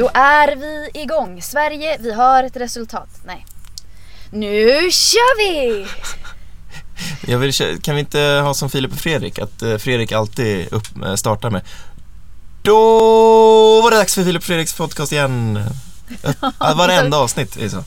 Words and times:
Då 0.00 0.10
är 0.14 0.56
vi 0.56 0.90
igång. 0.94 1.42
Sverige, 1.42 1.96
vi 2.00 2.12
har 2.12 2.44
ett 2.44 2.56
resultat. 2.56 3.08
Nej. 3.24 3.46
Nu 4.30 4.90
kör 4.90 5.38
vi! 5.38 5.86
Jag 7.26 7.38
vill, 7.38 7.80
kan 7.82 7.94
vi 7.94 8.00
inte 8.00 8.20
ha 8.20 8.54
som 8.54 8.70
Filip 8.70 8.92
och 8.92 8.98
Fredrik, 8.98 9.38
att 9.38 9.62
eh, 9.62 9.76
Fredrik 9.76 10.12
alltid 10.12 10.72
upp, 10.72 11.04
eh, 11.04 11.14
startar 11.14 11.50
med 11.50 11.62
Då 12.62 12.80
var 13.82 13.90
det 13.90 13.96
dags 13.96 14.14
för 14.14 14.24
Filip 14.24 14.40
och 14.40 14.46
Fredriks 14.46 14.74
podcast 14.74 15.12
igen. 15.12 15.64
Varenda 16.58 17.16
avsnitt 17.16 17.56
är 17.56 17.68
så. 17.68 17.84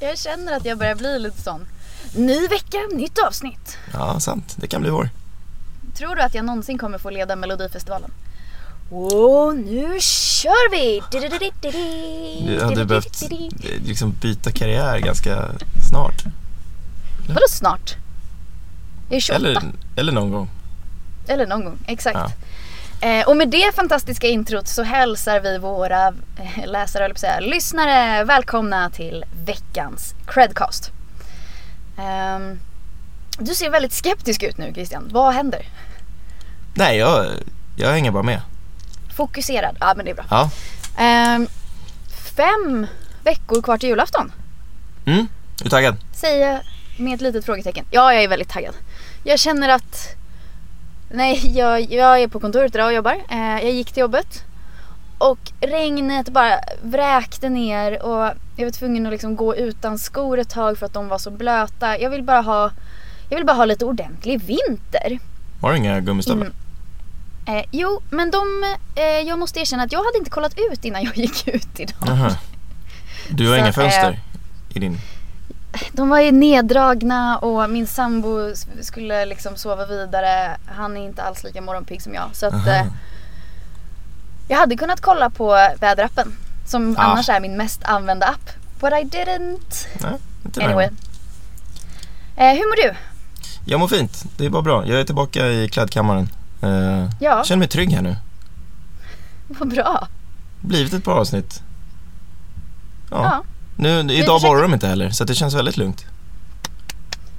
Jag 0.00 0.18
känner 0.18 0.56
att 0.56 0.64
jag 0.64 0.78
börjar 0.78 0.94
bli 0.94 1.18
lite 1.18 1.42
sån. 1.42 1.66
Ny 2.14 2.48
vecka, 2.48 2.78
nytt 2.92 3.18
avsnitt. 3.18 3.78
Ja, 3.92 4.20
sant. 4.20 4.54
Det 4.56 4.66
kan 4.66 4.82
bli 4.82 4.90
vår. 4.90 5.10
Tror 5.96 6.14
du 6.14 6.22
att 6.22 6.34
jag 6.34 6.44
någonsin 6.44 6.78
kommer 6.78 6.98
få 6.98 7.10
leda 7.10 7.36
Melodifestivalen? 7.36 8.10
Och 8.90 9.56
nu 9.56 10.00
kör 10.00 10.70
vi! 10.70 11.02
Du 12.46 12.64
hade 12.64 12.84
behövt 12.84 13.22
eh, 13.22 13.86
liksom 13.86 14.14
byta 14.20 14.52
karriär 14.52 14.98
ganska 14.98 15.48
snart. 15.88 16.24
Vadå 17.28 17.46
snart? 17.48 17.94
Jag 19.08 19.16
är 19.16 19.20
28. 19.20 19.36
Eller, 19.40 19.62
eller 19.96 20.12
någon 20.12 20.30
gång. 20.30 20.50
Eller 21.28 21.46
någon 21.46 21.64
gång, 21.64 21.78
exakt. 21.86 22.18
Ja. 23.00 23.08
Eh, 23.08 23.28
och 23.28 23.36
med 23.36 23.48
det 23.48 23.74
fantastiska 23.74 24.26
introt 24.26 24.68
så 24.68 24.82
hälsar 24.82 25.40
vi 25.40 25.58
våra 25.58 26.06
eh, 26.08 26.66
läsare, 26.66 27.04
eller 27.04 27.14
säga, 27.14 27.40
lyssnare 27.40 28.24
välkomna 28.24 28.90
till 28.90 29.24
veckans 29.46 30.14
Credcast. 30.26 30.90
Ehm, 31.98 32.60
du 33.38 33.54
ser 33.54 33.70
väldigt 33.70 33.92
skeptisk 33.92 34.42
ut 34.42 34.58
nu 34.58 34.72
Christian. 34.74 35.08
Vad 35.12 35.34
händer? 35.34 35.66
Nej, 36.74 36.98
jag, 36.98 37.26
jag 37.76 37.90
hänger 37.92 38.10
bara 38.10 38.22
med. 38.22 38.40
Fokuserad. 39.20 39.76
Ja 39.80 39.92
men 39.96 40.04
det 40.04 40.10
är 40.10 40.14
bra. 40.14 40.24
Ja. 40.30 40.50
Ehm, 40.96 41.46
fem 42.36 42.86
veckor 43.24 43.62
kvar 43.62 43.78
till 43.78 43.88
julafton. 43.88 44.32
Mm, 45.06 45.18
är 45.60 45.64
du 45.64 45.70
taggad? 45.70 45.96
Säger 46.12 46.50
jag 46.50 46.60
med 46.98 47.14
ett 47.14 47.20
litet 47.20 47.44
frågetecken. 47.44 47.84
Ja, 47.90 48.14
jag 48.14 48.22
är 48.22 48.28
väldigt 48.28 48.48
taggad. 48.48 48.74
Jag 49.24 49.38
känner 49.38 49.68
att... 49.68 50.08
Nej, 51.10 51.56
jag, 51.58 51.92
jag 51.92 52.20
är 52.20 52.28
på 52.28 52.40
kontoret 52.40 52.74
idag 52.74 52.86
och 52.86 52.92
jobbar. 52.92 53.16
Eh, 53.30 53.62
jag 53.62 53.70
gick 53.72 53.92
till 53.92 54.00
jobbet. 54.00 54.44
Och 55.18 55.52
regnet 55.60 56.28
bara 56.28 56.60
vräkte 56.82 57.48
ner 57.48 58.02
och 58.02 58.32
jag 58.56 58.64
var 58.64 58.70
tvungen 58.70 59.06
att 59.06 59.12
liksom 59.12 59.36
gå 59.36 59.56
utan 59.56 59.98
skor 59.98 60.38
ett 60.38 60.50
tag 60.50 60.78
för 60.78 60.86
att 60.86 60.92
de 60.92 61.08
var 61.08 61.18
så 61.18 61.30
blöta. 61.30 61.98
Jag 61.98 62.10
vill 62.10 62.22
bara 62.22 62.40
ha, 62.40 62.70
jag 63.28 63.36
vill 63.36 63.46
bara 63.46 63.56
ha 63.56 63.64
lite 63.64 63.84
ordentlig 63.84 64.42
vinter. 64.42 65.18
Har 65.60 65.70
du 65.70 65.76
inga 65.76 66.00
gummistövlar? 66.00 66.46
Mm. 66.46 66.56
Eh, 67.46 67.64
jo, 67.70 68.00
men 68.10 68.30
de... 68.30 68.64
Eh, 68.94 69.04
jag 69.28 69.38
måste 69.38 69.60
erkänna 69.60 69.82
att 69.82 69.92
jag 69.92 70.04
hade 70.04 70.18
inte 70.18 70.30
kollat 70.30 70.52
ut 70.72 70.84
innan 70.84 71.02
jag 71.02 71.16
gick 71.18 71.48
ut 71.48 71.80
idag. 71.80 71.96
Jaha. 72.06 72.36
Du 73.30 73.48
har 73.48 73.54
Så, 73.54 73.58
inga 73.58 73.68
eh, 73.68 73.72
fönster 73.74 74.20
i 74.68 74.78
din... 74.78 74.98
De 75.92 76.08
var 76.08 76.20
ju 76.20 76.32
neddragna 76.32 77.38
och 77.38 77.70
min 77.70 77.86
sambo 77.86 78.54
skulle 78.80 79.24
liksom 79.26 79.56
sova 79.56 79.86
vidare. 79.86 80.56
Han 80.66 80.96
är 80.96 81.04
inte 81.04 81.22
alls 81.22 81.44
lika 81.44 81.60
morgonpigg 81.60 82.02
som 82.02 82.14
jag. 82.14 82.30
Så 82.32 82.46
att 82.46 82.54
Aha. 82.54 82.70
eh, 82.70 82.86
jag 84.48 84.56
hade 84.58 84.76
kunnat 84.76 85.00
kolla 85.00 85.30
på 85.30 85.46
väderappen. 85.80 86.36
Som 86.66 86.94
Ja. 86.98 87.02
annars 87.04 87.28
är 87.28 87.40
min 87.40 87.56
mest 87.56 87.84
använda 87.84 88.26
app. 88.26 88.50
But 88.80 88.92
I 88.92 89.04
didn't. 89.16 89.86
Nej, 90.02 90.12
inte 90.44 90.64
Anyway. 90.64 90.88
Eh, 92.36 92.48
hur 92.50 92.68
mår 92.68 92.88
du? 92.88 92.94
Jag 93.64 93.80
mår 93.80 93.88
fint. 93.88 94.24
Det 94.36 94.46
är 94.46 94.50
bara 94.50 94.62
bra. 94.62 94.86
Jag 94.86 95.00
är 95.00 95.04
tillbaka 95.04 95.46
i 95.46 95.68
klädkammaren. 95.68 96.28
Eh, 96.62 97.08
Ja, 97.20 97.44
Känner 97.44 97.58
mig 97.58 97.68
trygg 97.68 97.92
här 97.92 98.02
nu. 98.02 98.16
vad 99.48 99.68
bra. 99.68 100.08
Blivit 100.60 100.92
ett 100.92 101.04
bra 101.04 101.14
avsnitt. 101.14 101.62
Ja. 103.10 103.24
Ja. 103.24 103.42
Nu, 103.76 103.88
idag 104.00 104.08
försöker- 104.10 104.40
borrar 104.40 104.62
de 104.62 104.74
inte 104.74 104.86
heller, 104.88 105.10
så 105.10 105.24
det 105.24 105.34
känns 105.34 105.54
väldigt 105.54 105.76
lugnt. 105.76 106.04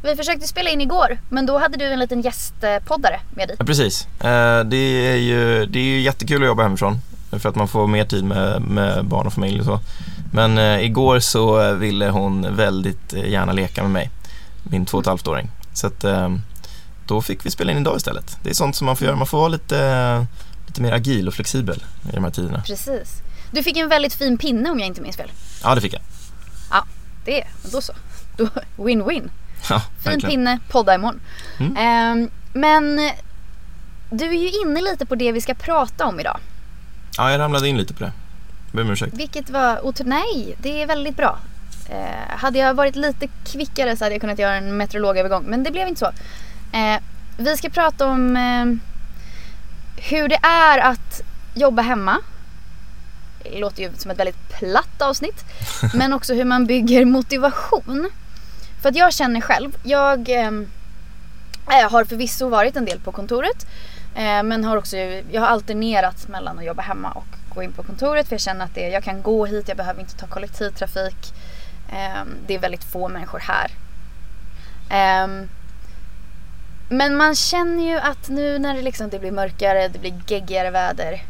Vi 0.04 0.16
försökte 0.16 0.48
spela 0.48 0.70
in 0.70 0.82
igår, 0.82 1.18
men 1.30 1.46
då 1.46 1.60
hade 1.60 1.78
du 1.78 1.86
en 1.86 2.00
liten 2.00 2.22
gästpoddare 2.22 3.20
med 3.36 3.48
dig. 3.48 3.56
Ja, 3.60 3.66
precis. 3.66 4.08
Eh, 4.20 4.64
det, 4.64 4.78
är 5.08 5.16
ju, 5.16 5.66
det 5.66 5.80
är 5.80 5.84
ju 5.84 6.02
jättekul 6.02 6.42
att 6.42 6.48
jobba 6.48 6.64
hemifrån. 6.64 7.02
För 7.32 7.50
att 7.50 7.56
man 7.56 7.68
får 7.68 7.88
mer 7.88 8.06
tid 8.06 8.24
med, 8.24 8.62
med 8.62 9.06
barn 9.06 9.28
och 9.28 9.34
familj 9.34 9.60
och 9.60 9.66
så. 9.66 9.80
Men 10.34 10.58
eh, 10.58 10.80
igår 10.86 11.20
så 11.20 11.74
ville 11.74 12.10
hon 12.10 12.56
väldigt 12.56 13.14
eh, 13.14 13.30
gärna 13.30 13.52
leka 13.52 13.82
med 13.82 13.92
mig. 13.92 14.10
Min 14.64 14.86
två 14.86 14.98
och 14.98 15.04
ett 15.04 15.08
halvt 15.08 15.28
åring. 15.28 15.50
Så 15.74 15.88
att 15.88 16.04
eh, 16.04 16.30
då 17.12 17.22
fick 17.22 17.46
vi 17.46 17.52
spela 17.52 17.72
in 17.72 17.78
idag 17.78 17.98
istället. 17.98 18.38
Det 18.44 18.50
är 18.50 18.54
sånt 18.54 18.76
som 18.76 18.86
man 18.86 18.96
får 18.96 19.06
göra. 19.08 19.16
Man 19.16 19.28
får 19.28 19.38
vara 19.38 19.48
lite, 19.48 20.26
lite 20.68 20.82
mer 20.82 20.92
agil 20.92 21.28
och 21.28 21.34
flexibel 21.34 21.84
i 22.12 22.16
de 22.16 22.24
här 22.24 22.32
tiderna. 22.32 22.62
Precis. 22.68 23.10
Du 23.52 23.64
fick 23.64 23.78
en 23.78 23.90
väldigt 23.90 24.14
fin 24.14 24.38
pinne 24.38 24.70
om 24.70 24.80
jag 24.80 24.88
inte 24.88 25.02
minns 25.02 25.18
fel. 25.18 25.32
Ja, 25.64 25.76
det 25.76 25.82
fick 25.82 25.94
jag. 25.94 26.02
Det, 27.26 27.44
då 27.72 27.82
så. 27.82 27.94
Win-win. 28.78 29.30
Ja, 29.70 29.80
Fin 29.80 29.90
verkligen. 30.04 30.30
pinne, 30.30 30.60
podda 30.70 30.96
imorgon. 30.96 31.20
Mm. 31.60 31.76
Ehm, 31.78 32.30
men 32.54 33.10
du 34.12 34.26
är 34.26 34.34
ju 34.42 34.50
inne 34.62 34.82
lite 34.82 35.06
på 35.06 35.16
det 35.16 35.32
vi 35.32 35.42
ska 35.42 35.54
prata 35.54 36.06
om 36.06 36.20
idag. 36.20 36.38
Ja, 37.18 37.32
jag 37.32 37.40
ramlade 37.40 37.68
in 37.68 37.78
lite 37.78 37.94
på 37.94 38.04
det. 38.04 38.12
Ber 38.72 38.82
om 38.82 38.90
ursäkt. 38.90 39.14
Vilket 39.18 39.50
var 39.50 39.78
otro- 39.78 40.04
Nej, 40.06 40.56
det 40.62 40.82
är 40.82 40.88
väldigt 40.88 41.18
bra. 41.18 41.40
Eh, 41.90 42.38
hade 42.38 42.60
jag 42.60 42.74
varit 42.74 42.96
lite 42.96 43.28
kvickare 43.46 43.98
så 43.98 44.06
hade 44.06 44.16
jag 44.16 44.22
kunnat 44.22 44.40
göra 44.40 44.56
en 44.56 44.78
meteorologövergång. 44.78 45.44
Men 45.48 45.64
det 45.64 45.72
blev 45.72 45.88
inte 45.88 46.00
så. 46.00 46.12
Eh, 46.72 47.02
vi 47.38 47.58
ska 47.58 47.70
prata 47.70 48.08
om 48.08 48.38
eh, 48.38 48.66
hur 50.10 50.28
det 50.28 50.40
är 50.44 50.80
att 50.80 51.22
jobba 51.54 51.82
hemma. 51.82 52.18
Det 53.44 53.60
låter 53.60 53.84
ju 53.84 53.92
som 53.98 54.12
ett 54.12 54.20
väldigt 54.20 54.50
platt 54.50 55.02
avsnitt. 55.02 55.46
Men 55.94 56.14
också 56.14 56.34
hur 56.34 56.46
man 56.46 56.66
bygger 56.66 57.06
motivation. 57.06 58.10
För 58.82 58.90
att 58.90 58.96
jag 58.96 59.14
känner 59.14 59.42
själv, 59.42 59.78
jag 59.84 60.30
eh, 60.30 60.52
har 61.90 62.06
förvisso 62.06 62.50
varit 62.50 62.76
en 62.76 62.86
del 62.86 63.00
på 63.00 63.12
kontoret. 63.12 63.68
Eh, 64.16 64.44
men 64.44 64.64
har 64.64 64.78
också, 64.78 64.98
jag 65.32 65.42
har 65.42 65.48
alternerat 65.48 66.28
mellan 66.28 66.60
att 66.60 66.66
jobba 66.66 66.82
hemma 66.82 67.12
och 67.12 67.26
gå 67.56 67.64
in 67.64 67.72
på 67.72 67.84
kontoret. 67.84 68.28
För 68.28 68.34
jag 68.34 68.42
känner 68.42 68.66
att 68.66 68.76
det, 68.76 68.90
jag 68.90 69.04
kan 69.04 69.22
gå 69.22 69.46
hit, 69.46 69.68
jag 69.68 69.78
behöver 69.78 70.02
inte 70.02 70.18
ta 70.18 70.28
kollektivtrafik. 70.28 71.34
Eh, 71.90 72.24
det 72.48 72.56
är 72.56 72.60
väldigt 72.60 72.84
få 72.84 73.08
människor 73.08 73.40
här. 73.40 73.72
Men 76.92 77.16
man 77.16 77.36
känner 77.36 77.84
ju 77.92 77.98
att 78.00 78.30
nu 78.30 78.60
när 78.60 78.76
det, 78.76 78.82
liksom, 78.82 79.10
det 79.10 79.20
blir 79.20 79.32
mörkare, 79.32 79.88
det 79.88 80.00
blir 80.00 80.14
geggigare 80.28 80.72
väder. 80.72 81.24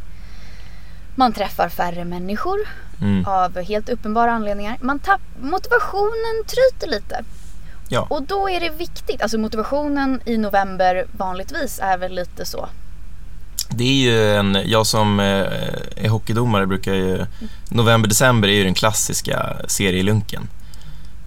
Man 1.16 1.33
träffar 1.33 1.69
färre 1.69 2.05
människor 2.05 2.59
Mm. 3.01 3.25
av 3.25 3.61
helt 3.61 3.89
uppenbara 3.89 4.31
anledningar. 4.31 4.77
Man 4.81 4.99
tapp, 4.99 5.22
motivationen 5.41 6.44
tryter 6.47 6.88
lite. 6.88 7.23
Ja. 7.89 8.07
Och 8.09 8.23
då 8.23 8.49
är 8.49 8.59
det 8.59 8.69
viktigt, 8.69 9.22
alltså 9.22 9.38
motivationen 9.38 10.22
i 10.25 10.38
november 10.38 11.05
vanligtvis 11.11 11.79
är 11.83 11.97
väl 11.97 12.16
lite 12.16 12.45
så. 12.45 12.69
Det 13.69 13.83
är 13.83 14.11
ju 14.11 14.35
en, 14.35 14.57
jag 14.66 14.85
som 14.88 15.19
eh, 15.19 15.25
är 15.95 16.09
hockeydomare 16.09 16.67
brukar 16.67 16.93
ju, 16.93 17.25
november-december 17.69 18.47
är 18.47 18.53
ju 18.53 18.63
den 18.63 18.73
klassiska 18.73 19.55
serielunken. 19.67 20.47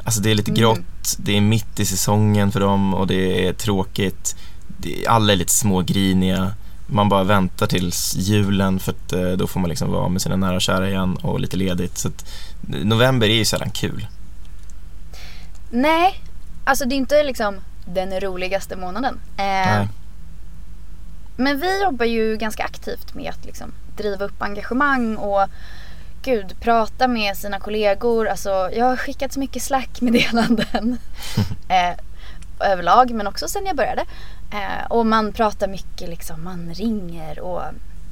Alltså 0.05 0.21
det 0.21 0.31
är 0.31 0.35
lite 0.35 0.51
Mm. 0.51 0.61
grått, 0.61 1.17
det 1.19 1.37
är 1.37 1.41
mitt 1.41 1.81
i 1.81 1.85
säsongen 1.87 2.53
för 2.53 2.61
dem 2.61 2.95
och 2.95 3.07
det 3.07 3.49
är 3.49 3.53
tråkigt. 3.53 4.37
Alla 5.09 5.33
är 5.33 5.37
lite 5.37 5.53
smågriniga. 5.53 6.53
Man 6.87 7.09
bara 7.09 7.25
väntar 7.25 7.67
tills 7.67 8.15
julen 8.15 8.79
för 8.79 8.93
att 8.93 9.13
eh, 9.13 9.31
då 9.33 9.47
får 9.47 9.61
man 9.61 9.69
liksom 9.71 9.91
vara 9.93 10.09
med 10.09 10.23
sina 10.23 10.37
nära 10.37 10.55
och 10.57 10.63
kära 10.63 10.89
igen 10.89 11.17
och 11.17 11.41
lite 11.41 11.57
ledigt. 11.57 11.99
Så 11.99 12.09
att, 12.09 12.27
november 12.61 13.27
är 13.29 13.35
ju 13.35 13.45
sällan 13.45 13.71
kul. 13.71 14.07
Nej, 15.71 16.23
alltså 16.65 16.85
det 16.85 16.95
är 16.95 16.97
inte 16.97 17.23
liksom 17.23 17.57
den 17.87 18.21
roligaste 18.21 18.77
månaden. 18.77 19.21
Eh, 19.37 19.87
men 21.37 21.61
vi 21.61 21.83
jobbar 21.83 22.07
ju 22.07 22.37
ganska 22.37 22.65
aktivt 22.65 23.15
med 23.15 23.31
att 23.31 23.45
liksom 23.45 23.73
driva 23.97 24.25
upp 24.25 24.43
engagemang 24.43 25.17
och 25.17 25.47
gud, 26.25 26.55
prata 26.61 27.09
med 27.09 27.37
sina 27.37 27.61
kollegor. 27.61 28.29
Alltså, 28.29 28.49
jag 28.77 28.85
har 28.85 28.97
skickat 28.97 29.33
så 29.33 29.41
mycket 29.41 29.63
slack-meddelanden 29.63 30.99
eh, 31.69 31.95
överlag, 32.73 33.11
men 33.11 33.27
också 33.27 33.49
sen 33.49 33.67
jag 33.67 33.77
började. 33.77 34.05
Eh, 34.53 34.87
och 34.91 35.07
man 35.07 35.33
pratar 35.33 35.69
mycket, 35.69 36.09
liksom, 36.09 36.45
man 36.45 36.71
ringer 36.75 37.41
och 37.41 37.63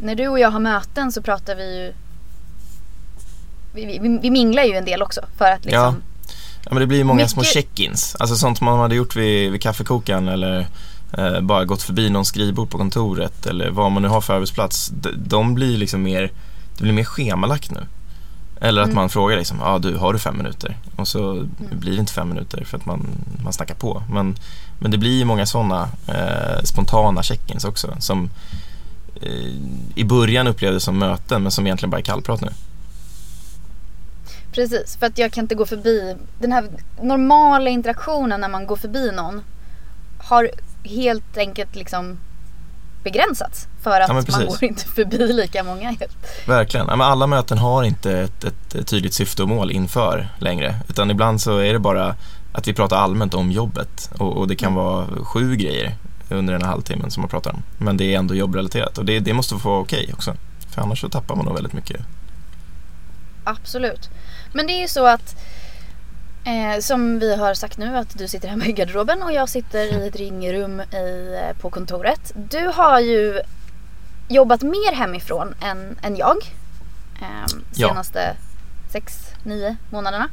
när 0.00 0.14
du 0.14 0.29
och 0.29 0.38
jag 0.38 0.50
har 0.50 0.61
möten 0.61 1.12
så 1.12 1.23
pratar 1.23 1.55
vi 1.56 1.76
ju 1.85 1.93
vi, 3.75 3.99
vi, 3.99 4.19
vi 4.23 4.31
minglar 4.31 4.62
ju 4.62 4.75
en 4.76 4.85
del 4.85 5.03
också 5.03 5.20
för 5.37 5.44
att 5.44 5.64
liksom 5.64 6.03
Ja, 6.64 6.70
men 6.70 6.81
det 6.81 6.87
blir 6.87 6.99
ju 6.99 7.05
många 7.05 7.29
små 7.29 7.41
Mycket- 7.41 7.55
check-ins. 7.55 8.17
Alltså 8.19 8.37
sånt 8.37 8.61
man 8.61 8.79
hade 8.79 8.94
gjort 8.94 9.17
vid, 9.17 9.53
vid 9.53 9.62
kaffekokaren 9.62 10.29
eller 10.29 10.67
eh, 11.19 11.41
bara 11.41 11.64
gått 11.64 11.82
förbi 11.82 12.11
någon 12.11 12.25
skrivbord 12.25 12.70
på 12.70 12.79
kontoret 12.79 13.47
eller 13.47 13.70
vad 13.70 13.93
man 13.93 14.03
nu 14.03 14.09
har 14.09 14.20
för 14.20 14.35
arbetsplats. 14.35 14.88
De, 14.88 15.11
de 15.17 15.55
blir 15.55 15.76
liksom 15.79 16.03
mer, 16.03 16.31
det 16.76 16.82
blir 16.82 16.93
mer 16.93 17.05
schemalagt 17.05 17.70
nu. 17.70 17.87
Eller 18.64 18.81
att 18.82 18.87
Mm. 18.88 18.97
man 18.97 19.09
frågar 19.09 19.37
liksom, 19.37 19.62
ah, 19.62 19.79
du 19.79 19.97
har 19.97 20.12
du 20.12 20.19
fem 20.19 20.37
minuter? 20.37 20.76
Och 20.97 21.09
så 21.09 21.47
blir 21.73 21.93
det 21.93 21.99
inte 22.00 22.12
fem 22.12 22.29
minuter 22.29 22.64
för 22.64 22.76
att 22.79 22.87
man, 22.87 23.06
man 23.44 23.53
snackar 23.53 23.75
på. 23.75 24.03
Men, 24.11 24.37
men 24.79 24.91
det 24.91 24.99
blir 24.99 25.19
ju 25.19 25.25
många 25.25 25.47
sådana 25.47 25.88
eh, 26.09 26.62
spontana 26.64 27.23
check-ins 27.23 27.64
också 27.64 27.97
som 27.99 28.31
eh, 29.23 29.55
i 29.94 30.05
början 30.05 30.47
upplevdes 30.47 30.82
som 30.85 30.99
möten 30.99 31.43
men 31.43 31.53
som 31.53 31.67
egentligen 31.67 31.91
bara 31.91 31.99
är 31.99 32.03
kallprat 32.05 32.41
nu. 32.41 32.49
Precis, 34.53 34.97
för 34.97 35.06
att 35.06 35.19
jag 35.19 35.32
kan 35.32 35.44
inte 35.44 35.55
gå 35.55 35.67
förbi 35.67 36.17
den 36.41 36.53
här 36.53 36.64
normala 37.03 37.70
interaktionen 37.70 38.41
när 38.41 38.49
man 38.49 38.67
går 38.67 38.76
förbi 38.76 39.11
någon 39.12 39.41
har 40.19 40.50
helt 40.85 41.37
enkelt 41.37 41.76
liksom 41.76 42.19
begränsats 43.04 43.69
för 43.82 44.00
att 44.00 44.08
Ja, 44.08 44.14
man 44.14 44.46
går 44.46 44.64
inte 44.64 44.84
förbi 44.84 45.32
lika 45.32 45.64
många. 45.64 45.88
helt. 46.00 46.49
Verkligen. 46.49 46.87
Ja, 46.88 46.96
men 46.96 47.06
alla 47.06 47.26
möten 47.26 47.58
har 47.58 47.82
inte 47.84 48.12
ett, 48.19 48.44
ett 48.75 48.87
tydligt 48.88 49.14
syfte 49.14 49.43
och 49.43 49.49
mål 49.49 49.70
inför 49.70 50.28
längre. 50.38 50.75
Utan 50.88 51.10
ibland 51.10 51.40
så 51.40 51.58
är 51.58 51.72
det 51.72 51.78
bara 51.78 52.14
att 52.52 52.69
vi 52.69 52.72
pratar 52.75 52.96
allmänt 52.96 53.34
om 53.34 53.50
jobbet. 53.52 54.10
Och, 54.19 54.37
och 54.37 54.49
det 54.49 54.56
kan 54.56 54.75
vara 54.75 55.06
sju 55.25 55.56
grejer 55.56 55.94
under 56.28 56.52
den 56.52 56.62
här 56.62 56.69
halvtimmen 56.69 57.10
som 57.10 57.20
man 57.20 57.31
pratar 57.31 57.50
om. 57.50 57.62
Men 57.78 57.96
det 57.96 58.14
är 58.14 58.19
ändå 58.19 58.34
jobbrelaterat 58.34 58.99
och 58.99 59.04
det, 59.04 59.20
det 59.20 59.32
måste 59.34 59.58
få 59.58 59.69
vara 59.70 59.81
okej 59.81 60.10
också. 60.14 60.34
För 60.75 60.82
annars 60.82 61.00
så 61.00 61.08
tappar 61.08 61.37
man 61.37 61.44
nog 61.44 61.54
väldigt 61.54 61.72
mycket. 61.72 62.00
Absolut. 63.44 64.10
Men 64.52 64.66
det 64.66 64.72
är 64.72 64.81
ju 64.81 64.88
så 64.88 65.06
att 65.06 65.37
eh, 66.44 66.80
som 66.80 67.18
vi 67.18 67.36
har 67.36 67.54
sagt 67.54 67.78
nu 67.78 67.96
att 67.96 68.18
du 68.18 68.28
sitter 68.28 68.48
hemma 68.48 68.64
i 68.66 68.72
garderoben 68.72 69.22
och 69.22 69.32
jag 69.32 69.48
sitter 69.48 69.84
i 70.04 70.08
ett 70.08 70.16
ringrum 70.16 70.80
i, 70.80 71.38
eh, 71.42 71.56
på 71.60 71.70
kontoret. 71.70 72.32
Du 72.34 72.66
har 72.74 73.00
ju 73.00 73.40
jobbat 74.28 74.62
mer 74.62 74.92
hemifrån 74.92 75.54
än, 75.62 75.98
än 76.02 76.16
jag. 76.16 76.36
Eh, 77.20 77.54
Ja. 77.74 77.88
senaste 77.88 78.36
sex, 78.92 79.18
nio 79.42 79.76
månaderna. 79.90 80.28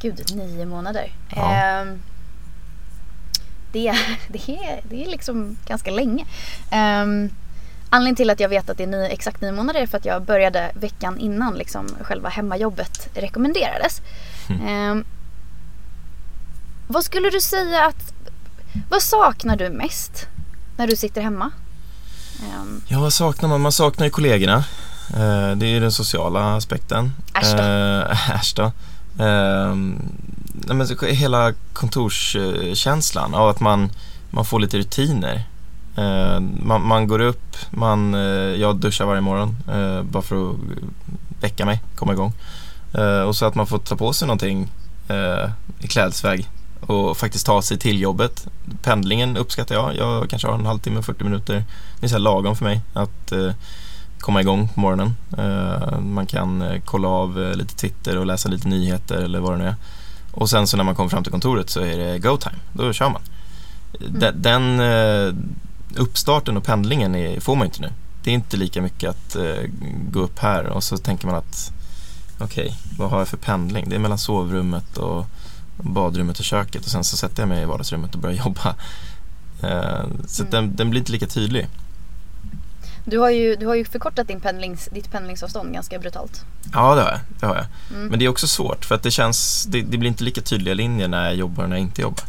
Gud, 0.00 0.20
nio 0.36 0.66
månader. 0.66 1.12
Ja. 1.36 1.52
Eh, 1.52 1.84
det, 3.72 3.88
är- 3.88 4.18
det, 4.28 4.48
är, 4.48 4.80
det 4.88 5.02
är 5.04 5.10
liksom 5.10 5.56
ganska 5.66 5.90
länge. 5.90 6.24
Um, 7.02 7.30
Anledningen 7.90 8.16
till 8.16 8.30
att 8.30 8.40
jag 8.40 8.48
vet 8.48 8.70
att 8.70 8.76
det 8.76 8.82
är 8.82 8.86
nio, 8.86 9.06
exakt 9.08 9.40
nio 9.40 9.52
månader 9.52 9.80
är 9.80 9.86
för 9.86 9.98
att 9.98 10.04
jag 10.04 10.22
började 10.22 10.70
veckan 10.74 11.18
innan 11.18 11.54
liksom 11.54 11.86
själva 12.00 12.28
hemmajobbet 12.28 13.08
rekommenderades. 13.14 14.00
Ehm, 14.66 15.04
vad 16.88 17.04
skulle 17.04 17.30
du 17.30 17.40
säga 17.40 17.86
att, 17.86 18.12
vad 18.88 19.02
saknar 19.02 19.56
du 19.56 19.70
mest 19.70 20.26
när 20.76 20.86
du 20.86 20.96
sitter 20.96 21.20
hemma? 21.22 21.50
Ehm, 22.42 22.82
Ja, 22.88 23.00
vad 23.00 23.12
saknar 23.12 23.48
man? 23.48 23.60
Man 23.60 23.72
saknar 23.72 24.06
ju 24.06 24.10
kollegorna. 24.10 24.64
Eh, 25.10 25.50
det 25.56 25.66
är 25.66 25.70
ju 25.70 25.80
den 25.80 25.92
sociala 25.92 26.56
aspekten. 26.56 27.12
Äsch 27.34 27.56
då. 27.56 27.62
Eh, 27.62 28.30
äsch 28.40 28.54
då. 28.56 28.62
Eh, 29.24 29.74
nej, 30.54 30.76
men 30.76 30.86
hela 31.02 31.52
kontorskänslan 31.72 33.34
av 33.34 33.48
att 33.48 33.60
man, 33.60 33.90
man 34.30 34.44
får 34.44 34.60
lite 34.60 34.78
rutiner. 34.78 35.44
Eh, 35.96 36.40
man, 36.40 36.86
man 36.86 37.08
går 37.08 37.20
upp, 37.20 37.56
man, 37.70 38.12
jag 38.58 38.76
duschar 38.76 39.04
varje 39.04 39.20
morgon 39.20 39.56
bara 40.02 40.22
för 40.22 40.50
att 40.50 40.56
väcka 41.40 41.64
mig, 41.66 41.82
komma 41.94 42.12
igång. 42.12 42.32
Och 43.26 43.36
så 43.36 43.46
att 43.46 43.54
man 43.54 43.66
får 43.66 43.78
ta 43.78 43.96
på 43.96 44.12
sig 44.12 44.28
någonting 44.28 44.68
i 45.78 45.88
klädesväg 45.88 46.48
och 46.86 47.16
faktiskt 47.16 47.46
ta 47.46 47.62
sig 47.62 47.78
till 47.78 48.00
jobbet. 48.00 48.46
Pendlingen 48.82 49.36
uppskattar 49.36 49.74
jag. 49.74 49.96
Jag 49.96 50.30
kanske 50.30 50.48
har 50.48 50.54
en 50.54 50.66
halvtimme, 50.66 51.02
40 51.02 51.24
minuter. 51.24 51.64
Det 52.00 52.06
är 52.06 52.10
så 52.10 52.18
lagom 52.18 52.56
för 52.56 52.64
mig 52.64 52.80
att 52.92 53.32
eh, 53.32 53.50
komma 54.18 54.40
igång 54.40 54.68
på 54.68 54.80
morgonen. 54.80 55.16
Eh, 55.38 56.00
man 56.00 56.26
kan 56.26 56.62
eh, 56.62 56.80
kolla 56.84 57.08
av 57.08 57.42
eh, 57.42 57.56
lite 57.56 57.74
Twitter 57.76 58.16
och 58.16 58.26
läsa 58.26 58.48
lite 58.48 58.68
nyheter 58.68 59.16
eller 59.16 59.40
vad 59.40 59.52
det 59.52 59.58
nu 59.58 59.66
är. 59.66 59.74
Och 60.32 60.50
sen 60.50 60.66
så 60.66 60.76
när 60.76 60.84
man 60.84 60.94
kommer 60.94 61.10
fram 61.10 61.22
till 61.22 61.32
kontoret 61.32 61.70
så 61.70 61.80
är 61.80 61.98
det 61.98 62.18
go 62.18 62.36
time. 62.36 62.56
Då 62.72 62.92
kör 62.92 63.10
man. 63.10 63.22
Den, 64.08 64.42
den 64.42 64.80
eh, 64.80 65.34
uppstarten 65.96 66.56
och 66.56 66.64
pendlingen 66.64 67.14
är, 67.14 67.40
får 67.40 67.56
man 67.56 67.66
inte 67.66 67.80
nu. 67.80 67.92
Det 68.24 68.30
är 68.30 68.34
inte 68.34 68.56
lika 68.56 68.82
mycket 68.82 69.10
att 69.10 69.36
eh, 69.36 69.70
gå 70.10 70.20
upp 70.20 70.38
här 70.38 70.66
och 70.66 70.84
så 70.84 70.96
tänker 70.96 71.26
man 71.26 71.36
att 71.36 71.72
okej, 72.38 72.76
vad 72.98 73.10
har 73.10 73.18
jag 73.18 73.28
för 73.28 73.36
pendling? 73.36 73.88
Det 73.88 73.94
är 73.94 74.00
mellan 74.00 74.18
sovrummet 74.18 74.96
och 74.96 75.26
badrummet 75.76 76.38
och 76.38 76.44
köket 76.44 76.84
och 76.84 76.90
sen 76.90 77.04
så 77.04 77.16
sätter 77.16 77.42
jag 77.42 77.48
mig 77.48 77.62
i 77.62 77.64
vardagsrummet 77.64 78.14
och 78.14 78.20
börjar 78.20 78.36
jobba. 78.44 78.74
Eh, 79.62 80.04
så 80.26 80.42
att 80.42 80.50
den, 80.50 80.76
den 80.76 80.90
blir 80.90 81.00
inte 81.00 81.12
lika 81.12 81.26
tydlig. 81.26 81.66
du, 83.04 83.18
har 83.18 83.30
ju, 83.30 83.56
du 83.56 83.66
har 83.66 83.74
ju 83.74 83.84
förkortat 83.84 84.28
din 84.28 84.40
pendlings, 84.40 84.88
ditt 84.92 85.10
pendlingsavstånd 85.10 85.72
ganska 85.72 85.98
brutalt. 85.98 86.44
Ja, 86.72 86.94
det 86.94 87.02
har 87.02 87.10
jag. 87.10 87.20
Det 87.40 87.46
har 87.46 87.54
jag. 87.54 87.66
Mm. 87.96 88.08
Men 88.08 88.18
det 88.18 88.24
är 88.24 88.28
också 88.28 88.46
svårt 88.48 88.84
för 88.84 88.94
att 88.94 89.02
det 89.02 89.10
känns, 89.10 89.64
det, 89.68 89.82
det 89.82 89.98
blir 89.98 90.08
inte 90.08 90.24
lika 90.24 90.40
tydliga 90.40 90.74
linjer 90.74 91.08
när 91.08 91.24
jag 91.24 91.34
jobbar 91.34 91.62
och 91.64 91.68
när 91.70 91.76
jag 91.76 91.82
inte 91.82 92.02
jobbar. 92.02 92.24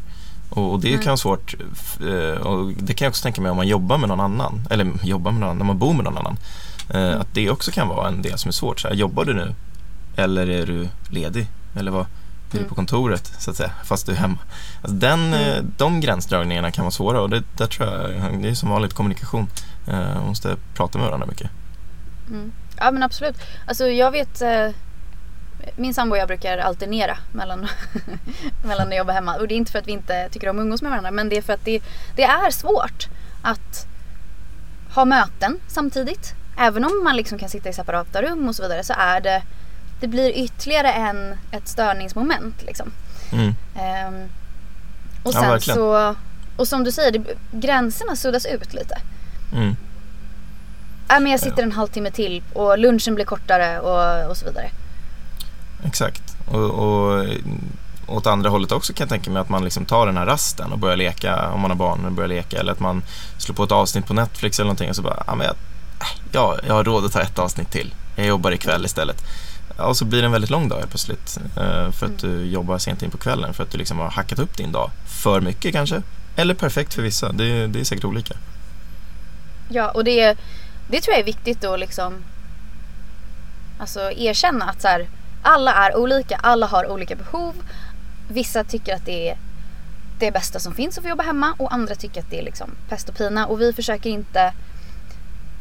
Och, 0.50 0.71
och 0.73 0.79
det 0.79 0.88
Mm. 0.89 1.01
kan 1.01 1.09
vara 1.09 1.17
svårt 1.17 1.55
eh, 2.01 2.41
och 2.41 2.73
det 2.73 2.93
kan 2.93 3.05
jag 3.05 3.09
också 3.09 3.23
tänka 3.23 3.41
mig 3.41 3.51
om 3.51 3.57
man 3.57 3.67
jobbar 3.67 3.97
med 3.97 4.09
någon 4.09 4.19
annan, 4.19 4.67
eller 4.69 4.91
jobbar 5.03 5.31
med 5.31 5.39
någon 5.39 5.50
annan, 5.50 5.57
när 5.57 5.65
man 5.65 5.77
bor 5.77 5.93
med 5.93 6.03
någon 6.03 6.17
annan. 6.17 6.38
Eh, 6.89 7.19
Att 7.21 7.33
det 7.33 7.50
också 7.50 7.71
kan 7.71 7.88
vara 7.88 8.07
en 8.07 8.21
del 8.21 8.38
som 8.38 8.50
är 8.50 8.53
svårt. 8.53 8.79
Så 8.79 8.88
här, 8.88 8.95
jobbar 8.95 9.25
du 9.25 9.33
nu? 9.33 9.53
Eller 10.15 10.50
är 10.50 10.65
du 10.65 10.88
ledig? 11.09 11.47
Eller 11.75 11.91
vad, 11.91 12.05
du 12.51 12.57
Mm. 12.57 12.69
på 12.69 12.75
kontoret 12.75 13.33
så 13.39 13.51
att 13.51 13.57
säga, 13.57 13.71
fast 13.83 14.05
du 14.05 14.11
är 14.11 14.15
hemma? 14.15 14.38
Alltså 14.81 14.97
den, 14.97 15.33
Mm. 15.33 15.33
eh, 15.57 15.63
De 15.77 15.99
gränsdragningarna 16.01 16.71
kan 16.71 16.83
vara 16.83 16.91
svåra 16.91 17.21
och 17.21 17.29
det, 17.29 17.44
där 17.57 17.67
tror 17.67 17.89
jag, 17.89 18.41
det 18.41 18.49
är 18.49 18.53
som 18.53 18.69
vanligt 18.69 18.94
kommunikation. 18.94 19.47
Eh, 19.88 19.94
Man 20.15 20.27
måste 20.27 20.55
prata 20.73 20.97
med 20.97 21.07
varandra 21.07 21.27
mycket. 21.27 21.49
Mm. 22.29 22.51
Ja 22.77 22.91
men 22.91 23.03
absolut. 23.03 23.35
Alltså 23.67 23.88
jag 23.88 24.11
vet 24.11 24.41
eh, 24.41 24.69
min 25.75 25.94
sambo 25.94 26.13
och 26.15 26.19
jag 26.19 26.27
brukar 26.27 26.57
alternera 26.57 27.17
mellan, 27.31 27.67
mellan 28.63 28.88
jag 28.91 28.97
jobbar 28.97 29.13
hemma. 29.13 29.35
Och 29.35 29.47
det 29.47 29.53
är 29.53 29.57
inte 29.57 29.71
för 29.71 29.79
att 29.79 29.88
vi 29.88 29.91
inte 29.91 30.29
tycker 30.31 30.50
om 30.50 30.57
att 30.59 30.61
umgås 30.63 30.81
med 30.81 30.89
varandra 30.91 31.11
men 31.11 31.29
det 31.29 31.38
är 31.38 31.41
för 31.41 31.53
att 31.53 31.65
det, 31.65 31.81
det 32.15 32.23
är 32.23 32.51
svårt 32.51 33.07
att 33.41 33.88
ha 34.93 35.05
möten 35.05 35.59
samtidigt. 35.67 36.33
Även 36.57 36.85
om 36.85 37.01
man 37.03 37.15
liksom 37.15 37.38
kan 37.39 37.50
sitta 37.50 37.69
i 37.69 37.73
separata 37.73 38.21
rum 38.21 38.47
och 38.47 38.55
så 38.55 38.61
vidare 38.63 38.83
så 38.83 38.93
är 38.97 39.21
det 39.21 39.43
det 39.99 40.07
blir 40.07 40.29
ytterligare 40.29 40.91
en, 40.91 41.38
ett 41.51 41.67
störningsmoment 41.67 42.63
liksom. 42.63 42.91
Mm. 43.31 43.55
Ehm, 43.75 44.29
och 45.23 45.33
Ja, 45.33 45.39
sen 45.39 45.49
verkligen. 45.49 45.77
så, 45.77 46.15
och 46.57 46.67
som 46.67 46.83
du 46.83 46.91
säger, 46.91 47.11
det, 47.11 47.23
gränserna 47.51 48.15
suddas 48.15 48.45
ut 48.45 48.73
lite. 48.73 48.97
Mm. 49.53 49.75
Äh, 51.09 51.19
men 51.19 51.27
jag 51.31 51.39
sitter 51.39 51.63
en 51.63 51.71
halvtimme 51.71 52.11
till 52.11 52.44
och 52.53 52.77
lunchen 52.77 53.15
blir 53.15 53.25
kortare 53.25 53.79
och, 53.79 54.29
och 54.29 54.38
så 54.38 54.45
vidare. 54.45 54.69
Exakt. 55.85 56.21
Och, 56.47 56.63
och 56.63 57.25
åt 58.07 58.27
andra 58.27 58.50
hållet 58.50 58.71
också 58.71 58.93
kan 58.93 59.03
jag 59.03 59.09
tänka 59.09 59.31
mig 59.31 59.41
att 59.41 59.50
man 59.50 59.63
liksom 59.63 59.85
tar 59.85 60.05
den 60.05 60.17
här 60.17 60.25
rasten 60.25 60.71
och 60.71 60.79
börjar 60.79 60.97
leka 60.97 61.50
om 61.50 61.59
man 61.59 61.71
har 61.71 61.77
barn 61.77 62.05
och 62.05 62.11
börjar 62.11 62.27
leka 62.27 62.59
eller 62.59 62.71
att 62.71 62.79
man 62.79 63.03
slår 63.38 63.55
på 63.55 63.63
ett 63.63 63.71
avsnitt 63.71 64.07
på 64.07 64.13
Netflix 64.13 64.59
eller 64.59 64.65
någonting 64.65 64.89
och 64.89 64.95
så 64.95 65.01
bara, 65.01 65.24
ja 65.27 65.36
men 65.36 65.48
jag, 65.48 65.55
äh, 66.01 66.07
ja, 66.31 66.57
jag 66.67 66.74
har 66.74 66.83
råd 66.83 67.05
att 67.05 67.12
ta 67.12 67.22
ett 67.22 67.39
avsnitt 67.39 67.72
till. 67.72 67.93
Jag 68.15 68.25
jobbar 68.25 68.51
ikväll 68.51 68.86
istället. 68.86 69.24
Ja, 69.77 69.86
och 69.86 69.98
så 69.98 70.05
blir 70.05 70.22
det 70.22 70.25
en 70.25 70.31
väldigt 70.31 70.50
lång 70.50 70.69
dag 70.69 70.84
plötsligt 70.89 71.38
eh, 71.57 71.91
för 71.91 72.05
att 72.05 72.19
du 72.19 72.46
jobbar 72.46 72.77
sent 72.77 73.03
in 73.03 73.12
på 73.12 73.17
kvällen 73.17 73.53
för 73.53 73.63
att 73.63 73.72
du 73.72 73.77
liksom 73.77 74.00
har 74.00 74.10
hackat 74.10 74.39
upp 74.39 74.57
din 74.57 74.72
dag. 74.72 74.91
För 75.05 75.41
mycket 75.41 75.74
kanske. 75.74 76.01
Eller 76.36 76.53
perfekt 76.53 76.93
för 76.93 77.01
vissa. 77.01 77.31
Det, 77.31 77.67
det 77.67 77.79
är 77.79 77.84
säkert 77.84 78.05
olika. 78.05 78.36
Ja, 79.69 79.91
och 79.91 80.03
det, 80.03 80.38
det 80.89 81.01
tror 81.01 81.13
jag 81.13 81.19
är 81.19 81.25
viktigt 81.25 81.63
att 81.63 81.79
liksom 81.79 82.13
alltså 83.79 84.12
erkänna 84.12 84.65
att 84.65 84.81
så 84.81 84.88
här, 84.88 85.10
alla 85.41 85.74
är 85.74 85.98
olika, 85.98 86.36
alla 86.36 86.65
har 86.65 86.91
olika 86.91 87.15
behov. 87.15 87.53
Vissa 88.29 88.63
tycker 88.63 88.96
att 88.96 89.05
det 89.05 89.29
är 89.29 89.38
det 90.19 90.31
bästa 90.31 90.60
som 90.60 90.74
finns 90.74 90.98
att 90.98 91.03
få 91.03 91.10
jobba 91.10 91.24
hemma 91.24 91.53
och 91.57 91.74
andra 91.74 91.96
tycker 91.96 92.22
att 92.22 92.29
det 92.29 92.39
är 92.39 92.43
liksom 92.43 92.69
pest 92.89 93.10
och 93.10 93.15
pina 93.15 93.48
och 93.48 93.62
vi 93.62 93.74
försöker 93.74 94.10
inte 94.10 94.53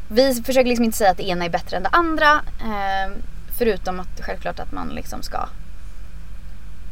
vi 0.08 0.34
försöker 0.34 0.68
liksom 0.68 0.84
inte 0.84 0.98
säga 0.98 1.10
att 1.10 1.16
det 1.16 1.28
ena 1.28 1.44
är 1.44 1.50
bättre 1.50 1.76
än 1.76 1.82
det 1.82 1.88
andra. 1.88 2.32
Eh, 2.60 3.12
förutom 3.58 4.00
att 4.00 4.20
självklart 4.20 4.58
att 4.60 4.72
man 4.72 4.88
liksom 4.88 5.22
ska 5.22 5.48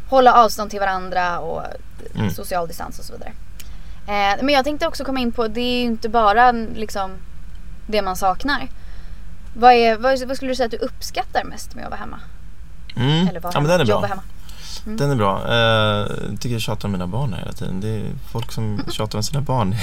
hålla 0.08 0.34
avstånd 0.34 0.70
till 0.70 0.80
varandra 0.80 1.38
och 1.38 1.62
Mm. 2.14 2.30
social 2.30 2.68
distans 2.68 2.98
och 2.98 3.04
så 3.04 3.12
vidare. 3.12 3.32
Eh, 4.06 4.42
men 4.44 4.48
jag 4.54 4.64
tänkte 4.64 4.86
också 4.86 5.04
komma 5.04 5.20
in 5.20 5.32
på, 5.32 5.48
det 5.48 5.60
är 5.60 5.78
ju 5.78 5.82
inte 5.84 6.08
bara 6.08 6.52
liksom 6.52 7.10
det 7.86 8.02
man 8.02 8.16
saknar. 8.16 8.68
Vad, 9.56 9.72
är, 9.72 9.96
vad, 9.98 10.22
vad 10.28 10.36
skulle 10.36 10.50
du 10.50 10.56
säga 10.56 10.64
att 10.64 10.70
du 10.70 10.76
uppskattar 10.76 11.44
mest 11.44 11.74
med 11.74 11.84
att 11.84 11.90
vara 11.90 12.00
hemma? 12.00 12.20
Mm. 12.96 13.28
Eller 13.28 13.40
vara 13.40 13.52
Ja, 13.54 13.60
men 13.60 13.70
hemma, 13.70 13.78
den 13.78 13.86
är 13.86 13.90
jobba 13.90 14.00
bra. 14.00 14.08
hemma? 14.08 14.22
Mm. 14.86 14.96
Den 14.96 15.10
är 15.10 15.14
bra. 15.16 15.42
Eh, 15.48 15.54
Jag 16.30 16.40
tycker 16.40 16.52
jag 16.54 16.60
tjatar 16.60 16.88
om 16.88 16.92
mina 16.92 17.06
barn 17.06 17.32
här 17.32 17.40
hela 17.40 17.52
tiden. 17.52 17.80
Det 17.80 17.88
är 17.88 18.10
folk 18.32 18.52
som 18.52 18.82
tjatar 18.90 19.18
om 19.18 19.22
sina 19.22 19.40
barn. 19.40 19.74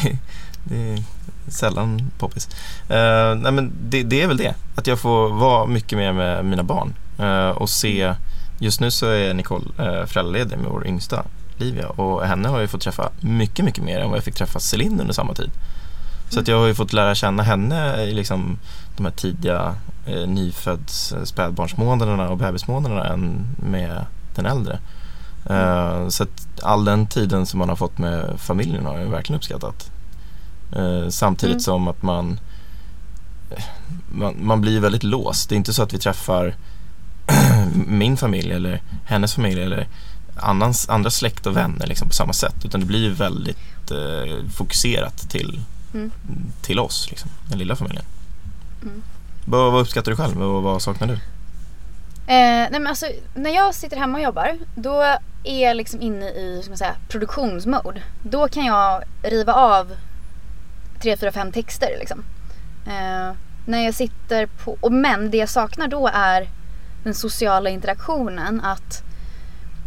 Det 0.63 0.93
är 0.93 1.03
sällan 1.48 2.12
poppis. 2.17 2.50
Uh, 2.81 3.36
nej 3.36 3.51
men 3.51 3.71
det, 3.81 4.03
det 4.03 4.21
är 4.21 4.27
väl 4.27 4.38
det. 4.38 4.55
Att 4.75 4.88
jag 4.88 5.00
får 5.00 5.29
vara 5.29 5.65
mycket 5.65 5.98
mer 5.98 6.13
med 6.13 6.45
mina 6.45 6.63
barn. 6.63 6.93
uh, 7.19 7.50
och 7.50 7.69
se. 7.69 8.13
Just 8.60 8.79
nu 8.79 8.91
så 8.91 9.05
är 9.05 9.33
Nicole 9.33 9.65
uh, 9.65 10.05
föräldraledig 10.05 10.57
med 10.57 10.71
vår 10.71 10.88
yngsta 10.88 11.24
Livia. 11.57 11.89
Och 11.89 12.27
henne 12.27 12.50
har 12.50 12.60
jag 12.60 12.69
fått 12.69 12.81
träffa 12.81 13.10
mycket, 13.19 13.65
mycket 13.65 13.83
mer 13.83 14.00
än 14.00 14.10
vad 14.10 14.17
jag 14.17 14.24
fick 14.24 14.36
träffa 14.36 14.60
Celine 14.60 15.00
under 15.00 15.13
samma 15.13 15.33
tid. 15.33 15.51
Så 16.29 16.39
att 16.39 16.48
jag 16.48 16.60
har 16.60 16.67
ju 16.67 16.74
fått 16.74 16.93
lära 16.93 17.15
känna 17.15 17.43
henne 17.43 18.03
i 18.03 18.13
liksom 18.13 18.60
de 18.98 19.05
här 19.05 19.13
tidiga 19.13 19.75
eh, 20.05 20.27
nyfödds 20.27 21.13
spädbarnsmånaderna 21.24 22.29
och 22.29 22.38
bebismånaderna 22.38 23.05
än 23.05 23.48
med 23.55 24.05
den 24.36 24.45
äldre. 24.45 24.79
Uh, 25.50 26.10
så 26.10 26.24
att 26.24 26.48
all 26.62 26.86
den 26.86 27.07
tiden 27.07 27.45
som 27.45 27.60
man 27.60 27.69
har 27.69 27.75
fått 27.75 27.98
med 27.98 28.39
familjen 28.39 28.86
har 28.86 29.00
jag 29.00 29.05
verkligen 29.05 29.38
uppskattat. 29.38 29.90
Eh, 30.75 31.09
samtidigt 31.09 31.53
Mm. 31.53 31.59
som 31.59 31.87
att 31.87 32.03
man, 32.03 32.39
man 34.11 34.35
man 34.45 34.61
blir 34.61 34.79
väldigt 34.79 35.03
låst. 35.03 35.49
Det 35.49 35.55
är 35.55 35.57
inte 35.57 35.73
så 35.73 35.83
att 35.83 35.93
vi 35.93 35.97
träffar 35.97 36.55
min 37.87 38.17
familj 38.17 38.51
eller 38.51 38.81
hennes 39.05 39.33
familj 39.33 39.61
eller 39.61 39.87
annans, 40.35 40.89
andra 40.89 41.09
släkt 41.09 41.45
och 41.45 41.57
vänner 41.57 41.87
liksom 41.87 42.07
på 42.07 42.13
samma 42.13 42.33
sätt. 42.33 42.55
Utan 42.65 42.79
det 42.79 42.85
blir 42.85 43.09
väldigt 43.09 43.91
eh, 43.91 44.49
fokuserat 44.53 45.29
till, 45.29 45.61
Mm. 45.93 46.11
till 46.61 46.79
oss, 46.79 47.07
liksom, 47.09 47.29
den 47.49 47.59
lilla 47.59 47.75
familjen. 47.75 48.05
Mm. 48.81 49.01
Vad, 49.45 49.71
vad 49.71 49.81
uppskattar 49.81 50.11
du 50.11 50.17
själv 50.17 50.41
och 50.43 50.63
vad 50.63 50.81
saknar 50.81 51.07
du? 51.07 51.13
Eh, 51.13 51.19
nej 52.27 52.71
men 52.71 52.87
alltså, 52.87 53.05
när 53.35 53.51
jag 53.55 53.75
sitter 53.75 53.97
hemma 53.97 54.17
och 54.17 54.23
jobbar 54.23 54.57
då 54.75 55.01
är 55.43 55.67
jag 55.67 55.77
liksom 55.77 56.01
inne 56.01 56.25
i 56.29 56.53
hur 56.55 56.61
ska 56.61 56.69
man 56.71 56.77
säga, 56.77 56.95
produktionsmode. 57.09 58.01
Då 58.23 58.47
kan 58.47 58.65
jag 58.65 59.03
riva 59.23 59.53
av 59.53 59.91
tre, 61.01 61.17
fyra, 61.17 61.31
fem 61.31 61.51
texter 61.51 61.96
liksom. 62.00 62.24
Eh, 62.88 63.36
när 63.65 63.86
jag 63.86 63.93
sitter 63.93 64.46
på, 64.46 64.77
och 64.81 64.91
men 64.91 65.31
det 65.31 65.38
jag 65.38 65.50
saknar 65.50 65.88
då 65.88 66.10
är 66.13 66.50
den 67.03 67.13
sociala 67.13 67.70
interaktionen. 67.70 68.62
Att, 68.62 69.03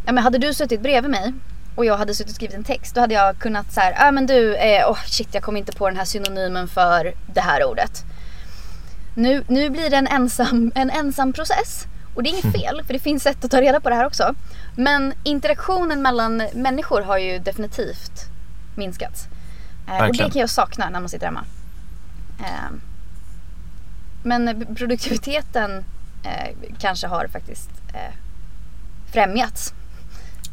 ja 0.06 0.12
men 0.12 0.24
hade 0.24 0.38
du 0.38 0.54
suttit 0.54 0.80
bredvid 0.80 1.10
mig 1.10 1.32
och 1.74 1.84
jag 1.84 1.96
hade 1.96 2.14
suttit 2.14 2.30
och 2.30 2.36
skrivit 2.36 2.56
en 2.56 2.64
text 2.64 2.94
då 2.94 3.00
hade 3.00 3.14
jag 3.14 3.38
kunnat 3.38 3.72
så 3.72 3.80
här, 3.80 3.94
ah, 3.98 4.10
men 4.10 4.26
du, 4.26 4.56
eh, 4.56 4.90
oh 4.90 4.98
shit 5.06 5.28
jag 5.32 5.42
kom 5.42 5.56
inte 5.56 5.72
på 5.72 5.88
den 5.88 5.96
här 5.96 6.04
synonymen 6.04 6.68
för 6.68 7.14
det 7.34 7.40
här 7.40 7.64
ordet. 7.64 8.04
Nu, 9.14 9.44
nu 9.48 9.70
blir 9.70 9.90
det 9.90 9.96
en 9.96 10.06
ensam, 10.06 10.72
en 10.74 10.90
ensam 10.90 11.32
process. 11.32 11.84
Och 12.14 12.22
det 12.22 12.28
är 12.28 12.30
inget 12.30 12.60
fel, 12.60 12.82
för 12.86 12.92
det 12.92 12.98
finns 12.98 13.22
sätt 13.22 13.44
att 13.44 13.50
ta 13.50 13.60
reda 13.60 13.80
på 13.80 13.88
det 13.88 13.94
här 13.94 14.06
också. 14.06 14.34
Men 14.76 15.14
interaktionen 15.22 16.02
mellan 16.02 16.42
människor 16.54 17.02
har 17.02 17.18
ju 17.18 17.38
definitivt 17.38 18.24
minskat. 18.76 19.28
Eh, 19.88 20.06
och 20.06 20.12
det 20.12 20.18
kan 20.18 20.40
jag 20.40 20.50
sakna 20.50 20.90
när 20.90 21.00
man 21.00 21.08
sitter 21.08 21.26
hemma. 21.26 21.44
Eh, 22.40 22.70
men 24.22 24.66
produktiviteten 24.76 25.84
eh, 26.22 26.56
kanske 26.80 27.06
har 27.06 27.26
faktiskt 27.32 27.70
eh, 27.94 28.14
främjats. 29.12 29.74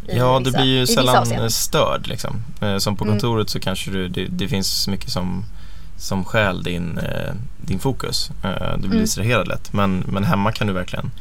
Ja, 0.07 0.39
det 0.39 0.45
vissa- 0.45 0.57
blir 0.61 0.75
i 0.75 0.79
ju 0.79 0.87
sällan 0.87 1.49
störd 1.51 2.07
liksom. 2.07 2.43
Som 2.79 2.95
på 2.95 3.03
Mm. 3.03 3.13
kontoret 3.13 3.49
så 3.49 3.59
kanske 3.59 3.91
du, 3.91 4.07
det, 4.07 4.25
det 4.27 4.47
finns 4.47 4.87
mycket 4.87 5.09
som, 5.11 5.45
som 5.97 6.25
stjäl 6.25 6.63
din, 6.63 6.99
din 7.61 7.79
fokus. 7.79 8.31
Du 8.73 8.77
blir 8.77 8.85
Mm. 8.89 8.99
distraherad 9.01 9.47
lätt. 9.47 9.73
Men, 9.73 10.03
men 10.07 10.23
hemma 10.23 10.51
kan 10.51 10.67
du 10.67 10.73
verkligen, 10.73 11.11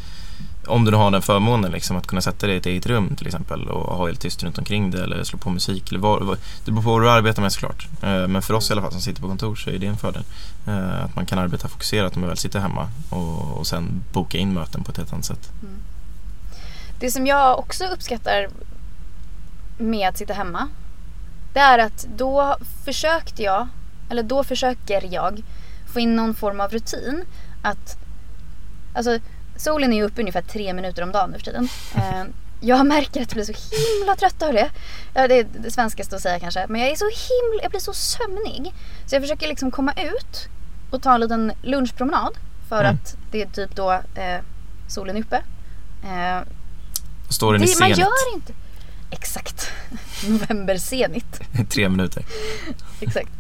om 0.70 0.84
du 0.84 0.90
nu 0.90 0.96
har 0.96 1.10
den 1.10 1.22
förmånen 1.22 1.70
liksom, 1.72 1.96
att 1.96 2.06
kunna 2.06 2.20
sätta 2.20 2.46
dig 2.46 2.54
i 2.54 2.58
ett 2.58 2.66
eget 2.66 2.86
rum 2.86 3.16
till 3.16 3.26
exempel 3.26 3.68
och 3.68 3.96
ha 3.96 4.06
helt 4.06 4.20
tyst 4.20 4.42
runt 4.42 4.58
omkring 4.58 4.90
dig 4.90 5.02
eller 5.02 5.24
slå 5.24 5.38
på 5.38 5.50
musik. 5.50 5.90
Eller 5.90 6.00
vad, 6.00 6.22
vad, 6.22 6.38
det 6.64 6.70
beror 6.70 6.82
på 6.82 6.90
vad 6.90 7.02
du 7.02 7.10
arbetar 7.10 7.42
med 7.42 7.52
såklart. 7.52 7.88
Eh, 8.02 8.26
Men 8.28 8.42
för 8.42 8.54
oss 8.54 8.70
i 8.70 8.72
alla 8.72 8.82
fall 8.82 8.92
som 8.92 9.00
sitter 9.00 9.22
på 9.22 9.28
kontor 9.28 9.56
så 9.56 9.70
är 9.70 9.78
det 9.78 9.86
en 9.86 9.96
fördel. 9.96 10.22
Eh, 10.66 11.04
Att 11.04 11.16
man 11.16 11.26
kan 11.26 11.38
arbeta 11.38 11.68
fokuserat 11.68 12.14
om 12.14 12.20
man 12.20 12.28
väl 12.28 12.36
sitter 12.36 12.60
hemma 12.60 12.88
och, 13.10 13.58
och 13.58 13.66
sen 13.66 14.04
boka 14.12 14.38
in 14.38 14.54
möten 14.54 14.84
på 14.84 14.90
ett 14.90 14.96
helt 14.96 15.12
annat 15.12 15.24
sätt. 15.24 15.50
Mm. 15.62 15.74
Det 16.98 17.10
som 17.10 17.26
jag 17.26 17.58
också 17.58 17.84
uppskattar 17.84 18.48
med 19.78 20.08
att 20.08 20.18
sitta 20.18 20.34
hemma. 20.34 20.68
Det 21.52 21.60
är 21.60 21.78
att 21.78 22.06
då 22.16 22.56
försökte 22.84 23.42
jag, 23.42 23.68
eller 24.10 24.22
då 24.22 24.44
försöker 24.44 25.08
jag 25.14 25.42
få 25.92 26.00
in 26.00 26.16
någon 26.16 26.34
form 26.34 26.60
av 26.60 26.70
rutin. 26.70 27.24
Att, 27.62 27.96
alltså 28.94 29.18
solen 29.60 29.92
är 29.92 29.96
ju 29.96 30.02
uppe 30.02 30.20
ungefär 30.20 30.42
tre 30.42 30.72
minuter 30.74 31.02
om 31.02 31.12
dagen 31.12 31.30
nu 31.30 31.38
för 31.38 31.44
tiden. 31.44 31.68
Eh, 31.94 32.24
jag 32.60 32.86
märker 32.86 33.22
att 33.22 33.34
jag 33.36 33.44
blir 33.44 33.54
så 33.54 33.76
himla 33.98 34.16
trött 34.16 34.42
av 34.42 34.52
det. 34.52 34.70
Det 35.12 35.38
är 35.38 35.46
det 35.58 35.70
svenskaste 35.70 36.16
att 36.16 36.22
säga 36.22 36.40
kanske. 36.40 36.66
Men 36.68 36.80
jag 36.80 36.90
är 36.90 36.96
så 36.96 37.04
himla, 37.04 37.62
jag 37.62 37.70
blir 37.70 37.80
så 37.80 37.92
sömnig. 37.92 38.74
Så 39.06 39.14
jag 39.14 39.22
försöker 39.22 39.48
liksom 39.48 39.70
komma 39.70 39.92
ut 39.92 40.48
och 40.90 41.02
ta 41.02 41.14
en 41.14 41.20
liten 41.20 41.52
lunchpromenad. 41.62 42.34
För 42.68 42.80
Mm. 42.84 42.94
att 42.94 43.16
det 43.30 43.42
är 43.42 43.46
typ 43.46 43.74
då 43.76 43.92
eh, 43.92 44.40
solen 44.88 45.16
är 45.16 45.20
uppe. 45.20 45.36
Eh, 46.04 46.40
Står 47.28 47.52
den 47.52 47.62
i 47.62 47.66
det, 47.66 47.80
man 47.80 47.90
gör 47.90 48.34
inte... 48.34 48.52
Exakt. 49.10 49.70
November-senit. 50.28 51.40
i 51.60 51.64
tre 51.64 51.88
minuter. 51.88 52.24
Exakt. 53.00 53.30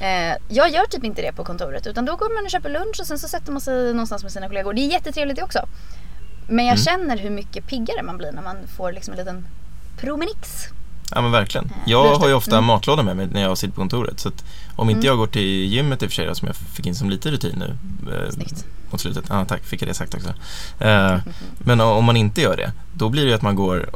Eh, 0.00 0.36
jag 0.48 0.70
gör 0.70 0.84
typ 0.90 1.04
inte 1.04 1.22
det 1.22 1.32
på 1.32 1.44
kontoret 1.44 1.86
utan 1.86 2.04
då 2.04 2.16
går 2.16 2.34
man 2.34 2.44
och 2.44 2.50
köper 2.50 2.70
lunch 2.70 2.96
och 3.00 3.06
sen 3.06 3.18
så 3.18 3.28
sätter 3.28 3.52
man 3.52 3.60
sig 3.60 3.92
någonstans 3.92 4.22
med 4.22 4.32
sina 4.32 4.46
kollegor. 4.48 4.72
Det 4.74 4.80
är 4.80 4.90
jättetrevligt 4.92 5.36
det 5.36 5.42
också. 5.42 5.58
Men 6.48 6.66
jag 6.66 6.74
Mm. 6.78 6.84
känner 6.84 7.16
hur 7.16 7.30
mycket 7.30 7.66
piggare 7.66 8.02
man 8.02 8.16
blir 8.16 8.32
när 8.32 8.42
man 8.42 8.56
får 8.76 8.92
liksom 8.92 9.12
en 9.12 9.18
liten 9.18 9.46
promenix. 10.00 10.64
Ja 11.14 11.20
men 11.22 11.30
verkligen. 11.32 11.64
Eh, 11.64 11.72
Jag 11.86 12.14
har 12.14 12.28
ju 12.28 12.34
ofta 12.34 12.56
Mm. 12.56 12.64
matlåda 12.64 13.02
med 13.02 13.16
mig 13.16 13.26
när 13.32 13.42
jag 13.42 13.58
sitter 13.58 13.74
på 13.74 13.80
kontoret. 13.80 14.20
Så 14.20 14.30
om 14.76 14.90
inte 14.90 14.98
Mm. 14.98 15.06
jag 15.06 15.16
går 15.18 15.26
till 15.26 15.42
gymmet 15.72 16.02
i 16.02 16.06
och 16.06 16.10
för 16.10 16.14
sig, 16.14 16.34
som 16.36 16.46
jag 16.46 16.56
fick 16.56 16.86
in 16.86 16.94
som 16.94 17.10
lite 17.10 17.30
rutin 17.30 17.58
nu 17.58 17.78
eh, 18.14 18.30
Snyggt. 18.30 18.64
mot 18.90 19.00
slutet. 19.00 19.24
Ja, 19.28 19.44
tack, 19.44 19.64
fick 19.64 19.82
jag 19.82 19.88
det 19.88 19.94
sagt 19.94 20.14
också. 20.14 20.28
Eh, 20.84 21.18
men 21.58 21.80
om 21.80 22.04
man 22.04 22.16
inte 22.16 22.40
gör 22.40 22.56
det, 22.56 22.72
då 22.94 23.08
blir 23.08 23.26
det 23.26 23.34
att 23.34 23.42
man 23.42 23.54
går 23.56 23.90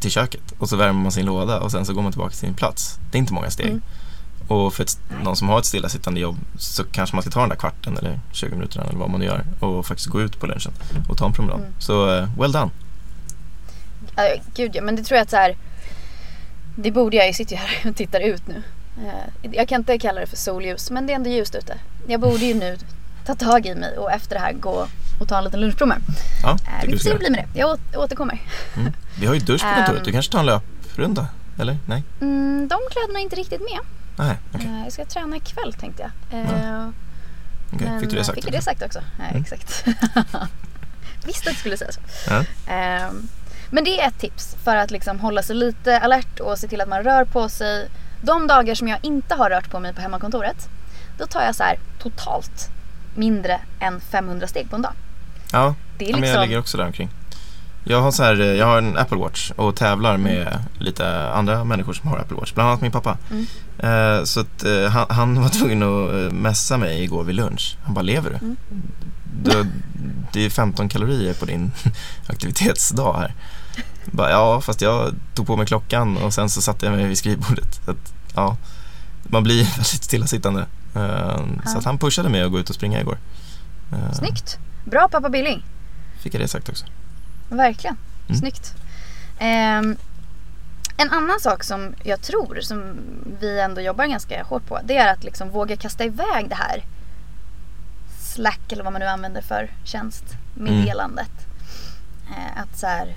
till 0.00 0.10
köket 0.10 0.52
och 0.58 0.68
så 0.68 0.76
värmer 0.76 1.00
man 1.02 1.12
sin 1.12 1.26
låda 1.26 1.60
och 1.60 1.70
sen 1.70 1.84
så 1.86 1.92
går 1.94 2.02
man 2.02 2.12
tillbaka 2.12 2.30
till 2.30 2.38
sin 2.38 2.54
plats. 2.54 2.98
Det 3.10 3.16
är 3.16 3.20
inte 3.20 3.32
många 3.32 3.50
steg. 3.50 3.66
Mm. 3.66 3.82
Och 4.48 4.74
för 4.74 4.82
ett, 4.82 4.98
någon 5.24 5.36
som 5.36 5.48
har 5.48 5.58
ett 5.58 5.64
stillasittande 5.64 6.20
jobb 6.20 6.36
så 6.58 6.84
kanske 6.84 7.16
man 7.16 7.22
ska 7.22 7.30
ta 7.30 7.40
den 7.40 7.48
där 7.48 7.56
kvarten 7.56 7.98
eller 7.98 8.20
20 8.32 8.54
minuterna 8.54 8.84
eller 8.86 8.98
vad 8.98 9.10
man 9.10 9.22
gör 9.22 9.44
och 9.60 9.86
faktiskt 9.86 10.08
gå 10.08 10.20
ut 10.20 10.40
på 10.40 10.46
lunchen 10.46 10.72
och 11.08 11.16
ta 11.18 11.26
en 11.26 11.32
promenad. 11.32 11.60
Mm. 11.60 11.72
Så 11.78 12.14
eh, 12.16 12.28
well 12.40 12.52
done. 12.52 12.70
Ja, 14.16 14.28
gud 14.54 14.70
ja, 14.74 14.82
men 14.82 14.96
det 14.96 15.02
tror 15.02 15.16
jag 15.16 15.22
att 15.22 15.30
så 15.30 15.36
här. 15.36 15.56
Det 16.76 16.90
borde 16.90 17.16
jag, 17.16 17.28
jag 17.28 17.34
sitter 17.34 17.52
ju 17.56 17.58
här 17.62 17.90
och 17.90 17.96
tittar 17.96 18.20
ut 18.20 18.46
nu. 18.48 18.62
Eh, 19.06 19.50
jag 19.52 19.68
kan 19.68 19.80
inte 19.80 19.98
kalla 19.98 20.20
det 20.20 20.26
för 20.26 20.36
solljus 20.36 20.90
men 20.90 21.06
det 21.06 21.12
är 21.12 21.14
ändå 21.16 21.30
ljust 21.30 21.54
ute. 21.54 21.78
Jag 22.06 22.20
borde 22.20 22.44
ju 22.44 22.54
nu 22.54 22.78
ta 23.26 23.34
tag 23.34 23.66
i 23.66 23.74
mig 23.74 23.98
och 23.98 24.12
efter 24.12 24.34
det 24.34 24.40
här 24.40 24.52
gå 24.52 24.86
och 25.20 25.28
ta 25.28 25.38
en 25.38 25.44
liten 25.44 25.60
lunchpromenad. 25.60 26.02
Ja, 26.42 26.58
tycker 26.80 26.86
vi 26.92 26.98
får 26.98 27.04
se 27.04 27.08
hur 27.08 27.14
det 27.14 27.18
blir 27.18 27.30
med 27.30 27.44
det. 27.52 27.58
Jag 27.60 27.70
åt- 27.70 27.96
återkommer. 27.96 28.42
Mm. 28.76 28.92
Vi 29.20 29.26
har 29.26 29.34
ju 29.34 29.40
dusch 29.40 29.60
på 29.62 29.68
kontoret, 29.74 29.98
Ehm. 29.98 30.04
du 30.04 30.12
kanske 30.12 30.32
tar 30.32 30.38
en 30.40 30.46
löprunda? 30.46 31.26
Eller? 31.58 31.78
Nej? 31.86 32.02
Mm, 32.20 32.68
de 32.68 32.78
kläderna 32.90 33.18
är 33.18 33.22
inte 33.22 33.36
riktigt 33.36 33.60
med. 33.60 33.78
Nej, 34.18 34.36
okej. 34.54 34.66
Eh, 34.70 34.82
jag 34.84 34.92
ska 34.92 35.04
träna 35.04 35.36
ikväll 35.36 35.72
tänkte 35.74 36.02
jag. 36.30 36.40
Eh, 36.40 36.88
Okej, 37.72 37.88
men, 37.88 38.00
Fick 38.00 38.10
du 38.10 38.16
det 38.16 38.24
sagt? 38.24 38.34
Fick 38.34 38.46
jag 38.46 38.52
det 38.52 38.62
sagt 38.62 38.82
också? 38.82 39.00
Nej, 39.18 39.30
Mm. 39.30 39.42
exakt. 39.42 39.84
Visste 41.26 41.50
att 41.50 41.54
du 41.54 41.60
skulle 41.60 41.76
säga 41.76 41.92
så. 41.92 42.00
Ja. 42.28 42.44
Ehm, 42.66 43.28
men 43.70 43.84
det 43.84 44.00
är 44.00 44.08
ett 44.08 44.18
tips 44.18 44.56
för 44.64 44.76
att 44.76 44.90
liksom 44.90 45.20
hålla 45.20 45.42
sig 45.42 45.56
lite 45.56 45.98
alert 46.00 46.40
och 46.40 46.58
se 46.58 46.68
till 46.68 46.80
att 46.80 46.88
man 46.88 47.02
rör 47.02 47.24
på 47.24 47.48
sig. 47.48 47.88
De 48.22 48.46
dagar 48.46 48.74
som 48.74 48.88
jag 48.88 48.98
inte 49.02 49.34
har 49.34 49.50
rört 49.50 49.70
på 49.70 49.80
mig 49.80 49.94
på 49.94 50.00
hemmakontoret, 50.00 50.68
då 51.18 51.26
tar 51.26 51.42
jag 51.42 51.54
så 51.54 51.62
här 51.62 51.78
totalt 51.98 52.68
mindre 53.14 53.60
än 53.80 54.00
500 54.00 54.46
steg 54.46 54.70
på 54.70 54.76
en 54.76 54.82
dag. 54.82 54.92
Ja, 55.52 55.74
Det 55.98 56.04
är 56.04 56.10
ja, 56.10 56.16
men 56.16 56.20
jag 56.28 56.34
liksom... 56.34 56.42
ligger 56.48 56.58
också 56.58 56.76
där 56.76 56.84
omkring. 56.86 57.08
Jag 57.84 58.00
har, 58.02 58.10
så 58.10 58.22
här, 58.22 58.40
eh, 58.40 58.46
jag 58.46 58.66
har 58.66 58.78
en 58.78 58.96
Apple 58.98 59.18
Watch 59.18 59.50
och 59.56 59.76
tävlar 59.76 60.16
med 60.16 60.58
lite 60.78 61.30
andra 61.32 61.64
människor 61.64 61.92
som 61.92 62.08
har 62.08 62.18
Apple 62.18 62.36
Watch, 62.36 62.52
bland 62.54 62.68
annat 62.68 62.80
min 62.80 62.92
pappa. 62.92 63.16
Mm. 63.30 63.46
Eh, 63.78 64.24
så 64.24 64.40
att, 64.40 64.64
eh, 64.64 64.84
han, 64.90 65.06
han 65.10 65.42
var 65.42 65.48
tvungen 65.48 65.82
att 65.82 66.14
eh, 66.14 66.38
messa 66.38 66.76
mig 66.76 67.02
igår 67.02 67.24
vid 67.24 67.34
lunch. 67.34 67.76
Han 67.84 67.94
bara, 67.94 68.02
lever 68.02 68.30
du? 68.30 68.36
Mm. 68.36 68.56
du 69.42 69.66
det 70.32 70.44
är 70.44 70.50
15 70.50 70.88
kalorier 70.88 71.34
på 71.34 71.44
din 71.44 71.72
aktivitetsdag 72.26 73.16
här. 73.18 73.34
Bara, 74.04 74.30
ja, 74.30 74.60
fast 74.60 74.80
jag 74.82 75.14
tog 75.34 75.46
på 75.46 75.56
mig 75.56 75.66
klockan 75.66 76.16
och 76.16 76.34
sen 76.34 76.50
så 76.50 76.62
satte 76.62 76.86
jag 76.86 76.96
mig 76.96 77.06
vid 77.06 77.18
skrivbordet. 77.18 77.80
Så 77.84 77.90
att, 77.90 78.12
ja, 78.34 78.56
man 79.22 79.42
blir 79.42 79.64
väldigt 79.76 79.86
stillasittande. 80.04 80.66
Eh, 80.94 81.40
Så 81.66 81.78
att 81.78 81.84
han 81.84 81.98
pushade 81.98 82.28
mig 82.28 82.42
att 82.42 82.50
gå 82.50 82.58
ut 82.58 82.68
och 82.68 82.74
springa 82.74 83.00
igår. 83.00 83.18
Eh, 83.92 84.12
Snyggt! 84.12 84.58
Bra 84.84 85.08
pappa 85.12 85.28
Billing. 85.28 85.64
Fick 86.20 86.34
jag 86.34 86.42
det 86.42 86.48
sagt 86.48 86.68
också. 86.68 86.84
Verkligen. 87.48 87.96
Mm. 88.28 88.40
Snyggt. 88.40 88.74
Ehm, 89.38 89.96
en 90.96 91.10
annan 91.10 91.40
sak 91.40 91.64
som 91.64 91.94
jag 92.02 92.20
tror 92.20 92.60
som 92.60 92.96
vi 93.40 93.60
ändå 93.60 93.80
jobbar 93.80 94.06
ganska 94.06 94.42
hårt 94.42 94.66
på 94.66 94.80
det 94.84 94.96
är 94.96 95.12
att 95.12 95.24
liksom 95.24 95.50
våga 95.50 95.76
kasta 95.76 96.04
iväg 96.04 96.48
det 96.48 96.54
här 96.54 96.84
Slack 98.18 98.72
eller 98.72 98.84
vad 98.84 98.92
man 98.92 99.00
nu 99.00 99.06
använder 99.06 99.42
för 99.42 99.70
tjänst, 99.84 100.24
meddelandet. 100.54 101.30
Eh, 102.30 102.62
att 102.62 102.78
så 102.78 102.86
här, 102.86 103.16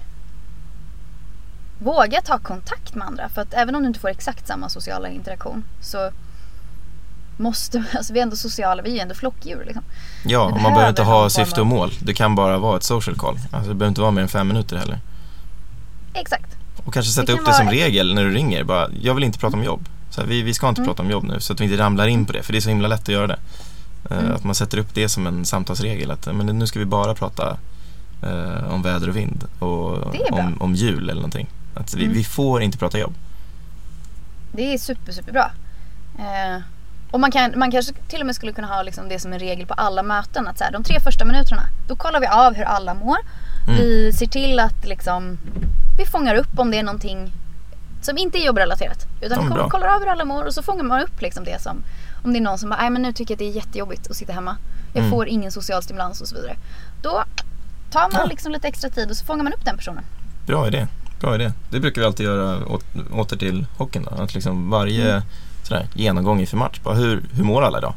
våga 1.80 2.22
ta 2.22 2.40
kontakt 2.40 2.96
med 2.96 3.08
andra 3.08 3.30
för 3.30 3.42
att 3.42 3.54
även 3.54 3.76
om 3.76 3.82
du 3.82 3.88
inte 3.88 4.00
får 4.00 4.10
exakt 4.10 4.48
samma 4.48 4.70
sociala 4.70 5.10
interaktion 5.10 5.64
så 5.82 6.12
måste, 7.38 7.84
alltså 7.98 8.14
vi 8.14 8.20
är 8.20 8.24
ändå 8.24 8.36
sociala, 8.36 8.82
vi 8.82 8.90
är 8.90 8.94
ju 8.94 9.00
ändå 9.00 9.16
flockdjur 9.16 9.64
liksom. 9.66 9.84
Ja, 10.26 10.40
och 10.40 10.62
man 10.62 10.72
behöver 10.74 10.90
inte 10.90 11.04
ha 11.04 11.30
syfte 11.30 11.62
och 11.62 11.68
mål. 11.68 11.92
Det 12.00 12.14
kan 12.14 12.36
bara 12.36 12.58
vara 12.58 12.78
ett 12.78 12.84
social 12.84 13.16
call. 13.16 13.40
Alltså, 13.52 13.70
det 13.70 13.76
behöver 13.76 13.88
inte 13.88 14.02
vara 14.02 14.12
mer 14.12 14.22
än 14.22 14.28
fem 14.30 14.48
minuter 14.48 14.78
heller. 14.78 15.00
Exakt. 16.14 16.58
Och 16.86 16.94
kanske 16.94 17.12
sätta 17.12 17.26
kan 17.28 17.40
upp 17.40 17.46
det 17.46 17.54
som 17.54 17.70
regel 17.70 18.14
när 18.16 18.24
du 18.24 18.32
ringer. 18.32 18.64
Bara, 18.64 18.88
jag 19.02 19.14
vill 19.16 19.24
inte 19.24 19.40
prata 19.40 19.58
om 19.58 19.64
jobb. 19.64 19.90
Så 20.10 20.22
här, 20.22 20.28
vi, 20.28 20.42
vi 20.42 20.54
ska 20.54 20.70
inte 20.70 20.82
Mm. 20.82 20.90
prata 20.90 21.04
om 21.04 21.10
jobb 21.12 21.24
nu 21.24 21.40
så 21.40 21.54
att 21.54 21.60
vi 21.60 21.64
inte 21.64 21.78
ramlar 21.78 22.08
in 22.08 22.26
på 22.26 22.34
det. 22.34 22.44
För 22.44 22.52
det 22.54 22.60
är 22.60 22.62
så 22.62 22.70
himla 22.70 22.88
lätt 22.88 23.02
att 23.02 23.08
göra 23.10 23.28
det. 23.28 23.38
Eh, 24.10 24.18
Mm. 24.18 24.36
Att 24.36 24.44
man 24.44 24.56
sätter 24.56 24.78
upp 24.78 24.94
det 24.94 25.10
som 25.10 25.28
en 25.28 25.46
samtalsregel. 25.46 26.12
Att 26.12 26.26
men 26.36 26.46
nu 26.46 26.68
ska 26.68 26.80
vi 26.80 26.86
bara 26.86 27.16
prata 27.16 27.58
eh, 28.24 28.74
om 28.74 28.82
väder 28.82 29.10
och 29.10 29.16
vind 29.16 29.44
och 29.60 30.12
Det 30.12 30.32
om, 30.32 30.62
om 30.62 30.76
jul 30.76 31.04
eller 31.04 31.14
någonting. 31.22 31.48
Att 31.76 31.94
vi, 31.94 32.04
Mm. 32.04 32.16
vi 32.18 32.24
får 32.24 32.62
inte 32.62 32.78
prata 32.78 33.00
jobb. 33.00 33.14
Det 34.52 34.74
är 34.74 34.78
super, 34.78 35.12
superbra. 35.12 35.52
Eh, 36.20 36.62
och 37.12 37.20
man, 37.20 37.32
kan, 37.32 37.54
man 37.60 37.72
kanske 37.72 37.94
till 38.08 38.20
och 38.20 38.26
med 38.26 38.36
skulle 38.36 38.52
kunna 38.52 38.68
ha 38.68 38.84
liksom 38.84 39.10
det 39.10 39.20
som 39.20 39.34
en 39.34 39.40
regel 39.40 39.66
på 39.68 39.74
alla 39.74 40.04
möten. 40.04 40.48
Att 40.48 40.58
så 40.58 40.64
här, 40.64 40.72
de 40.72 40.84
tre 40.84 41.00
första 41.00 41.26
minuterna, 41.26 41.64
då 41.88 41.96
kollar 41.96 42.20
vi 42.20 42.28
av 42.28 42.54
hur 42.54 42.64
alla 42.64 42.94
mår. 42.94 43.18
Mm. 43.68 43.80
Vi 43.80 44.14
ser 44.14 44.26
till 44.28 44.60
att 44.60 44.86
liksom, 44.86 45.38
vi 45.98 46.06
fångar 46.06 46.36
upp 46.36 46.60
om 46.60 46.72
det 46.72 46.78
är 46.80 46.84
någonting 46.84 47.32
som 48.02 48.18
inte 48.18 48.38
är 48.38 48.46
jobbrelaterat. 48.46 49.08
Utan 49.22 49.38
Ja, 49.38 49.44
vi 49.48 49.54
bra. 49.54 49.70
kollar 49.70 49.88
av 49.88 50.00
hur 50.00 50.08
alla 50.08 50.26
mår 50.26 50.46
och 50.46 50.54
så 50.54 50.64
fångar 50.64 50.84
man 50.84 51.02
upp 51.04 51.22
liksom 51.22 51.44
det 51.44 51.62
som 51.62 51.84
om 52.24 52.34
det 52.34 52.40
är 52.40 52.42
någon 52.42 52.58
som 52.58 52.70
bara, 52.70 52.90
men 52.90 53.02
nu 53.02 53.14
tycker 53.14 53.32
jag 53.32 53.36
att 53.36 53.40
det 53.40 53.46
är 53.60 53.66
jättejobbigt 53.66 54.10
att 54.10 54.16
sitta 54.16 54.34
hemma. 54.34 54.58
Jag 54.94 55.00
Mm. 55.00 55.12
får 55.12 55.28
ingen 55.28 55.52
social 55.52 55.84
stimulans 55.84 56.22
och 56.22 56.28
så 56.28 56.36
vidare. 56.36 56.56
Då 57.02 57.24
tar 57.92 58.02
man 58.02 58.12
Ja. 58.22 58.26
liksom 58.26 58.52
lite 58.52 58.68
extra 58.68 58.90
tid 58.90 59.10
och 59.10 59.18
så 59.18 59.26
fångar 59.26 59.44
man 59.44 59.54
upp 59.54 59.66
den 59.66 59.78
personen. 59.78 60.04
Bra 60.48 60.68
idé. 60.68 60.88
Bra 61.20 61.36
idé. 61.36 61.52
Det 61.70 61.80
brukar 61.80 62.02
vi 62.02 62.08
alltid 62.08 62.26
göra 62.26 62.66
åt, 62.68 62.84
åter 63.14 63.38
till 63.38 63.66
hockeyn. 63.78 64.04
Då. 64.12 64.24
Att 64.24 64.34
liksom 64.34 64.70
varje 64.70 65.12
Mm. 65.12 65.22
Sådär, 65.72 65.88
genomgång 65.94 66.40
inför 66.40 66.58
match. 66.58 66.80
Bara 66.84 66.96
hur, 66.96 67.24
hur 67.34 67.44
mår 67.44 67.62
alla 67.62 67.78
idag? 67.78 67.94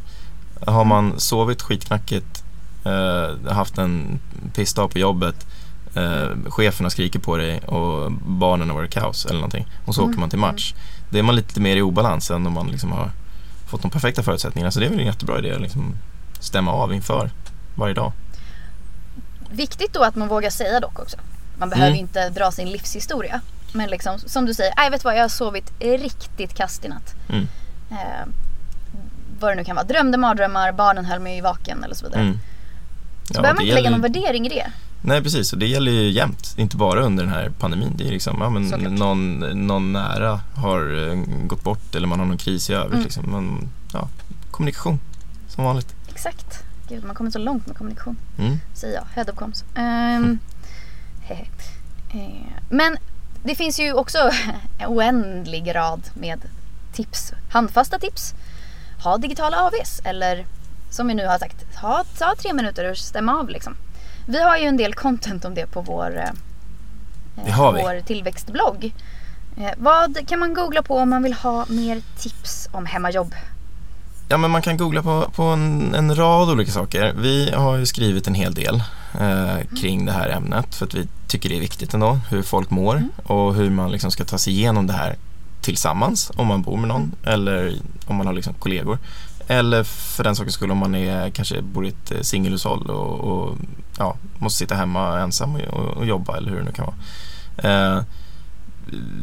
Har 0.66 0.84
man 0.84 1.20
sovit 1.20 1.62
skitknackigt, 1.62 2.44
eh, 2.84 3.52
haft 3.52 3.78
en 3.78 4.18
pissdag 4.54 4.88
på 4.88 4.98
jobbet, 4.98 5.46
eh, 5.94 6.28
chefen 6.48 6.84
har 6.84 6.90
skrikit 6.90 7.22
på 7.22 7.36
dig 7.36 7.58
och 7.60 8.12
barnen 8.12 8.68
har 8.70 8.76
varit 8.76 8.90
kaos 8.94 9.24
eller 9.26 9.34
någonting. 9.34 9.66
Och 9.84 9.94
så 9.94 10.00
Mm. 10.00 10.10
åker 10.10 10.20
man 10.20 10.30
till 10.30 10.38
match. 10.38 10.74
Det 11.10 11.18
är 11.18 11.22
man 11.22 11.36
lite 11.36 11.60
mer 11.60 11.76
i 11.76 11.82
obalans 11.82 12.30
än 12.30 12.46
om 12.46 12.52
man 12.52 12.66
liksom 12.66 12.92
har 12.92 13.10
fått 13.66 13.82
de 13.82 13.90
perfekta 13.90 14.22
förutsättningarna. 14.22 14.70
Så 14.70 14.80
det 14.80 14.86
är 14.86 14.90
väl 14.90 15.00
en 15.00 15.06
jättebra 15.06 15.38
idé 15.38 15.52
att 15.52 15.60
liksom 15.60 15.94
stämma 16.40 16.72
av 16.72 16.94
inför 16.94 17.30
varje 17.74 17.94
dag. 17.94 18.12
Viktigt 19.50 19.92
då 19.92 20.02
att 20.02 20.16
man 20.16 20.28
vågar 20.28 20.50
säga 20.50 20.80
dock 20.80 20.98
också. 20.98 21.16
Man 21.58 21.68
behöver 21.70 21.88
Mm. 21.90 22.00
inte 22.00 22.28
dra 22.30 22.50
sin 22.50 22.68
livshistoria. 22.70 23.40
Men 23.72 23.90
liksom, 23.90 24.18
som 24.18 24.46
du 24.46 24.54
säger, 24.54 24.74
nej 24.76 24.90
vet 24.90 25.04
vad, 25.04 25.16
jag 25.16 25.22
har 25.22 25.28
sovit 25.28 25.72
riktigt 25.80 26.54
kast 26.54 26.84
i 26.84 26.88
natt. 26.88 27.14
Mm. 27.28 27.48
Eh, 27.94 28.26
vad 29.40 29.50
det 29.50 29.54
nu 29.54 29.64
kan 29.64 29.76
vara. 29.76 29.86
Drömde 29.86 30.18
mardrömmar, 30.18 30.72
barnen 30.72 31.04
höll 31.04 31.20
mig 31.20 31.40
vaken 31.40 31.84
eller 31.84 31.94
så 31.94 32.04
vidare. 32.06 32.20
Mm. 32.22 32.38
Så 33.24 33.32
Ja, 33.34 33.40
behöver 33.40 33.56
man 33.56 33.64
inte 33.64 33.74
lägga 33.74 33.90
någon 33.90 34.00
värdering 34.00 34.46
i 34.46 34.48
det. 34.48 34.72
Nej 35.02 35.22
precis, 35.22 35.52
och 35.52 35.58
det 35.58 35.66
gäller 35.66 35.92
ju 35.92 36.10
jämt. 36.10 36.54
Inte 36.56 36.76
bara 36.76 37.00
under 37.00 37.24
den 37.24 37.32
här 37.32 37.50
pandemin. 37.58 37.92
Det 37.96 38.06
är 38.08 38.10
liksom, 38.12 38.36
ja, 38.40 38.50
men 38.50 38.70
Såklart. 38.70 38.92
någon, 38.92 39.38
någon 39.66 39.92
nära 39.92 40.40
har 40.54 41.08
eh, 41.08 41.14
gått 41.46 41.62
bort 41.62 41.94
eller 41.94 42.06
man 42.06 42.18
har 42.18 42.26
någon 42.26 42.38
kris 42.38 42.70
i 42.70 42.72
övrigt. 42.74 42.92
Mm. 42.92 43.04
Liksom. 43.04 43.24
Men, 43.30 43.68
ja, 43.92 44.08
kommunikation, 44.50 45.00
som 45.48 45.64
vanligt. 45.64 45.94
Exakt. 46.08 46.64
Gud, 46.88 47.04
man 47.04 47.14
kommer 47.14 47.30
så 47.30 47.38
långt 47.38 47.66
med 47.66 47.76
kommunikation. 47.76 48.16
Mm. 48.38 48.56
Säger 48.74 48.94
jag. 48.94 49.04
Head 49.14 49.24
of 49.32 49.38
comms. 49.38 49.64
Hehe. 49.74 51.46
Eh, 52.14 52.46
Men 52.70 52.96
det 53.44 53.54
finns 53.54 53.80
ju 53.80 53.92
också 53.92 54.18
en 54.78 54.86
oändlig 54.88 55.74
rad 55.74 56.02
med 56.14 56.38
tips. 56.94 57.32
Handfasta 57.50 57.98
tips. 57.98 58.34
Ha 59.04 59.16
digitala 59.18 59.56
AVs 59.60 60.00
eller 60.04 60.46
som 60.90 61.08
vi 61.08 61.14
nu 61.14 61.26
har 61.26 61.38
sagt, 61.38 61.76
ha, 61.82 62.04
ta 62.18 62.34
tre 62.38 62.52
minuter 62.52 62.90
och 62.90 62.96
stämma 62.96 63.38
av 63.40 63.48
liksom. 63.48 63.76
Vi 64.26 64.42
har 64.42 64.56
ju 64.56 64.64
en 64.64 64.76
del 64.76 64.94
content 64.94 65.44
om 65.44 65.54
det 65.54 65.66
på 65.66 65.80
vår, 65.80 66.16
eh, 66.18 66.30
Det 67.44 67.52
vår 67.56 68.00
tillväxtblogg. 68.00 68.94
Eh, 69.56 69.70
vad 69.76 70.28
kan 70.28 70.38
man 70.38 70.54
googla 70.54 70.82
på 70.82 70.96
om 70.98 71.10
man 71.10 71.22
vill 71.22 71.32
ha 71.32 71.66
mer 71.68 72.02
tips 72.18 72.68
om 72.72 72.86
hemmajobb? 72.86 73.34
Ja, 74.28 74.36
men 74.36 74.50
man 74.50 74.62
kan 74.62 74.76
googla 74.76 75.02
på, 75.02 75.30
på 75.34 75.42
en, 75.42 75.94
en 75.94 76.14
rad 76.16 76.50
olika 76.50 76.72
saker. 76.72 77.12
Vi 77.18 77.50
har 77.50 77.76
ju 77.76 77.86
skrivit 77.86 78.26
en 78.26 78.34
hel 78.34 78.54
del 78.54 78.82
eh, 79.20 79.56
kring 79.80 80.06
det 80.06 80.12
här 80.12 80.28
ämnet 80.28 80.74
för 80.74 80.86
att 80.86 80.94
vi 80.94 81.08
tycker 81.28 81.48
det 81.48 81.56
är 81.56 81.60
viktigt 81.60 81.94
ändå 81.94 82.18
hur 82.30 82.42
folk 82.42 82.70
mår 82.70 82.96
Mm. 82.96 83.10
och 83.24 83.54
hur 83.54 83.70
man 83.70 83.90
liksom 83.92 84.10
ska 84.10 84.24
ta 84.24 84.38
sig 84.38 84.52
igenom 84.52 84.86
det 84.86 84.92
här 84.92 85.16
tillsammans 85.64 86.30
om 86.36 86.46
man 86.46 86.62
bor 86.62 86.76
med 86.76 86.88
någon 86.88 87.12
eller 87.24 87.74
om 88.06 88.16
man 88.16 88.26
har 88.26 88.34
liksom 88.34 88.54
kollegor. 88.54 88.98
Eller 89.46 89.84
för 89.84 90.24
den 90.24 90.36
sakens 90.36 90.54
skull 90.54 90.70
om 90.70 90.78
man 90.78 90.94
är, 90.94 91.30
kanske 91.30 91.62
bor 91.62 91.86
i 91.86 91.88
ett 91.88 92.10
eh, 92.10 92.20
singelhushåll 92.20 92.90
och, 92.90 93.20
och 93.20 93.56
ja, 93.98 94.16
måste 94.38 94.58
sitta 94.58 94.74
hemma 94.74 95.20
ensam 95.20 95.54
och, 95.54 95.96
och, 95.96 96.06
jobba 96.06 96.36
eller 96.36 96.50
hur 96.50 96.58
det 96.58 96.64
nu 96.64 96.72
kan 96.72 96.86
vara. 96.86 96.96
Eh, 97.68 98.02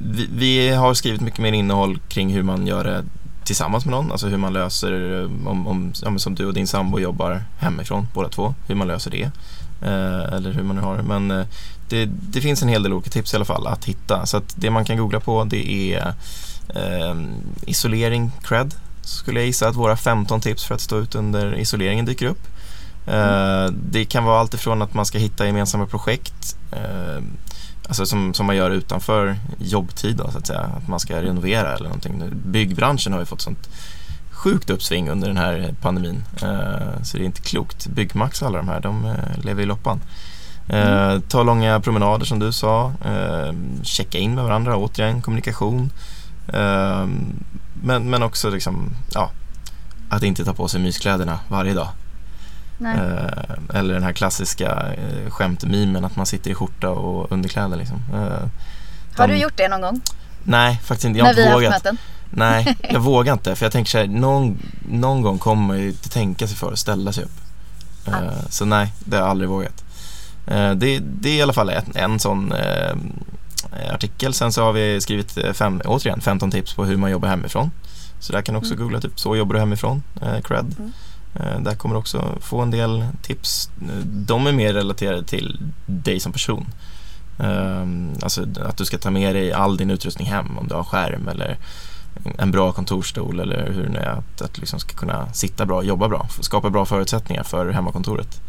vi, 0.04 0.28
vi 0.36 0.70
har 0.70 0.94
skrivit 0.94 1.22
mycket 1.22 1.39
mer 1.39 1.52
innehåll 1.52 2.00
kring 2.08 2.34
hur 2.34 2.44
man 2.44 2.68
gör 2.68 2.84
det 2.84 3.04
tillsammans 3.44 3.86
med 3.86 3.92
någon, 3.92 4.12
alltså 4.12 4.28
hur 4.28 4.38
man 4.38 4.54
löser 4.54 5.22
eh, 5.22 5.48
om, 5.48 5.94
om 6.06 6.20
som 6.20 6.36
du 6.36 6.46
och 6.46 6.54
din 6.54 6.68
sambo 6.68 7.00
jobbar 7.00 7.44
hemifrån 7.60 8.08
båda 8.13 8.30
två, 8.30 8.54
hur 8.68 8.76
man 8.76 8.88
löser 8.88 9.12
det. 9.12 9.32
Eh, 9.82 10.34
eller 10.34 10.52
hur 10.52 10.63
man 10.63 10.76
nu 10.76 10.82
har 10.82 10.98
det. 10.98 11.04
Men 11.04 11.32
eh, 11.32 11.46
det, 11.89 12.06
det 12.06 12.41
finns 12.41 12.62
en 12.62 12.70
hel 12.70 12.84
del 12.84 12.94
olika 12.94 13.10
tips 13.10 13.34
i 13.34 13.36
alla 13.36 13.46
fall 13.46 13.67
att 13.67 13.86
hitta. 13.86 14.26
Så 14.26 14.38
att 14.38 14.56
det 14.56 14.70
man 14.70 14.86
kan 14.86 14.98
googla 14.98 15.20
på 15.20 15.44
det 15.44 15.72
är 15.72 16.13
eh, 16.76 17.15
isolering, 17.65 18.32
cred. 18.44 18.74
Skulle 19.02 19.39
jag 19.39 19.48
gissa 19.48 19.67
att 19.67 19.76
våra 19.76 19.98
15 19.98 20.41
tips 20.41 20.65
för 20.65 20.76
att 20.76 20.82
stå 20.82 21.00
ut 21.00 21.15
under 21.15 21.56
isoleringen 21.56 22.06
dyker 22.06 22.26
upp. 22.26 22.48
Eh, 23.08 23.65
det 23.91 24.06
kan 24.06 24.24
vara 24.24 24.39
allt 24.39 24.54
ifrån 24.54 24.82
att 24.82 24.94
man 24.94 25.06
ska 25.06 25.17
hitta 25.17 25.46
gemensamma 25.46 25.86
projekt 25.86 26.58
Alltså 27.91 28.06
som, 28.06 28.34
som 28.34 28.46
man 28.46 28.56
gör 28.56 28.72
utanför 28.72 29.36
jobbtid 29.60 30.15
då, 30.17 30.32
så 30.32 30.38
att 30.38 30.48
säga. 30.48 30.60
Att 30.60 30.88
man 30.88 31.00
ska 31.00 31.22
renovera 31.22 31.74
eller 31.74 31.84
någonting. 31.84 32.24
Byggbranschen 32.46 33.13
har 33.13 33.20
ju 33.20 33.26
fått 33.26 33.41
sånt 33.41 33.70
sjukt 34.42 34.70
uppsving 34.70 35.10
under 35.10 35.28
den 35.28 35.38
här 35.38 35.74
pandemin. 35.82 36.24
Eh, 36.42 37.04
så 37.04 37.18
det 37.18 37.24
är 37.24 37.26
inte 37.26 37.42
klokt. 37.42 37.88
Byggmax 37.88 38.42
och 38.42 38.48
alla 38.48 38.58
de 38.58 38.68
här, 38.68 38.80
de 38.80 39.06
eh, 39.06 39.44
lever 39.46 39.64
i 39.64 39.66
loppan. 39.66 40.02
Eh, 40.70 41.20
ta 41.20 41.44
långa 41.44 41.80
promenader 41.80 42.26
som 42.26 42.40
du 42.40 42.52
sa. 42.52 42.94
Checka 43.84 44.18
in 44.18 44.36
med 44.36 44.44
varandra, 44.44 44.78
återigen 44.78 45.22
kommunikation. 45.22 45.90
Men, 47.84 48.10
men 48.10 48.24
också 48.24 48.50
liksom, 48.50 48.90
ja, 49.14 49.32
att 50.10 50.24
inte 50.24 50.46
ta 50.46 50.54
på 50.54 50.68
sig 50.68 50.80
myskläderna 50.82 51.40
varje 51.50 51.74
dag. 51.74 51.88
Nej. 52.78 52.98
Eller 53.74 53.94
den 53.94 54.04
här 54.04 54.14
klassiska 54.14 54.86
skämtmimen 55.30 56.06
att 56.06 56.16
man 56.16 56.26
sitter 56.26 56.52
i 56.52 56.54
skjorta 56.56 56.90
och 56.90 57.32
underkläder. 57.32 57.78
Liksom. 57.78 57.98
Eh, 58.14 58.20
har 59.18 59.28
de- 59.28 59.34
du 59.34 59.40
gjort 59.40 59.58
det 59.58 59.68
någon 59.68 59.82
gång? 59.82 60.02
Nej, 60.44 60.80
faktiskt 60.84 61.06
inte. 61.06 61.20
Jag 61.20 61.26
har 61.26 61.34
när 61.34 61.36
vi 61.36 61.42
inte 61.42 61.54
har 61.54 61.62
haft 61.62 61.72
vågat. 61.72 61.84
möten? 61.84 61.98
Nej, 62.32 62.78
jag 62.89 63.00
vågar 63.00 63.34
inte. 63.34 63.56
För 63.56 63.65
jag 63.65 63.72
tänker 63.72 63.91
så 63.91 63.98
här, 63.98 64.08
någon, 64.08 64.58
någon 64.89 65.22
gång 65.22 65.39
kommer 65.39 65.67
man 65.67 65.80
ju 65.80 65.88
inte 65.88 66.10
tänka 66.10 66.48
sig 66.48 66.58
för 66.58 66.72
att 66.72 66.80
ställa 66.80 67.12
sig 67.13 67.24
upp. 67.24 67.41
Ah. 68.06 68.20
Så 68.50 68.65
nej, 68.65 68.94
det 69.00 69.15
har 69.15 69.24
jag 69.24 69.30
aldrig 69.30 69.50
vågat. 69.50 69.84
Eh, 70.48 70.72
det, 70.72 71.00
det 71.00 71.30
är 71.30 71.36
i 71.36 71.41
alla 71.41 71.54
fall 71.54 71.70
en, 71.70 71.84
en 71.96 72.20
sån 72.20 72.52
eh, 72.52 72.96
artikel. 73.94 74.34
Sen 74.34 74.52
så 74.52 74.63
har 74.63 74.74
vi 74.74 75.02
skrivit 75.02 75.38
fem, 75.54 75.82
återigen 75.86 76.22
15 76.22 76.52
tips 76.52 76.74
på 76.74 76.86
hur 76.86 76.98
man 76.98 77.12
jobbar 77.12 77.28
hemifrån. 77.30 77.72
Så 78.20 78.34
där 78.34 78.41
kan 78.41 78.54
du 78.54 78.60
också 78.60 78.74
Mm. 78.74 78.84
googla 78.84 79.02
typ 79.02 79.20
så 79.20 79.36
jobbar 79.36 79.54
du 79.54 79.60
hemifrån, 79.60 80.04
eh, 80.22 80.41
cred. 80.41 80.76
Mm. 80.80 80.91
Eh, 81.36 81.62
där 81.62 81.76
kommer 81.76 81.96
du 81.96 82.00
också 82.00 82.38
få 82.41 82.62
en 82.62 82.72
del 82.72 83.06
tips. 83.22 83.70
De 84.04 84.48
är 84.48 84.52
mer 84.52 84.74
relaterade 84.74 85.24
till 85.24 85.60
dig 85.86 86.20
som 86.20 86.32
person. 86.32 86.67
Eh, 87.39 87.86
alltså 88.24 88.46
att 88.65 88.78
du 88.78 88.86
ska 88.86 88.98
ta 88.98 89.10
med 89.12 89.36
dig 89.36 89.54
all 89.54 89.78
din 89.78 89.91
utrustning 89.91 90.28
hem 90.28 90.58
om 90.58 90.67
du 90.67 90.76
har 90.76 90.84
skärm 90.84 91.28
eller 91.28 91.58
en 92.38 92.52
bra 92.52 92.71
kontorsstol 92.71 93.39
eller 93.39 93.71
hur 93.71 93.84
det 93.84 93.89
nu 93.89 94.00
är. 94.00 94.10
Att, 94.10 94.41
att 94.41 94.58
liksom 94.58 94.80
ska 94.80 94.93
kunna 94.97 95.34
sitta 95.34 95.65
bra, 95.65 95.84
jobba 95.84 96.08
bra, 96.10 96.28
skapa 96.39 96.69
bra 96.69 96.86
förutsättningar 96.86 97.43
för 97.43 97.69
hemmakontoret. 97.71 98.41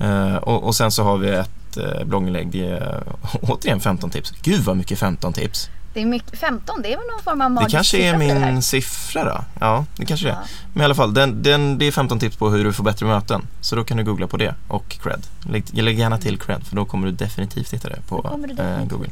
Eh, 0.00 0.34
och, 0.36 0.64
och 0.64 0.74
sen 0.74 0.90
så 0.90 1.02
har 1.04 1.16
vi 1.18 1.30
ett 1.30 1.76
eh, 1.76 2.04
blogginlägg, 2.04 2.50
det 2.50 2.66
är 2.68 3.02
återigen 3.42 3.80
15 3.80 4.10
tips. 4.10 4.30
Gud 4.42 4.60
vad 4.64 4.76
mycket 4.76 4.98
15 4.98 5.32
tips. 5.32 5.70
Det 5.94 6.02
är 6.02 6.06
mycket, 6.06 6.38
15, 6.38 6.82
det 6.82 6.92
är 6.92 6.96
väl 6.96 7.06
någon 7.06 7.22
form 7.24 7.40
av 7.40 7.50
Det 7.50 7.54
magisk 7.54 7.74
kanske 7.74 7.98
är 7.98 8.18
det 8.18 8.24
här. 8.40 8.52
min 8.52 8.62
siffra 8.62 9.24
då. 9.24 9.44
Ja, 9.60 9.84
det 9.96 10.06
kanske 10.06 10.26
det 10.26 10.30
är. 10.32 10.34
Ja. 10.36 10.42
Men 10.72 10.82
i 10.82 10.84
alla 10.84 10.94
fall, 10.94 11.14
den, 11.14 11.42
den, 11.42 11.78
det 11.78 11.84
är 11.86 11.92
15 11.92 12.18
tips 12.18 12.36
på 12.36 12.50
hur 12.50 12.64
du 12.64 12.72
får 12.72 12.84
bättre 12.84 13.06
möten. 13.06 13.42
Så 13.60 13.76
då 13.76 13.84
kan 13.84 13.96
du 13.96 14.04
googla 14.04 14.26
på 14.26 14.36
det 14.36 14.54
och 14.68 14.88
cred. 14.88 15.26
Lägg, 15.50 15.64
lägg 15.82 15.98
gärna 15.98 16.18
till 16.18 16.38
cred 16.38 16.66
för 16.66 16.76
då 16.76 16.84
kommer 16.84 17.06
du 17.06 17.12
definitivt 17.12 17.72
hitta 17.74 17.88
det 17.88 17.98
på 18.08 18.16
eh, 18.16 18.30
definitivt. 18.48 18.90
Google. 18.90 19.10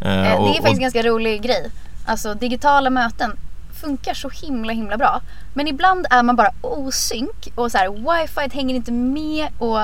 Det 0.00 0.06
är 0.08 0.38
och- 0.38 0.46
faktiskt 0.46 0.66
en 0.74 0.80
ganska 0.80 1.02
rolig 1.02 1.42
grej. 1.42 1.70
Alltså 2.04 2.34
digitala 2.34 2.90
möten 2.90 3.38
funkar 3.80 4.14
så 4.14 4.28
himla 4.28 4.72
himla 4.72 4.96
bra. 4.96 5.20
Men 5.54 5.68
ibland 5.68 6.06
är 6.10 6.22
man 6.22 6.36
bara 6.36 6.52
osynk 6.60 7.52
och 7.54 7.72
så 7.72 7.78
här, 7.78 7.88
wifi 7.88 8.56
hänger 8.56 8.74
inte 8.74 8.92
med 8.92 9.48
och 9.58 9.80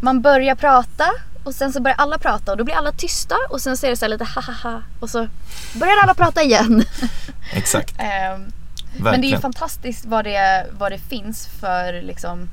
man 0.00 0.22
börjar 0.22 0.54
prata 0.54 1.06
och 1.44 1.54
sen 1.54 1.72
så 1.72 1.80
börjar 1.80 1.96
alla 1.96 2.18
prata 2.18 2.52
och 2.52 2.58
då 2.58 2.64
blir 2.64 2.74
alla 2.74 2.92
tysta 2.92 3.34
och 3.50 3.60
sen 3.60 3.76
så 3.76 3.86
är 3.86 3.90
det 3.90 3.96
så 3.96 4.04
här 4.04 4.10
lite 4.10 4.24
hahaha 4.24 4.82
och 5.00 5.10
så 5.10 5.28
börjar 5.74 5.96
alla 6.02 6.14
prata 6.14 6.42
igen. 6.42 6.84
Exakt, 7.52 7.94
Ehm, 7.98 8.52
Men 8.96 9.20
det 9.20 9.26
är 9.26 9.30
ju 9.30 9.38
fantastiskt 9.38 10.04
vad 10.04 10.24
det, 10.24 10.66
vad 10.78 10.92
det 10.92 10.98
finns 10.98 11.46
för 11.60 12.02
liksom 12.02 12.48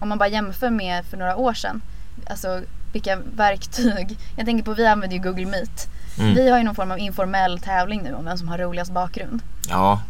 Om 0.00 0.08
man 0.08 0.18
bara 0.18 0.28
jämför 0.28 0.70
med 0.70 1.04
för 1.04 1.16
några 1.16 1.36
år 1.36 1.54
sedan 1.54 1.82
Alltså 2.30 2.62
vilka 2.92 3.16
verktyg 3.36 4.18
Jag 4.36 4.46
tänker 4.46 4.64
på 4.64 4.74
vi 4.74 4.86
använder 4.86 5.16
ju 5.16 5.22
Google 5.22 5.46
Meet 5.46 5.88
Mm. 6.18 6.34
Vi 6.34 6.50
har 6.50 6.58
ju 6.58 6.64
någon 6.64 6.74
form 6.74 6.90
av 6.90 6.98
informell 6.98 7.58
tävling 7.58 8.02
nu 8.02 8.14
om 8.14 8.24
vem 8.24 8.38
som 8.38 8.48
har 8.48 8.58
roligast 8.58 8.92
bakgrund 8.92 9.42
Ja. 9.68 10.00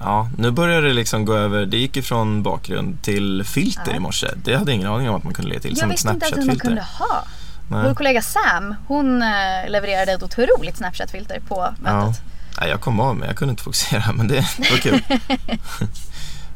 ja, 0.00 0.28
nu 0.38 0.50
börjar 0.50 0.82
det 0.82 0.92
liksom 0.92 1.24
gå 1.24 1.34
över. 1.34 1.66
Det 1.66 1.76
gick 1.76 1.96
ju 1.96 2.02
från 2.02 2.42
bakgrund 2.42 3.02
till 3.02 3.44
filter 3.44 3.90
Ja. 3.90 3.96
i 3.96 4.00
morse. 4.00 4.26
Det 4.44 4.54
hade 4.56 4.70
jag 4.70 4.76
ingen 4.76 4.92
aning 4.92 5.08
om 5.08 5.14
att 5.16 5.24
man 5.24 5.32
kunde 5.34 5.48
lägga 5.48 5.60
till. 5.60 5.70
Jag 5.70 5.78
som 5.78 5.88
visste 5.88 6.08
inte 6.10 6.26
ens 6.26 6.38
att 6.38 6.46
man 6.46 6.56
kunde 6.58 6.82
ha 6.82 7.24
Vår 7.68 7.82
Nej. 7.82 7.94
kollega 7.94 8.22
Sam 8.22 8.74
hon 8.86 9.22
eh, 9.22 9.28
levererade 9.68 10.12
ett 10.12 10.22
otroligt 10.22 10.76
Snapchat-filter 10.76 11.40
på 11.48 11.74
Ja. 11.84 12.04
mötet 12.06 12.22
Nej, 12.60 12.70
jag 12.70 12.80
kom 12.80 13.00
av 13.00 13.16
mig. 13.16 13.28
Jag 13.28 13.36
kunde 13.36 13.50
inte 13.50 13.62
fokusera, 13.62 14.12
men 14.12 14.28
det 14.28 14.34
var 14.58 14.76
kul. 14.78 15.02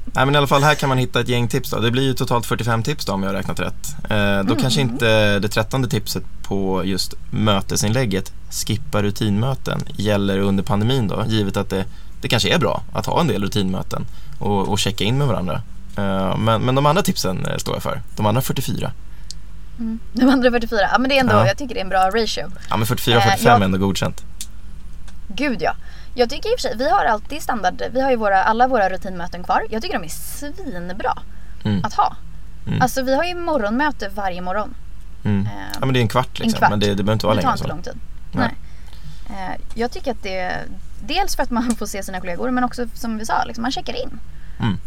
Nej, 0.04 0.24
men 0.26 0.34
i 0.34 0.38
alla 0.38 0.46
fall 0.46 0.62
här 0.62 0.74
kan 0.74 0.88
man 0.88 0.98
hitta 0.98 1.20
ett 1.20 1.28
gäng 1.28 1.48
tips 1.48 1.70
då. 1.70 1.78
Det 1.80 1.90
blir 1.90 2.02
ju 2.02 2.14
totalt 2.14 2.46
45 2.46 2.82
tips 2.82 3.04
då 3.04 3.12
om 3.12 3.22
jag 3.22 3.30
har 3.30 3.34
räknat 3.34 3.60
rätt. 3.60 3.96
Eh, 4.10 4.42
då 4.44 4.54
kanske 4.56 4.80
inte 4.80 5.38
det 5.38 5.48
trettonde 5.48 5.88
tipset 5.88 6.22
på 6.42 6.84
just 6.84 7.14
mötesinlägget 7.30 8.32
skippa 8.50 9.02
rutinmöten 9.02 9.80
gäller 9.96 10.38
under 10.38 10.62
pandemin 10.62 11.08
då, 11.08 11.24
givet 11.28 11.56
att 11.56 11.70
det, 11.70 11.84
det 12.20 12.28
kanske 12.28 12.54
är 12.54 12.58
bra 12.58 12.82
att 12.92 13.06
ha 13.06 13.20
en 13.20 13.26
del 13.26 13.42
rutinmöten 13.42 14.06
och, 14.38 14.68
och 14.68 14.78
checka 14.78 15.04
in 15.04 15.18
med 15.18 15.26
varandra. 15.26 15.62
Eh, 15.96 16.36
men, 16.38 16.62
men 16.62 16.74
de 16.74 16.86
andra 16.86 17.02
tipsen 17.02 17.46
eh, 17.46 17.56
står 17.56 17.74
jag 17.74 17.82
för. 17.82 18.02
De 18.16 18.26
andra 18.26 18.42
44. 18.42 18.92
De 20.12 20.28
andra 20.28 20.50
44, 20.50 20.80
ja 20.92 20.98
men 20.98 21.08
det 21.08 21.16
är 21.16 21.20
ändå, 21.20 21.34
Ja. 21.34 21.46
jag 21.46 21.58
tycker 21.58 21.74
det 21.74 21.80
är 21.80 21.84
en 21.84 21.88
bra 21.88 22.06
ratio. 22.10 22.44
Ja, 22.70 22.76
men 22.76 22.86
44 22.86 23.16
och 23.16 23.22
Eh, 23.22 23.28
45 23.28 23.52
jag- 23.52 23.60
är 23.60 23.64
ändå 23.64 23.78
godkänt. 23.78 24.24
Gud 25.28 25.62
ja. 25.62 25.74
Jag 26.14 26.30
tycker 26.30 26.48
i 26.48 26.54
och 26.54 26.60
för 26.60 26.68
sig, 26.68 26.76
vi 26.76 26.90
har 26.90 27.04
alltid 27.04 27.42
standard, 27.42 27.82
vi 27.92 28.00
har 28.00 28.10
ju 28.10 28.16
våra, 28.16 28.44
alla 28.44 28.66
våra 28.68 28.88
rutinmöten 28.90 29.42
kvar. 29.44 29.62
Jag 29.70 29.82
tycker 29.82 29.98
de 29.98 30.04
är 30.04 30.08
svinbra 30.08 31.12
Mm. 31.64 31.84
att 31.84 31.94
ha. 31.94 32.16
Mm. 32.66 32.82
Alltså 32.82 33.02
vi 33.02 33.14
har 33.16 33.24
ju 33.24 33.34
morgonmöte 33.34 34.08
varje 34.14 34.40
morgon. 34.40 34.74
Mm. 35.24 35.46
Eh, 35.46 35.52
Ja, 35.80 35.86
men 35.86 35.92
det 35.94 35.98
är 35.98 36.02
en 36.02 36.08
kvart 36.08 36.38
liksom. 36.38 36.58
kvart. 36.58 36.70
Men 36.70 36.80
det, 36.80 36.86
det 36.86 36.94
behöver 36.94 37.12
inte 37.12 37.26
vara 37.26 37.36
det 37.36 37.42
tar 37.42 37.48
längre 37.48 37.52
inte 37.54 37.62
så. 37.62 37.68
lång 37.68 37.82
tid. 37.82 37.94
Nej. 38.32 38.54
Nej. 39.30 39.48
Eh, 39.54 39.60
Jag 39.74 39.90
tycker 39.90 40.10
att 40.10 40.22
det, 40.22 40.58
dels 41.06 41.36
för 41.36 41.42
att 41.42 41.50
man 41.50 41.76
får 41.78 41.86
se 41.86 42.02
sina 42.02 42.20
kollegor 42.20 42.50
men 42.50 42.64
också 42.64 42.86
som 42.94 43.18
vi 43.18 43.26
sa, 43.26 43.44
liksom, 43.44 43.62
man 43.62 43.72
checkar 43.72 44.02
in. 44.02 44.20
Mm. 44.60 44.78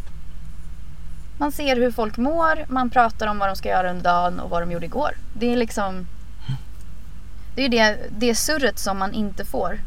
Man 1.37 1.51
ser 1.51 1.75
hur 1.75 1.91
folk 1.91 2.17
mår, 2.17 2.65
man 2.67 2.89
pratar 2.89 3.27
om 3.27 3.39
vad 3.39 3.49
de 3.49 3.55
ska 3.55 3.69
göra 3.69 3.89
under 3.89 4.03
dagen 4.03 4.39
och 4.39 4.49
vad 4.49 4.61
de 4.61 4.71
gjorde 4.71 4.85
igår. 4.85 5.11
Det 5.33 5.53
är 5.53 5.57
liksom 5.57 6.07
Det 7.55 7.61
är 7.61 7.63
ju 7.63 7.69
det, 7.69 7.97
det 8.09 8.35
surret 8.35 8.79
som 8.79 8.97
man 8.97 9.13
inte 9.13 9.45
får 9.45 9.79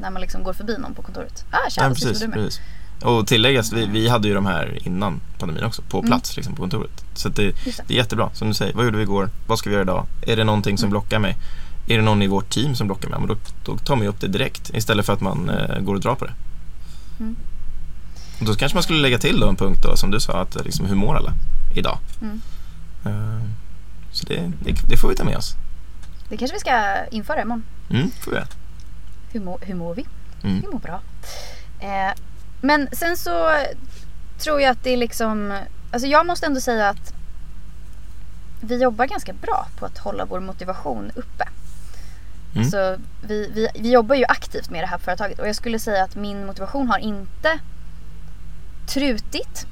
när 0.00 0.10
man 0.10 0.22
liksom 0.22 0.42
går 0.42 0.52
förbi 0.52 0.78
någon 0.78 0.94
på 0.94 1.02
kontoret. 1.02 1.44
Ah, 1.50 1.70
tja, 1.70 1.82
Ja, 1.82 1.88
precis, 1.88 2.20
du 2.20 2.26
med? 2.28 2.34
precis. 2.34 2.60
Och 3.02 3.26
tilläggas, 3.26 3.72
vi, 3.72 3.86
vi 3.86 4.08
hade 4.08 4.28
ju 4.28 4.34
de 4.34 4.46
här 4.46 4.78
innan 4.86 5.20
pandemin 5.38 5.64
också, 5.64 5.82
på 5.82 5.98
Mm. 5.98 6.08
plats 6.08 6.36
liksom, 6.36 6.54
på 6.54 6.62
kontoret. 6.62 7.04
Så 7.14 7.28
det, 7.28 7.42
det. 7.42 7.54
det 7.86 7.94
är 7.94 7.96
jättebra. 7.96 8.30
Som 8.34 8.48
du 8.48 8.54
säger, 8.54 8.74
vad 8.74 8.84
gjorde 8.84 8.96
vi 8.96 9.02
igår? 9.02 9.30
Vad 9.46 9.58
ska 9.58 9.70
vi 9.70 9.74
göra 9.74 9.82
idag? 9.82 10.06
Är 10.26 10.36
det 10.36 10.44
någonting 10.44 10.78
som 10.78 10.84
Mm. 10.86 10.90
blockar 10.90 11.18
mig? 11.18 11.36
Är 11.88 11.96
det 11.96 12.02
någon 12.02 12.22
i 12.22 12.26
vårt 12.26 12.50
team 12.50 12.74
som 12.74 12.86
blockar 12.86 13.08
mig? 13.08 13.18
Men 13.18 13.28
då, 13.28 13.36
då 13.64 13.76
tar 13.78 13.96
man 13.96 14.02
ju 14.04 14.08
upp 14.08 14.20
det 14.20 14.26
direkt 14.28 14.70
istället 14.74 15.06
för 15.06 15.12
att 15.12 15.20
man 15.20 15.48
eh, 15.50 15.78
går 15.80 15.94
och 15.94 16.00
drar 16.00 16.14
på 16.14 16.24
det. 16.24 16.32
Mm. 17.20 17.36
Och 18.40 18.44
Då 18.46 18.54
kanske 18.54 18.76
man 18.76 18.82
skulle 18.82 18.98
lägga 19.00 19.18
till 19.18 19.40
då 19.40 19.48
en 19.48 19.56
punkt 19.56 19.80
då, 19.82 19.96
som 19.96 20.10
du 20.10 20.20
sa, 20.20 20.40
att 20.40 20.64
liksom, 20.64 20.86
hur 20.86 20.94
mår 20.96 21.16
alla 21.16 21.32
idag? 21.76 21.98
Mm. 22.20 22.40
Eh, 23.06 23.42
så 24.12 24.26
det, 24.26 24.52
det, 24.64 24.74
det 24.88 24.96
får 24.96 25.08
vi 25.08 25.14
ta 25.14 25.24
med 25.24 25.36
oss. 25.36 25.54
Det 26.28 26.36
kanske 26.36 26.54
vi 26.54 26.60
ska 26.60 26.96
införa 27.10 27.42
imorgon. 27.42 27.62
Mm, 27.90 28.10
får 28.24 28.30
vi. 28.30 28.38
Hur, 29.32 29.40
må, 29.40 29.58
hur 29.62 29.74
mår 29.74 29.94
vi? 29.94 30.06
Mm. 30.44 30.60
Vi 30.60 30.66
mår 30.66 30.78
bra. 30.78 31.00
Eh, 31.80 32.14
men 32.60 32.88
sen 32.92 33.16
så 33.16 33.50
tror 34.38 34.60
jag 34.60 34.70
att 34.70 34.82
det 34.84 34.90
är 34.90 34.96
liksom... 34.96 35.58
Alltså 35.90 36.08
jag 36.08 36.26
måste 36.26 36.46
ändå 36.46 36.60
säga 36.60 36.88
att 36.88 37.14
vi 38.60 38.82
jobbar 38.82 39.06
ganska 39.06 39.32
bra 39.32 39.66
på 39.78 39.86
att 39.86 39.98
hålla 39.98 40.24
vår 40.24 40.40
motivation 40.40 41.10
uppe. 41.14 41.48
Mm. 42.54 42.70
Så 42.70 42.96
vi, 43.22 43.50
vi, 43.54 43.68
vi 43.74 43.90
jobbar 43.90 44.14
ju 44.14 44.24
aktivt 44.24 44.70
med 44.70 44.82
det 44.82 44.86
här 44.86 44.98
företaget 44.98 45.38
och 45.38 45.48
jag 45.48 45.56
skulle 45.56 45.78
säga 45.78 46.04
att 46.04 46.14
min 46.14 46.46
motivation 46.46 46.88
har 46.88 46.98
inte 46.98 47.58
trutit. 48.86 49.66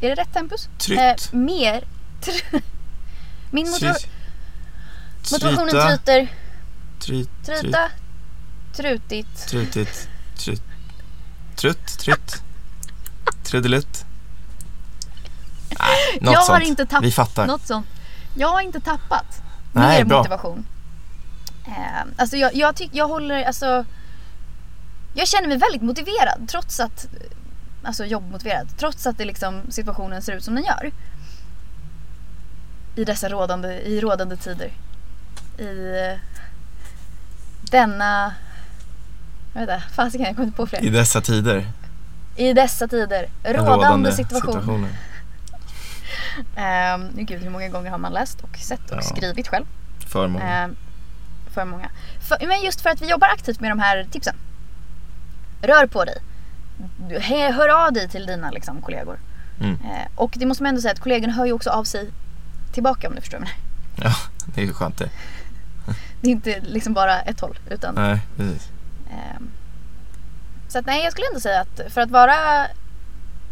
Är 0.00 0.08
det 0.08 0.14
rätt 0.14 0.32
tempus? 0.32 0.68
Tryckt. 0.78 1.00
Eh, 1.32 1.38
mer. 1.38 1.84
Tr- 2.20 2.62
min 3.50 3.66
motiva- 3.66 3.94
Tryt. 3.94 5.32
motivationen 5.32 5.70
tryter. 5.88 6.28
Tryt, 6.98 7.28
tryt, 7.44 7.60
Tryta. 7.60 7.90
Trutit, 8.72 9.48
tryt, 9.48 10.08
trutt, 11.56 11.86
trytt, 11.98 12.42
trudelutt. 13.44 14.04
Nej, 15.78 16.18
något 16.20 16.32
jag 16.32 16.40
har 16.40 16.46
sånt. 16.46 16.64
inte 16.64 16.86
tappat 16.86 17.04
Vi 17.04 17.12
fattar. 17.12 17.46
något 17.46 17.66
sånt. 17.66 17.86
Jag 18.36 18.48
har 18.48 18.60
inte 18.60 18.80
tappat 18.80 19.42
Nej, 19.72 19.98
mer 19.98 20.04
bra. 20.04 20.18
motivation. 20.18 20.66
Eh, 21.66 22.02
alltså 22.16 22.36
jag, 22.36 22.54
jag 22.54 22.76
tycker, 22.76 22.96
jag 22.96 23.08
håller, 23.08 23.44
alltså. 23.44 23.84
Jag 25.14 25.28
känner 25.28 25.48
mig 25.48 25.56
väldigt 25.58 25.82
motiverad 25.82 26.48
trots 26.48 26.80
att, 26.80 27.06
alltså 27.82 28.04
jobbmotiverad, 28.04 28.68
trots 28.78 29.06
att 29.06 29.18
det 29.18 29.24
liksom 29.24 29.60
situationen 29.70 30.22
ser 30.22 30.32
ut 30.32 30.44
som 30.44 30.54
den 30.54 30.64
gör. 30.64 30.92
I 32.96 33.04
dessa 33.04 33.28
rådande, 33.28 33.68
i 33.80 34.00
rådande 34.00 34.36
tider. 34.36 34.72
I 35.58 35.96
eh, 36.10 36.18
denna, 37.70 38.34
inte, 39.60 39.82
fasiken 39.92 40.26
jag 40.26 40.36
kommer 40.36 40.46
inte 40.46 40.56
på 40.56 40.66
fler. 40.66 40.84
I 40.84 40.88
dessa 40.90 41.20
tider. 41.20 41.66
I 42.36 42.52
dessa 42.52 42.88
tider, 42.88 43.28
En 43.42 43.54
rådande, 43.54 44.12
situation. 44.12 44.52
situationer. 44.52 44.90
Nu 47.14 47.22
gud, 47.24 47.42
hur 47.42 47.50
många 47.50 47.68
gånger 47.68 47.90
har 47.90 47.98
man 47.98 48.12
läst 48.12 48.40
och 48.40 48.56
sett 48.56 48.90
och 48.90 48.96
Ja. 48.96 49.02
skrivit 49.02 49.48
själv? 49.48 49.64
För 50.06 50.28
många. 50.28 50.44
Ehm, 50.44 50.76
för 51.54 51.64
många. 51.64 51.90
För, 52.28 52.46
men 52.46 52.62
just 52.62 52.80
för 52.80 52.90
att 52.90 53.02
vi 53.02 53.10
jobbar 53.10 53.28
aktivt 53.28 53.60
med 53.60 53.70
de 53.70 53.78
här 53.78 54.06
tipsen. 54.10 54.36
Rör 55.62 55.86
på 55.86 56.04
dig. 56.04 56.18
Hör 57.52 57.86
av 57.86 57.92
dig 57.92 58.08
till 58.08 58.26
dina 58.26 58.50
liksom, 58.50 58.82
kollegor. 58.82 59.18
Mm. 59.60 59.74
Eh, 59.74 60.06
och 60.14 60.32
det 60.36 60.46
måste 60.46 60.62
man 60.62 60.68
ändå 60.68 60.80
säga 60.80 60.92
att 60.92 61.00
kollegorna 61.00 61.32
hör 61.32 61.46
ju 61.46 61.52
också 61.52 61.70
av 61.70 61.84
sig 61.84 62.10
tillbaka 62.72 63.08
om 63.08 63.14
du 63.14 63.20
förstår 63.20 63.38
mig. 63.38 63.50
Ja, 63.96 64.14
det 64.54 64.60
är 64.60 64.64
ju 64.66 64.72
skönt 64.72 64.98
det. 64.98 65.10
Det 66.20 66.28
är 66.28 66.32
inte 66.32 66.60
liksom 66.60 66.92
bara 66.94 67.20
ett 67.20 67.40
håll. 67.40 67.58
Utan, 67.70 67.94
Nej, 67.94 68.20
precis. 68.36 68.68
Ehm, 69.12 69.50
så 70.68 70.78
att, 70.78 70.86
nej, 70.86 71.02
jag 71.04 71.12
skulle 71.12 71.26
ändå 71.26 71.40
säga 71.40 71.60
att 71.60 71.92
för 71.92 72.00
att 72.00 72.10
vara 72.10 72.64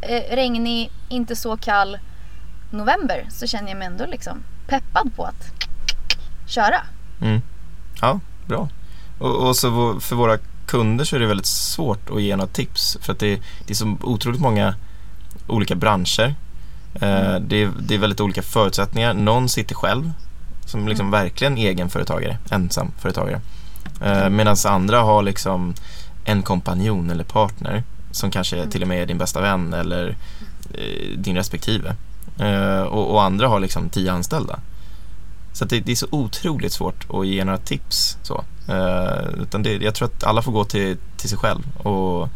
eh, 0.00 0.34
regnig, 0.36 0.90
inte 1.08 1.36
så 1.36 1.56
kall 1.56 1.98
november 2.70 3.26
så 3.30 3.46
känner 3.46 3.68
jag 3.68 3.78
mig 3.78 3.86
ändå 3.86 4.06
liksom 4.06 4.42
peppad 4.66 5.10
på 5.16 5.24
att 5.24 5.52
köra. 6.46 6.80
Mm. 7.22 7.42
Ja, 8.00 8.20
bra. 8.46 8.68
Och, 9.18 9.48
och 9.48 9.56
så 9.56 10.00
för 10.00 10.16
våra 10.16 10.38
kunder 10.66 11.04
så 11.04 11.16
är 11.16 11.20
det 11.20 11.26
väldigt 11.26 11.46
svårt 11.46 12.10
att 12.10 12.22
ge 12.22 12.36
några 12.36 12.50
tips 12.52 12.98
för 13.00 13.12
att 13.12 13.18
det, 13.18 13.36
det 13.66 13.70
är 13.72 13.74
så 13.74 13.96
otroligt 14.02 14.40
många 14.40 14.74
olika 15.46 15.74
branscher. 15.74 16.34
Eh, 16.94 17.26
Mm. 17.30 17.48
det, 17.48 17.62
är, 17.62 17.70
det 17.80 17.94
är 17.94 17.98
väldigt 17.98 18.20
olika 18.20 18.42
förutsättningar. 18.42 19.14
Någon 19.14 19.48
sitter 19.48 19.74
själv 19.74 20.12
som 20.66 20.88
liksom 20.88 21.06
Mm. 21.08 21.20
verkligen 21.22 21.56
egenföretagare, 21.58 22.38
ensamföretagare. 22.50 23.40
Eh, 24.00 24.28
Medan 24.28 24.56
andra 24.66 25.00
har 25.00 25.22
liksom 25.22 25.74
en 26.24 26.42
kompanjon 26.42 27.10
eller 27.10 27.24
partner 27.24 27.82
som 28.10 28.30
kanske 28.30 28.56
Mm. 28.56 28.70
till 28.70 28.82
och 28.82 28.88
med 28.88 29.02
är 29.02 29.06
din 29.06 29.18
bästa 29.18 29.40
vän 29.40 29.72
eller 29.74 30.16
eh, 30.74 31.18
din 31.18 31.36
respektive. 31.36 31.94
Eh, 32.38 32.80
och, 32.82 33.10
och 33.10 33.22
andra 33.22 33.48
har 33.48 33.60
liksom 33.60 33.88
tio 33.88 34.12
anställda. 34.12 34.58
Så 35.52 35.64
det, 35.64 35.80
det 35.80 35.92
är 35.92 35.96
så 35.96 36.06
otroligt 36.10 36.72
svårt 36.72 37.06
att 37.10 37.26
ge 37.26 37.44
några 37.44 37.58
tips. 37.58 38.18
Så. 38.22 38.44
Eh, 38.68 39.42
utan 39.42 39.62
det, 39.62 39.76
jag 39.76 39.94
tror 39.94 40.08
att 40.08 40.24
alla 40.24 40.42
får 40.42 40.52
gå 40.52 40.64
till, 40.64 40.96
till 41.16 41.28
sig 41.28 41.38
själv 41.38 41.60
och, 41.78 42.28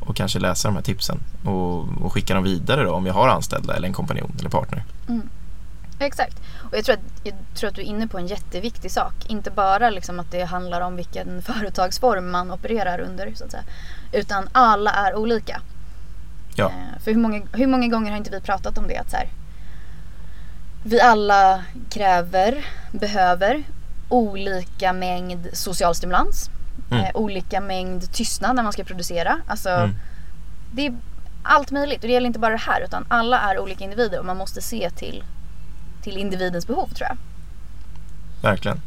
och 0.00 0.16
kanske 0.16 0.38
läsa 0.38 0.68
de 0.68 0.74
här 0.74 0.82
tipsen 0.82 1.18
och, 1.44 1.88
och 2.02 2.12
skicka 2.12 2.34
dem 2.34 2.44
vidare 2.44 2.84
då, 2.84 2.92
om 2.92 3.06
jag 3.06 3.14
har 3.14 3.28
anställda 3.28 3.76
eller 3.76 3.88
en 3.88 3.94
kompanjon 3.94 4.32
eller 4.38 4.50
partner. 4.50 4.84
Exakt. 6.00 6.36
Och 6.70 6.76
jag 6.76 6.84
tror, 6.84 6.94
att, 6.94 7.00
jag 7.24 7.34
tror 7.54 7.68
att 7.68 7.74
du 7.74 7.80
är 7.80 7.86
inne 7.86 8.06
på 8.06 8.18
en 8.18 8.26
jätteviktig 8.26 8.90
sak. 8.90 9.14
Inte 9.26 9.50
bara 9.50 9.90
liksom 9.90 10.20
att 10.20 10.30
det 10.30 10.42
handlar 10.42 10.80
om 10.80 10.96
vilken 10.96 11.42
företagsform 11.52 12.30
man 12.30 12.50
opererar 12.50 13.00
under. 13.00 13.34
Så 13.34 13.44
att 13.44 13.50
säga. 13.50 13.64
Utan 14.12 14.48
alla 14.52 14.90
är 14.90 15.14
olika. 15.14 15.60
Ja. 16.54 16.66
Eh, 16.66 17.02
för 17.02 17.10
hur 17.10 17.20
många, 17.20 17.42
hur 17.52 17.66
många 17.66 17.88
gånger 17.88 18.10
har 18.10 18.18
inte 18.18 18.30
vi 18.30 18.40
pratat 18.40 18.78
om 18.78 18.88
det? 18.88 18.96
Att 18.96 19.10
så 19.10 19.16
här, 19.16 19.28
vi 20.82 21.00
alla 21.00 21.64
kräver, 21.90 22.66
behöver 22.92 23.62
olika 24.08 24.92
mängd 24.92 25.48
social 25.52 25.94
stimulans. 25.94 26.50
Mm. 26.90 27.04
Eh, 27.04 27.10
olika 27.14 27.60
mängd 27.60 28.12
tystnad 28.12 28.56
när 28.56 28.62
man 28.62 28.72
ska 28.72 28.84
producera. 28.84 29.40
Alltså, 29.46 29.68
Mm. 29.70 29.94
Det 30.72 30.86
är 30.86 30.94
allt 31.42 31.70
möjligt. 31.70 32.00
Och 32.02 32.06
det 32.06 32.12
gäller 32.12 32.26
inte 32.26 32.38
bara 32.38 32.50
det 32.50 32.60
här. 32.60 32.80
Utan 32.80 33.04
alla 33.08 33.40
är 33.40 33.58
olika 33.58 33.84
individer 33.84 34.18
och 34.18 34.24
man 34.26 34.36
måste 34.36 34.60
se 34.62 34.90
till, 34.90 35.24
till 36.02 36.16
individens 36.16 36.66
behov 36.66 36.86
tror 36.88 37.08
jag. 37.08 37.16
Verkligen. 38.42 38.80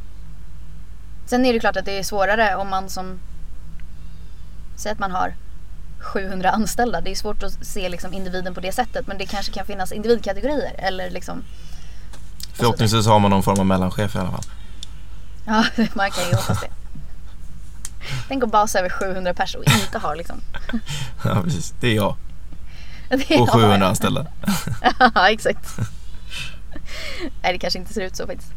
Sen 1.26 1.45
är 1.45 1.54
det 1.54 1.60
klart 1.60 1.78
att 1.78 1.86
det 1.86 1.99
är 1.99 2.04
svårare 2.04 2.56
om 2.56 2.69
man 2.69 2.89
som... 2.89 3.19
Säg 4.76 4.91
att 4.91 4.99
man 4.99 5.12
har 5.12 5.34
700 5.99 6.49
anställda. 6.52 7.02
Det 7.02 7.12
är 7.12 7.15
svårt 7.15 7.43
att 7.43 7.65
se 7.65 7.89
liksom 7.89 8.13
individen 8.13 8.54
på 8.54 8.62
det 8.62 8.71
sättet. 8.71 9.08
Men 9.08 9.17
det 9.17 9.26
kanske 9.26 9.52
kan 9.52 9.65
finnas 9.65 9.91
individkategorier. 9.91 10.76
Eller 10.78 11.10
liksom... 11.10 11.43
Förhoppningsvis 12.54 13.06
har 13.08 13.19
man 13.19 13.32
någon 13.32 13.43
form 13.43 13.60
av 13.60 13.65
mellanchef 13.65 14.15
i 14.15 14.19
alla 14.19 14.32
fall. 14.32 14.43
Ja, 15.45 15.65
man 15.93 16.12
kan 16.12 16.23
ju 16.30 16.36
hoppas 16.36 16.62
det. 16.62 16.69
Tänk 18.28 18.43
att 18.43 18.52
basa 18.52 18.80
över 18.80 18.89
700 18.89 19.34
personer 19.34 19.65
och 19.65 19.86
inte 19.86 19.97
ha 19.99 20.13
liksom... 20.13 20.36
Ja, 21.26 21.41
precis. 21.43 21.73
Det 21.80 21.88
är 21.88 21.95
jag. 21.95 22.15
Det 23.10 23.32
är- 23.36 23.41
Och 23.41 23.49
700 23.49 23.88
anställda. 23.88 24.26
ja, 25.15 25.30
exakt. 25.30 25.76
Nej, 27.42 27.54
det 27.54 27.60
kanske 27.60 27.80
inte 27.80 27.94
ser 27.94 28.02
ut 28.02 28.16
så 28.16 28.28
faktiskt. 28.28 28.52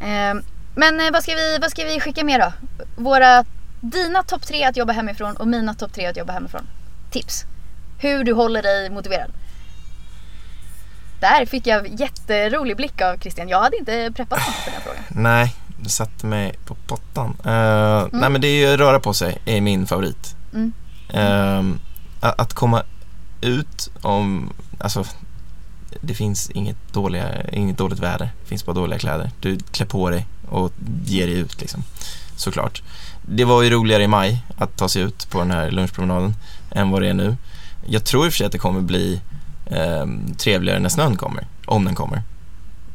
Mm. 0.00 0.42
Men 0.74 1.00
eh, 1.00 1.12
vad 1.12 1.22
ska, 1.22 1.34
vi, 1.34 1.58
vad 1.60 1.70
ska 1.70 1.84
vi 1.84 2.00
skicka 2.00 2.24
med 2.24 2.40
då? 2.40 2.52
Våra, 2.96 3.44
dina 3.80 4.22
topp 4.22 4.46
tre 4.46 4.64
att 4.64 4.76
jobba 4.76 4.92
hemifrån 4.92 5.36
och 5.36 5.48
mina 5.48 5.74
topp 5.74 5.92
tre 5.92 6.06
att 6.06 6.16
jobba 6.16 6.32
hemifrån. 6.32 6.66
Tips. 7.10 7.44
hur 7.98 8.24
du 8.24 8.32
håller 8.32 8.62
dig 8.62 8.90
motiverad. 8.90 9.32
Där 11.20 11.46
fick 11.46 11.66
jag 11.66 12.00
jätterolig 12.00 12.76
blick 12.76 13.00
av 13.00 13.18
Christian. 13.18 13.48
Jag 13.48 13.60
hade 13.60 13.76
inte 13.76 14.12
preppat 14.16 14.38
mig 14.38 14.56
för 14.64 14.70
den 14.70 14.80
frågan. 14.80 15.02
Nej, 15.08 15.54
du 15.78 15.88
satte 15.88 16.26
mig 16.26 16.54
på 16.64 16.74
pottan. 16.74 17.28
Uh, 17.30 18.08
Nej 18.12 18.30
men 18.30 18.40
det 18.40 18.48
är 18.48 18.70
ju 18.70 18.76
röra 18.76 19.00
på 19.00 19.14
sig 19.14 19.38
är 19.44 19.60
min 19.60 19.86
favorit. 19.86 20.36
Mm. 20.54 20.72
Uh, 21.14 21.76
att 22.20 22.54
komma 22.54 22.82
ut 23.40 23.90
om, 24.02 24.52
alltså 24.78 25.04
det 26.04 26.14
finns 26.14 26.50
inget, 26.50 26.92
dåliga, 26.92 27.50
inget 27.52 27.78
dåligt 27.78 27.98
väder. 27.98 28.30
Det 28.42 28.48
finns 28.48 28.66
bara 28.66 28.72
dåliga 28.72 28.98
kläder. 28.98 29.30
Du 29.40 29.58
klär 29.58 29.86
på 29.86 30.10
dig 30.10 30.26
och 30.48 30.72
ger 31.04 31.26
dig 31.26 31.38
ut 31.38 31.60
liksom. 31.60 31.84
Såklart. 32.36 32.82
Det 33.22 33.44
var 33.44 33.62
ju 33.62 33.70
roligare 33.70 34.02
i 34.02 34.08
maj 34.08 34.44
att 34.56 34.76
ta 34.76 34.88
sig 34.88 35.02
ut 35.02 35.30
på 35.30 35.38
den 35.38 35.50
här 35.50 35.70
lunchpromenaden 35.70 36.34
än 36.70 36.90
vad 36.90 37.02
det 37.02 37.08
är 37.08 37.14
nu. 37.14 37.36
Jag 37.86 38.04
tror 38.04 38.26
i 38.26 38.28
och 38.28 38.32
för 38.32 38.36
sig 38.36 38.46
att 38.46 38.52
det 38.52 38.58
kommer 38.58 38.80
bli 38.80 39.20
eh, 39.66 40.06
trevligare 40.38 40.78
när 40.78 40.88
snön 40.88 41.16
kommer, 41.16 41.46
om 41.66 41.84
den 41.84 41.94
kommer. 41.94 42.22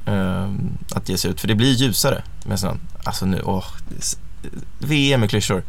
Eh, 0.06 0.50
att 0.92 1.10
ge 1.10 1.18
sig 1.18 1.32
ut, 1.32 1.42
för 1.42 1.48
det 1.48 1.56
blir 1.56 1.74
ljusare 1.74 2.24
med 2.46 2.60
snön. 2.60 2.80
Alltså 3.04 3.26
nu, 3.26 3.42
åh, 3.46 3.66
VM 4.80 5.20
med 5.20 5.30
klyschor. 5.30 5.64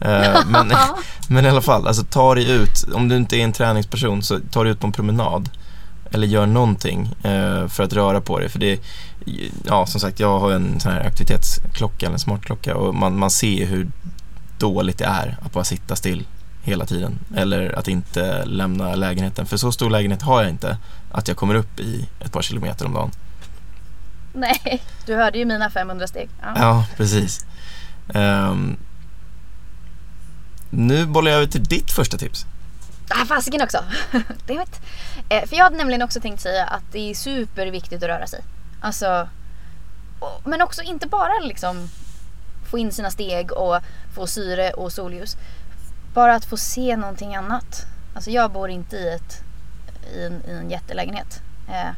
Eh, 0.00 0.40
men, 0.46 0.72
men 1.28 1.46
i 1.46 1.48
alla 1.48 1.62
fall, 1.62 1.86
alltså 1.86 2.04
ta 2.04 2.34
dig 2.34 2.50
ut. 2.50 2.84
Om 2.94 3.08
du 3.08 3.16
inte 3.16 3.36
är 3.36 3.44
en 3.44 3.52
träningsperson 3.52 4.22
så 4.22 4.40
ta 4.50 4.62
dig 4.62 4.72
ut 4.72 4.80
på 4.80 4.86
en 4.86 4.92
promenad. 4.92 5.48
Eller 6.12 6.26
gör 6.26 6.46
någonting 6.46 7.14
eh, 7.22 7.68
för 7.68 7.82
att 7.82 7.92
röra 7.92 8.20
på 8.20 8.38
dig. 8.38 8.48
För 8.48 8.58
det, 8.58 8.80
ja 9.64 9.86
som 9.86 10.00
sagt, 10.00 10.20
jag 10.20 10.38
har 10.38 10.52
en 10.52 10.80
sån 10.80 10.92
här 10.92 11.06
aktivitetsklocka, 11.06 12.06
eller 12.06 12.14
en 12.14 12.18
smartklocka 12.18 12.76
och 12.76 12.94
man, 12.94 13.18
man 13.18 13.30
ser 13.30 13.66
hur 13.66 13.90
dåligt 14.58 14.98
det 14.98 15.04
är 15.04 15.36
att 15.42 15.52
bara 15.52 15.64
sitta 15.64 15.96
still 15.96 16.26
hela 16.62 16.86
tiden. 16.86 17.18
Eller 17.36 17.78
att 17.78 17.88
inte 17.88 18.44
lämna 18.44 18.94
lägenheten. 18.94 19.46
För 19.46 19.56
så 19.56 19.72
stor 19.72 19.90
lägenhet 19.90 20.22
har 20.22 20.42
jag 20.42 20.50
inte 20.50 20.78
att 21.12 21.28
jag 21.28 21.36
kommer 21.36 21.54
upp 21.54 21.80
i 21.80 22.08
ett 22.20 22.32
par 22.32 22.42
kilometer 22.42 22.86
om 22.86 22.92
dagen. 22.92 23.10
Nej, 24.32 24.82
du 25.06 25.14
hörde 25.16 25.38
ju 25.38 25.44
mina 25.44 25.70
500 25.70 26.06
steg. 26.06 26.28
Ja, 26.40 26.52
ja 26.56 26.86
precis. 26.96 27.46
Um, 28.14 28.76
nu 30.70 31.06
bollar 31.06 31.30
jag 31.30 31.36
över 31.38 31.52
till 31.52 31.64
ditt 31.64 31.90
första 31.90 32.18
tips. 32.18 32.46
Ah, 33.14 33.24
fasiken 33.24 33.62
också. 33.62 33.84
Dammit. 34.46 34.80
Eh, 35.28 35.46
för 35.46 35.56
jag 35.56 35.64
hade 35.64 35.76
nämligen 35.76 36.02
också 36.02 36.20
tänkt 36.20 36.40
säga 36.40 36.64
att 36.66 36.82
det 36.92 37.10
är 37.10 37.14
superviktigt 37.14 38.02
att 38.02 38.08
röra 38.08 38.26
sig. 38.26 38.40
Alltså, 38.80 39.28
och, 40.20 40.40
men 40.44 40.62
också 40.62 40.82
inte 40.82 41.06
bara 41.06 41.38
liksom 41.38 41.88
få 42.70 42.78
in 42.78 42.92
sina 42.92 43.10
steg 43.10 43.52
och 43.52 43.80
få 44.14 44.26
syre 44.26 44.72
och 44.72 44.92
solljus. 44.92 45.36
Bara 46.14 46.34
att 46.34 46.44
få 46.44 46.56
se 46.56 46.96
någonting 46.96 47.34
annat. 47.34 47.86
Alltså 48.14 48.30
jag 48.30 48.52
bor 48.52 48.70
inte 48.70 48.96
i, 48.96 49.08
ett, 49.08 49.42
i, 50.14 50.24
en, 50.24 50.42
i 50.48 50.50
en 50.50 50.70
jättelägenhet. 50.70 51.42
Eh, 51.68 51.90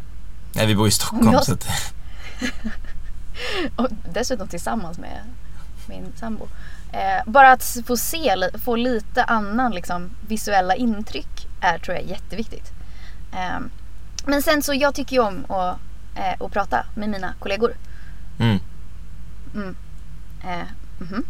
Nej, 0.53 0.67
vi 0.67 0.75
bor 0.75 0.89
i 0.89 0.91
Stockholm. 0.91 1.33
Jag... 1.33 1.45
Så 1.45 1.53
att... 1.53 1.67
och 3.77 3.89
dessutom 4.13 4.49
tillsammans 4.49 4.99
med 4.99 5.21
min 5.89 6.13
sambo. 6.17 6.49
Eh, 6.95 7.23
bara 7.27 7.53
att 7.53 7.77
få 7.87 7.97
se, 7.97 8.51
få 8.65 8.77
lite 8.77 9.25
annan 9.25 9.73
liksom, 9.73 10.11
visuella 10.29 10.75
intryck 10.75 11.49
är 11.61 11.79
tror 11.79 11.97
jag 11.97 12.07
jätteviktigt. 12.07 12.73
Eh, 13.33 13.61
men 14.27 14.43
sen 14.43 14.63
så 14.63 14.75
jag 14.75 14.95
tycker 14.95 15.17
ju 15.17 15.23
om 15.23 15.45
att, 15.49 15.79
eh, 16.17 16.47
att 16.47 16.53
prata 16.53 16.87
med 16.95 17.09
mina 17.09 17.35
kollegor. 17.39 17.75
Mm. 18.39 18.59
Mm. 19.55 19.77
Mm 20.43 21.25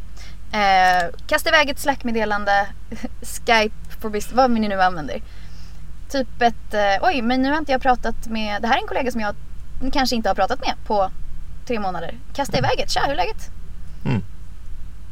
-hmm. 0.50 1.14
kasta 1.26 1.48
iväg 1.48 1.70
ett 1.70 1.78
slackmeddelande, 1.78 2.66
Skype 3.22 3.74
for 4.00 4.10
business, 4.10 4.32
vad 4.32 4.50
ni 4.50 4.68
nu 4.68 4.82
använder. 4.82 5.22
Typ 6.08 6.42
ett, 6.42 6.74
eh, 6.74 7.02
oj 7.02 7.22
men 7.22 7.42
nu 7.42 7.50
har 7.50 7.58
inte 7.58 7.72
jag 7.72 7.82
pratat 7.82 8.26
med, 8.26 8.62
det 8.62 8.68
här 8.68 8.76
är 8.76 8.80
en 8.80 8.88
kollega 8.88 9.10
som 9.10 9.20
jag 9.20 9.34
kanske 9.92 10.16
inte 10.16 10.28
har 10.28 10.34
pratat 10.34 10.60
med 10.60 10.74
på 10.86 11.10
tre 11.66 11.80
månader. 11.80 12.14
Kasta 12.34 12.58
iväg 12.58 12.80
ett, 12.80 12.90
tja 12.90 13.00
hur 13.00 13.12
är 13.12 13.16
läget? 13.16 13.50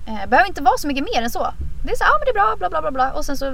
Eh, 0.07 0.27
behöver 0.29 0.47
inte 0.47 0.63
vara 0.63 0.79
så 0.79 0.87
mycket 0.87 1.05
mer 1.05 1.23
än 1.23 1.31
så. 1.31 1.55
Det 1.85 1.91
är 1.93 1.97
så, 1.97 2.05
ja 2.05 2.09
ah, 2.09 2.19
men 2.19 2.25
det 2.27 2.31
är 2.31 2.45
bra, 2.45 2.57
bla 2.59 2.71
bla 2.71 2.81
bla 2.81 2.91
bla. 2.91 3.13
Och 3.13 3.25
sen 3.25 3.37
så, 3.37 3.51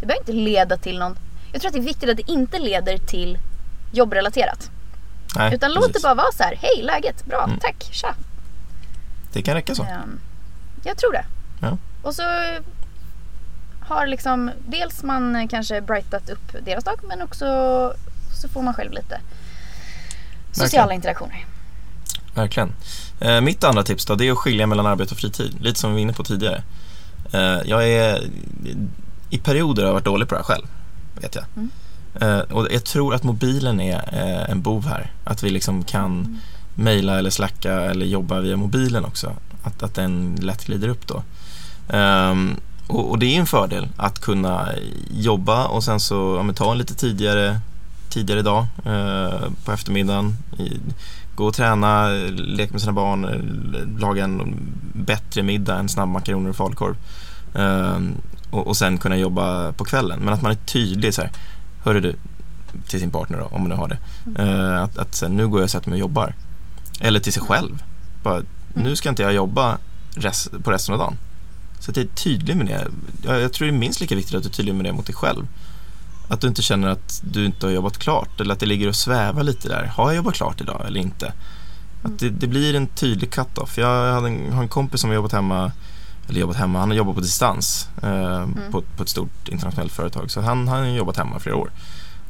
det 0.00 0.06
behöver 0.06 0.20
inte 0.20 0.32
leda 0.32 0.76
till 0.76 0.98
någon, 0.98 1.18
jag 1.52 1.60
tror 1.60 1.68
att 1.68 1.74
det 1.74 1.80
är 1.80 1.82
viktigt 1.82 2.10
att 2.10 2.16
det 2.16 2.30
inte 2.30 2.58
leder 2.58 2.98
till 2.98 3.38
jobbrelaterat. 3.92 4.70
Nej, 5.36 5.54
Utan 5.54 5.70
precis. 5.70 5.82
låt 5.86 5.92
det 5.94 6.02
bara 6.02 6.14
vara 6.14 6.32
så 6.32 6.42
här, 6.42 6.58
hej 6.62 6.82
läget, 6.82 7.24
bra, 7.24 7.44
mm. 7.44 7.58
tack, 7.58 7.88
tja. 7.92 8.14
Det 9.32 9.42
kan 9.42 9.54
räcka 9.54 9.74
så. 9.74 9.82
Um, 9.82 10.20
jag 10.84 10.96
tror 10.96 11.12
det. 11.12 11.24
Ja. 11.60 11.76
Och 12.02 12.14
så 12.14 12.22
har 13.80 14.06
liksom, 14.06 14.50
dels 14.68 15.02
man 15.02 15.48
kanske 15.48 15.80
brightat 15.80 16.30
upp 16.30 16.52
deras 16.64 16.84
dag 16.84 17.00
men 17.02 17.22
också 17.22 17.44
så 18.40 18.48
får 18.48 18.62
man 18.62 18.74
själv 18.74 18.92
lite 18.92 19.20
sociala 20.52 20.86
Verkligen. 20.86 20.96
interaktioner. 20.96 21.46
Verkligen. 22.38 22.72
Eh, 23.20 23.40
mitt 23.40 23.64
andra 23.64 23.82
tips 23.82 24.04
då, 24.06 24.14
det 24.14 24.28
är 24.28 24.32
att 24.32 24.38
skilja 24.38 24.66
mellan 24.66 24.86
arbete 24.86 25.14
och 25.14 25.20
fritid. 25.20 25.56
Lite 25.60 25.80
som 25.80 25.90
vi 25.90 25.94
var 25.94 26.00
inne 26.00 26.12
på 26.12 26.24
tidigare. 26.24 26.62
Eh, 27.32 27.58
jag 27.64 27.88
är 27.88 28.22
i 29.30 29.38
perioder 29.38 29.82
har 29.82 29.88
jag 29.88 29.94
varit 29.94 30.04
dålig 30.04 30.28
på 30.28 30.34
det 30.34 30.38
här 30.38 30.44
själv. 30.44 30.66
Vet 31.20 31.34
jag. 31.34 31.44
Mm. 31.56 31.70
Eh, 32.20 32.38
och 32.38 32.68
jag 32.70 32.84
tror 32.84 33.14
att 33.14 33.22
mobilen 33.22 33.80
är 33.80 33.94
eh, 34.12 34.50
en 34.50 34.62
bov 34.62 34.86
här. 34.86 35.12
Att 35.24 35.42
vi 35.42 35.50
liksom 35.50 35.84
kan 35.84 36.04
mm. 36.04 36.38
mejla 36.74 37.18
eller 37.18 37.30
slacka 37.30 37.72
eller 37.72 38.06
jobba 38.06 38.40
via 38.40 38.56
mobilen 38.56 39.04
också. 39.04 39.32
Att, 39.62 39.82
att 39.82 39.94
den 39.94 40.38
lätt 40.42 40.64
glider 40.66 40.88
upp 40.88 41.06
då. 41.06 41.22
Um, 41.96 42.56
och, 42.86 43.10
och, 43.10 43.18
det 43.18 43.26
är 43.26 43.40
en 43.40 43.46
fördel 43.46 43.88
att 43.96 44.18
kunna 44.18 44.68
jobba 45.10 45.66
och 45.66 45.84
sen 45.84 46.00
så 46.00 46.44
ja, 46.46 46.52
ta 46.54 46.72
en 46.72 46.78
lite 46.78 46.94
tidigare, 46.94 47.60
tidigare 48.08 48.42
dag 48.42 48.66
eh, 48.84 49.50
på 49.64 49.72
eftermiddagen. 49.72 50.36
Gå 51.38 51.46
och 51.46 51.54
träna, 51.54 52.08
leka 52.28 52.72
med 52.72 52.80
sina 52.80 52.92
barn, 52.92 53.96
laga 54.00 54.24
en 54.24 54.56
bättre 54.92 55.42
middag 55.42 55.78
än 55.78 55.88
snabbmakaroner 55.88 56.50
och 56.50 56.56
falukorv. 56.56 56.96
Eh, 57.54 57.98
och, 58.50 58.66
och 58.66 58.76
sen 58.76 58.98
kunna 58.98 59.16
jobba 59.16 59.72
på 59.72 59.84
kvällen. 59.84 60.20
Men 60.20 60.34
att 60.34 60.42
man 60.42 60.50
är 60.50 60.56
tydlig 60.56 61.14
så 61.14 61.22
här, 61.22 61.30
hörru 61.84 62.00
du, 62.00 62.14
till 62.88 63.00
sin 63.00 63.10
partner 63.10 63.38
då, 63.38 63.44
om 63.44 63.60
man 63.60 63.68
nu 63.68 63.76
har 63.76 63.88
det. 63.88 63.98
Eh, 64.42 64.82
att, 64.82 64.98
att 64.98 65.14
sen, 65.14 65.36
nu 65.36 65.48
går 65.48 65.60
jag 65.60 65.64
och 65.64 65.70
sätter 65.70 65.90
mig 65.90 65.96
och 65.96 66.00
jobbar. 66.00 66.34
Eller 67.00 67.20
till 67.20 67.32
sig 67.32 67.42
själv. 67.42 67.82
Bara, 68.22 68.42
nu 68.74 68.96
ska 68.96 69.08
inte 69.08 69.22
jag 69.22 69.34
jobba 69.34 69.78
rest, 70.14 70.50
på 70.64 70.70
resten 70.70 70.92
av 70.92 70.98
dagen. 70.98 71.16
Så 71.80 71.90
att 71.90 71.96
jag 71.96 72.06
är 72.06 72.10
tydlig 72.10 72.56
med 72.56 72.66
det. 72.66 72.86
Jag, 73.22 73.40
jag 73.40 73.52
tror 73.52 73.66
det 73.66 73.74
är 73.74 73.78
minst 73.78 74.00
lika 74.00 74.14
viktigt 74.14 74.34
att 74.34 74.42
du 74.42 74.48
är 74.48 74.52
tydlig 74.52 74.74
med 74.74 74.84
det 74.84 74.92
mot 74.92 75.06
dig 75.06 75.14
själv. 75.14 75.46
Att 76.28 76.40
du 76.40 76.48
inte 76.48 76.62
känner 76.62 76.88
att 76.88 77.20
du 77.24 77.44
inte 77.44 77.66
har 77.66 77.72
jobbat 77.72 77.98
klart 77.98 78.40
eller 78.40 78.52
att 78.52 78.60
det 78.60 78.66
ligger 78.66 78.88
och 78.88 78.96
svävar 78.96 79.42
lite 79.42 79.68
där. 79.68 79.84
Har 79.84 80.08
jag 80.08 80.16
jobbat 80.16 80.34
klart 80.34 80.60
idag 80.60 80.84
eller 80.86 81.00
inte? 81.00 81.32
Att 82.02 82.18
det, 82.18 82.30
det 82.30 82.46
blir 82.46 82.74
en 82.74 82.86
tydlig 82.86 83.30
cut-off. 83.30 83.78
Jag 83.78 84.12
hade 84.12 84.28
en, 84.28 84.52
har 84.52 84.62
en 84.62 84.68
kompis 84.68 85.00
som 85.00 85.10
har 85.10 85.14
jobbat 85.14 85.32
hemma, 85.32 85.72
eller 86.28 86.40
jobbat 86.40 86.56
hemma, 86.56 86.78
han 86.78 86.90
har 86.90 86.96
jobbat 86.96 87.14
på 87.14 87.20
distans 87.20 87.88
eh, 88.02 88.36
mm. 88.36 88.54
på, 88.70 88.82
på, 88.96 89.02
ett 89.02 89.08
stort 89.08 89.48
internationellt 89.48 89.92
företag. 89.92 90.30
Så 90.30 90.40
han, 90.40 90.68
han 90.68 90.80
har 90.80 90.86
jobbat 90.86 91.16
hemma 91.16 91.38
flera 91.38 91.56
år. 91.56 91.70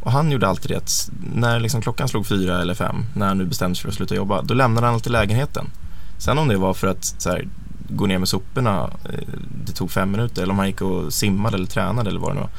Och 0.00 0.12
han 0.12 0.30
gjorde 0.30 0.48
alltid 0.48 0.70
det 0.70 0.76
att 0.76 1.10
när 1.34 1.60
liksom 1.60 1.82
klockan 1.82 2.08
slog 2.08 2.26
fyra 2.26 2.60
eller 2.60 2.74
fem, 2.74 3.04
när 3.14 3.26
han 3.26 3.38
nu 3.38 3.44
bestämde 3.44 3.76
sig 3.76 3.82
för 3.82 3.88
att 3.88 3.94
sluta 3.94 4.14
jobba, 4.14 4.42
då 4.42 4.54
lämnade 4.54 4.86
han 4.86 4.94
alltid 4.94 5.12
lägenheten. 5.12 5.70
Sen 6.18 6.38
om 6.38 6.48
det 6.48 6.56
var 6.56 6.74
för 6.74 6.86
att 6.86 7.26
här, 7.26 7.48
gå 7.88 8.06
ner 8.06 8.18
med 8.18 8.28
soporna, 8.28 8.90
eh, 9.04 9.28
det 9.66 9.72
tog 9.72 9.90
fem 9.90 10.10
minuter, 10.10 10.42
eller 10.42 10.52
om 10.52 10.58
han 10.58 10.66
gick 10.66 10.80
och 10.80 11.12
simmade 11.12 11.56
eller 11.56 11.66
tränade 11.66 12.10
eller 12.10 12.20
vad 12.20 12.30
det 12.30 12.34
nu 12.34 12.40
var. 12.40 12.50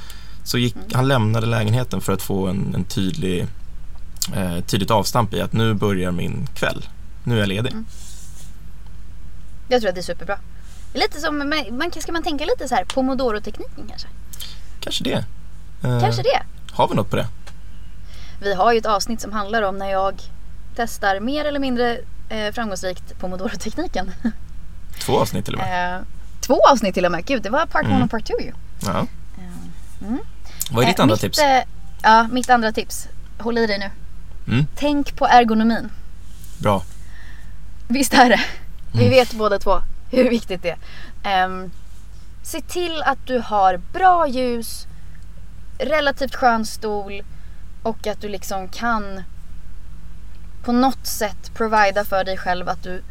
Så 0.49 0.57
gick, 0.57 0.75
mm. 0.75 0.87
han 0.93 1.07
lämnade 1.07 1.45
lägenheten 1.45 2.01
för 2.01 2.13
att 2.13 2.21
få 2.21 2.47
en, 2.47 2.75
en 2.75 2.83
tydlig, 2.83 3.47
eh, 4.35 4.59
tydligt 4.59 4.91
avstamp 4.91 5.33
i 5.33 5.41
att 5.41 5.53
nu 5.53 5.73
börjar 5.73 6.11
min 6.11 6.47
kväll. 6.55 6.85
Nu 7.23 7.35
är 7.35 7.39
jag 7.39 7.47
ledig. 7.47 7.71
Mm. 7.71 7.85
Jag 9.67 9.81
tror 9.81 9.89
att 9.89 9.95
det 9.95 10.01
är 10.01 10.03
superbra. 10.03 10.37
Lite 10.93 11.19
som, 11.19 11.37
man, 11.71 11.91
ska 12.01 12.11
man 12.11 12.23
tänka 12.23 12.45
lite 12.45 12.67
så 12.67 12.75
här 12.75 12.85
pomodoro-tekniken 12.85 13.87
kanske? 13.89 14.07
Kanske 14.79 15.03
det. 15.03 15.25
Eh, 15.83 16.01
kanske 16.01 16.21
det. 16.21 16.41
Har 16.71 16.87
vi 16.87 16.95
något 16.95 17.09
på 17.09 17.15
det? 17.15 17.27
Vi 18.41 18.53
har 18.53 18.73
ju 18.73 18.79
ett 18.79 18.85
avsnitt 18.85 19.21
som 19.21 19.31
handlar 19.31 19.61
om 19.61 19.77
när 19.77 19.89
jag 19.89 20.21
testar 20.75 21.19
mer 21.19 21.45
eller 21.45 21.59
mindre 21.59 21.97
eh, 22.29 22.53
framgångsrikt 22.53 23.19
pomodoro-tekniken. 23.19 24.11
Två 24.99 25.19
avsnitt 25.19 25.45
till 25.45 25.53
och 25.53 25.59
med. 25.59 25.95
Eh, 25.95 26.01
två 26.41 26.59
avsnitt 26.71 26.93
till 26.93 27.05
och 27.05 27.11
med. 27.11 27.25
Gud, 27.25 27.43
det 27.43 27.49
var 27.49 27.65
part 27.65 27.83
mm. 27.83 27.95
one 27.95 28.05
och 28.05 28.11
part 28.11 28.25
two 28.25 28.41
ju. 28.41 28.51
Ja. 28.85 29.07
Eh, 29.37 30.07
mm. 30.07 30.19
Vad 30.71 30.83
är 30.83 30.87
ditt 30.87 30.99
eh, 30.99 31.03
andra 31.03 31.13
mitt, 31.13 31.21
tips? 31.21 31.39
Eh, 31.39 31.63
ja, 32.01 32.27
mitt 32.31 32.49
andra 32.49 32.71
tips. 32.71 33.07
Håll 33.37 33.57
i 33.57 33.67
dig 33.67 33.79
nu. 33.79 33.91
Mm. 34.53 34.67
Tänk 34.75 35.15
på 35.15 35.27
ergonomin. 35.27 35.89
Bra. 36.57 36.83
Visst 37.87 38.13
är 38.13 38.29
det. 38.29 38.41
Vi 38.91 38.99
mm. 38.99 39.09
vet 39.09 39.33
båda 39.33 39.59
två 39.59 39.81
hur 40.11 40.29
viktigt 40.29 40.61
det 40.63 40.77
är. 41.23 41.45
Um, 41.45 41.71
se 42.43 42.61
till 42.61 43.01
att 43.01 43.27
du 43.27 43.39
har 43.39 43.77
bra 43.77 44.27
ljus, 44.27 44.87
relativt 45.77 46.35
skön 46.35 46.65
stol 46.65 47.23
och 47.83 48.07
att 48.07 48.21
du 48.21 48.29
liksom 48.29 48.67
kan 48.67 49.23
på 50.63 50.71
något 50.71 51.07
sätt 51.07 51.53
provida 51.53 52.05
för 52.05 52.23
dig 52.23 52.37
själv 52.37 52.69
att 52.69 52.83
du 52.83 53.03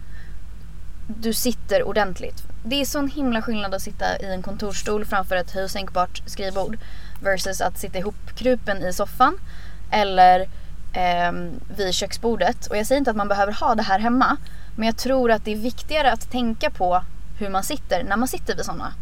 du 1.08 1.32
sitter 1.32 1.82
ordentligt. 1.82 2.42
Det 2.64 2.80
är 2.80 2.84
sån 2.84 3.10
himla 3.10 3.42
skillnad 3.42 3.74
att 3.74 3.82
sitta 3.82 4.18
i 4.18 4.26
en 4.26 4.42
kontorsstol 4.42 5.04
framför 5.04 5.36
ett 5.36 5.50
höj 5.50 5.68
skrivbord. 6.26 6.78
Versus 7.20 7.60
att 7.60 7.78
sitta 7.78 7.98
ihopkrupen 7.98 8.82
i 8.82 8.92
soffan 8.92 9.38
eller 9.90 10.40
eh, 10.92 11.32
vid 11.76 11.94
köksbordet. 11.94 12.66
Och 12.66 12.76
jag 12.76 12.86
säger 12.86 12.98
inte 12.98 13.10
att 13.10 13.16
man 13.16 13.28
behöver 13.28 13.52
ha 13.52 13.74
det 13.74 13.82
här 13.82 13.98
hemma 13.98 14.36
men 14.76 14.86
jag 14.86 14.96
tror 14.96 15.30
att 15.30 15.44
det 15.44 15.52
är 15.52 15.56
viktigare 15.56 16.12
att 16.12 16.30
tänka 16.30 16.70
på 16.70 17.04
hur 17.38 17.48
man 17.48 17.62
sitter 17.62 18.04
när 18.04 18.16
man 18.16 18.28
sitter 18.28 18.56
vid 18.56 18.64
sådana 18.64 18.92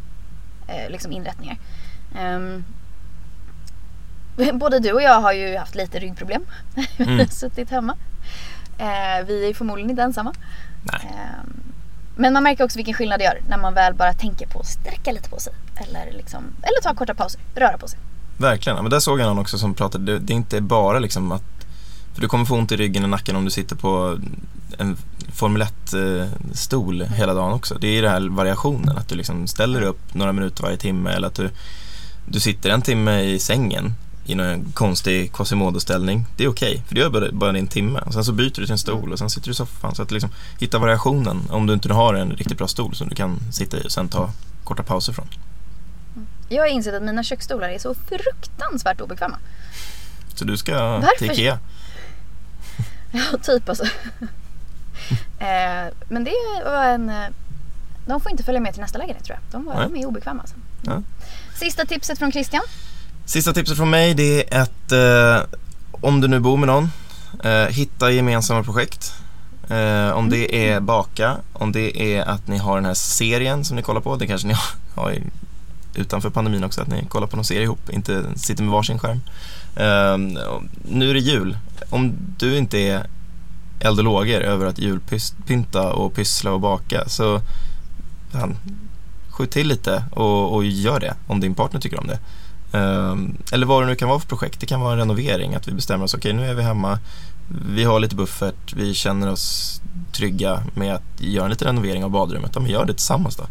eh, 0.68 0.90
liksom 0.90 1.12
inrättningar. 1.12 1.56
Um, 2.20 2.64
både 4.58 4.78
du 4.78 4.92
och 4.92 5.02
jag 5.02 5.20
har 5.20 5.32
ju 5.32 5.56
haft 5.56 5.74
lite 5.74 5.98
ryggproblem. 5.98 6.46
Vi 6.96 7.04
har 7.18 7.26
suttit 7.26 7.70
hemma. 7.70 7.96
Eh, 8.78 9.26
vi 9.26 9.50
är 9.50 9.54
förmodligen 9.54 9.90
inte 9.90 10.02
ensamma. 10.02 10.34
Nej. 10.82 11.12
Eh, 12.16 12.20
men 12.20 12.32
man 12.32 12.42
märker 12.42 12.64
också 12.64 12.78
vilken 12.78 12.94
skillnad 12.94 13.20
det 13.20 13.24
gör 13.24 13.40
när 13.48 13.58
man 13.58 13.74
väl 13.74 13.94
bara 13.94 14.12
tänker 14.12 14.46
på 14.46 14.60
att 14.60 14.66
sträcka 14.66 15.12
lite 15.12 15.30
på 15.30 15.40
sig. 15.40 15.52
Eller, 15.76 16.12
liksom, 16.12 16.44
eller 16.62 16.82
ta 16.82 16.94
korta 16.94 17.14
pauser, 17.14 17.40
röra 17.54 17.78
på 17.78 17.88
sig. 17.88 17.98
Verkligen, 18.38 18.82
men 18.82 18.90
där 18.90 19.00
såg 19.00 19.20
jag 19.20 19.26
någon 19.26 19.38
också 19.38 19.58
som 19.58 19.74
pratade, 19.74 20.12
det, 20.12 20.18
det 20.18 20.32
är 20.32 20.36
inte 20.36 20.60
bara 20.60 20.98
liksom 20.98 21.32
att 21.32 21.42
för 22.14 22.20
du 22.20 22.28
kommer 22.28 22.44
få 22.44 22.54
ont 22.54 22.72
i 22.72 22.76
ryggen 22.76 23.02
och 23.02 23.08
nacken 23.08 23.36
om 23.36 23.44
du 23.44 23.50
sitter 23.50 23.76
på 23.76 24.18
en 24.78 24.96
Formel 25.32 25.62
1-stol 25.62 27.02
hela 27.02 27.34
dagen 27.34 27.52
också. 27.52 27.74
Det 27.74 27.98
är 27.98 28.02
den 28.02 28.10
här 28.10 28.28
variationen, 28.28 28.98
att 28.98 29.08
du 29.08 29.14
liksom 29.14 29.46
ställer 29.46 29.80
dig 29.80 29.88
upp 29.88 30.14
några 30.14 30.32
minuter 30.32 30.62
varje 30.62 30.76
timme 30.76 31.10
eller 31.10 31.28
att 31.28 31.34
du, 31.34 31.50
du 32.28 32.40
sitter 32.40 32.70
en 32.70 32.82
timme 32.82 33.20
i 33.20 33.38
sängen 33.38 33.94
i 34.26 34.34
någon 34.34 34.72
konstig 34.74 35.32
Quasimodo-ställning. 35.32 36.24
Det 36.36 36.44
är 36.44 36.48
okej, 36.48 36.82
för 36.86 36.94
det 36.94 37.00
gör 37.00 37.10
bara, 37.10 37.32
bara 37.32 37.58
en 37.58 37.66
timme. 37.66 38.00
Sen 38.12 38.24
så 38.24 38.32
byter 38.32 38.46
du 38.60 38.64
till 38.64 38.70
en 38.72 38.78
stol 38.78 39.12
och 39.12 39.18
sen 39.18 39.30
sitter 39.30 39.46
du 39.46 39.52
i 39.52 39.54
soffan. 39.54 39.94
Så 39.94 40.02
att 40.02 40.10
liksom 40.10 40.30
hitta 40.58 40.78
variationen 40.78 41.42
om 41.50 41.66
du 41.66 41.72
inte 41.72 41.92
har 41.92 42.14
en 42.14 42.30
riktigt 42.30 42.58
bra 42.58 42.68
stol 42.68 42.94
som 42.94 43.08
du 43.08 43.14
kan 43.14 43.40
sitta 43.52 43.76
i 43.76 43.86
och 43.86 43.92
sen 43.92 44.08
ta 44.08 44.30
korta 44.64 44.82
pauser 44.82 45.12
från. 45.12 45.28
Jag 46.48 46.62
har 46.62 46.68
insett 46.68 46.94
att 46.94 47.02
mina 47.02 47.22
köksstolar 47.22 47.68
är 47.68 47.78
så 47.78 47.94
fruktansvärt 47.94 49.00
obekväma. 49.00 49.38
Så 50.34 50.44
du 50.44 50.56
ska 50.56 50.72
Varför? 50.82 51.18
till 51.18 51.30
Ikea. 51.30 51.58
Ja, 53.12 53.38
typ 53.42 53.68
alltså. 53.68 53.84
eh, 55.38 55.92
men 56.08 56.24
det 56.24 56.32
var 56.64 56.84
en... 56.84 57.08
eh, 57.08 57.26
De 58.06 58.20
får 58.20 58.30
inte 58.30 58.42
följa 58.44 58.60
med 58.60 58.72
till 58.72 58.80
nästa 58.82 58.98
lägenhet 58.98 59.24
tror 59.24 59.38
jag. 59.42 59.60
De, 59.60 59.64
var, 59.66 59.82
de 59.82 59.96
är 59.96 60.06
obekväma 60.06 60.40
alltså. 60.40 60.56
Ja. 60.82 61.02
Sista 61.54 61.84
tipset 61.86 62.18
från 62.18 62.32
Christian. 62.32 62.62
Sista 63.26 63.52
tipset 63.52 63.76
från 63.76 63.90
mig 63.90 64.14
det 64.14 64.54
är 64.54 64.62
att 64.62 64.92
eh, 64.92 65.58
om 65.90 66.20
du 66.20 66.28
nu 66.28 66.40
bor 66.40 66.56
med 66.56 66.66
någon, 66.66 66.90
eh, 67.44 67.66
hitta 67.68 68.10
gemensamma 68.10 68.62
projekt. 68.62 69.14
Eh, 69.68 70.10
om 70.10 70.30
det 70.30 70.70
är 70.70 70.80
baka, 70.80 71.36
om 71.52 71.72
det 71.72 72.16
är 72.16 72.22
att 72.22 72.48
ni 72.48 72.58
har 72.58 72.76
den 72.76 72.84
här 72.84 72.94
serien 72.94 73.64
som 73.64 73.76
ni 73.76 73.82
kollar 73.82 74.00
på, 74.00 74.16
det 74.16 74.26
kanske 74.26 74.48
ni 74.48 74.54
har, 74.94 75.12
i, 75.12 75.22
utanför 75.94 76.30
pandemin 76.30 76.64
också, 76.64 76.82
att 76.82 76.88
ni 76.88 77.06
kollar 77.08 77.26
på 77.26 77.36
någon 77.36 77.44
serie 77.44 77.62
ihop, 77.62 77.90
inte 77.90 78.24
sitter 78.36 78.62
med 78.62 78.72
varsin 78.72 78.98
skärm. 78.98 79.20
Eh, 79.76 80.42
och 80.42 80.62
nu 80.88 81.10
är 81.10 81.14
det 81.14 81.20
jul. 81.20 81.58
Om 81.90 82.12
du 82.38 82.58
inte 82.58 82.78
är 82.78 83.06
eld 83.80 83.98
och 83.98 84.04
lågor 84.04 84.40
över 84.40 84.66
att 84.66 84.78
julpynta 84.78 85.92
och 85.92 86.14
pyssla 86.14 86.52
och 86.52 86.60
baka 86.60 87.08
så 87.08 87.40
fan, 88.32 88.56
skjut 89.30 89.50
till 89.50 89.68
lite 89.68 90.04
och, 90.10 90.54
och 90.54 90.64
gör 90.64 91.00
det 91.00 91.14
om 91.26 91.40
din 91.40 91.54
partner 91.54 91.80
tycker 91.80 92.00
om 92.00 92.06
det. 92.06 92.18
Ehm, 92.76 93.36
eller 93.52 93.66
vad 93.66 93.82
det 93.82 93.86
nu 93.86 93.94
kan 93.94 94.08
vara 94.08 94.20
för 94.20 94.28
projekt. 94.28 94.60
Det 94.60 94.66
kan 94.66 94.80
vara 94.80 94.92
en 94.92 94.98
renovering, 94.98 95.54
att 95.54 95.68
vi 95.68 95.72
bestämmer 95.72 96.04
oss, 96.04 96.14
okej 96.14 96.32
nu 96.32 96.46
är 96.50 96.54
vi 96.54 96.62
hemma, 96.62 96.98
vi 97.74 97.84
har 97.84 98.00
lite 98.00 98.14
buffert, 98.16 98.72
vi 98.72 98.94
känner 98.94 99.30
oss 99.32 99.80
trygga 100.12 100.62
med 100.74 100.94
att 100.94 101.02
göra 101.18 101.44
en 101.44 101.50
liten 101.50 101.66
renovering 101.66 102.04
av 102.04 102.10
badrummet. 102.10 102.50
Ja, 102.54 102.60
men 102.60 102.70
gör 102.70 102.84
det 102.84 102.92
tillsammans 102.92 103.36
då. 103.36 103.46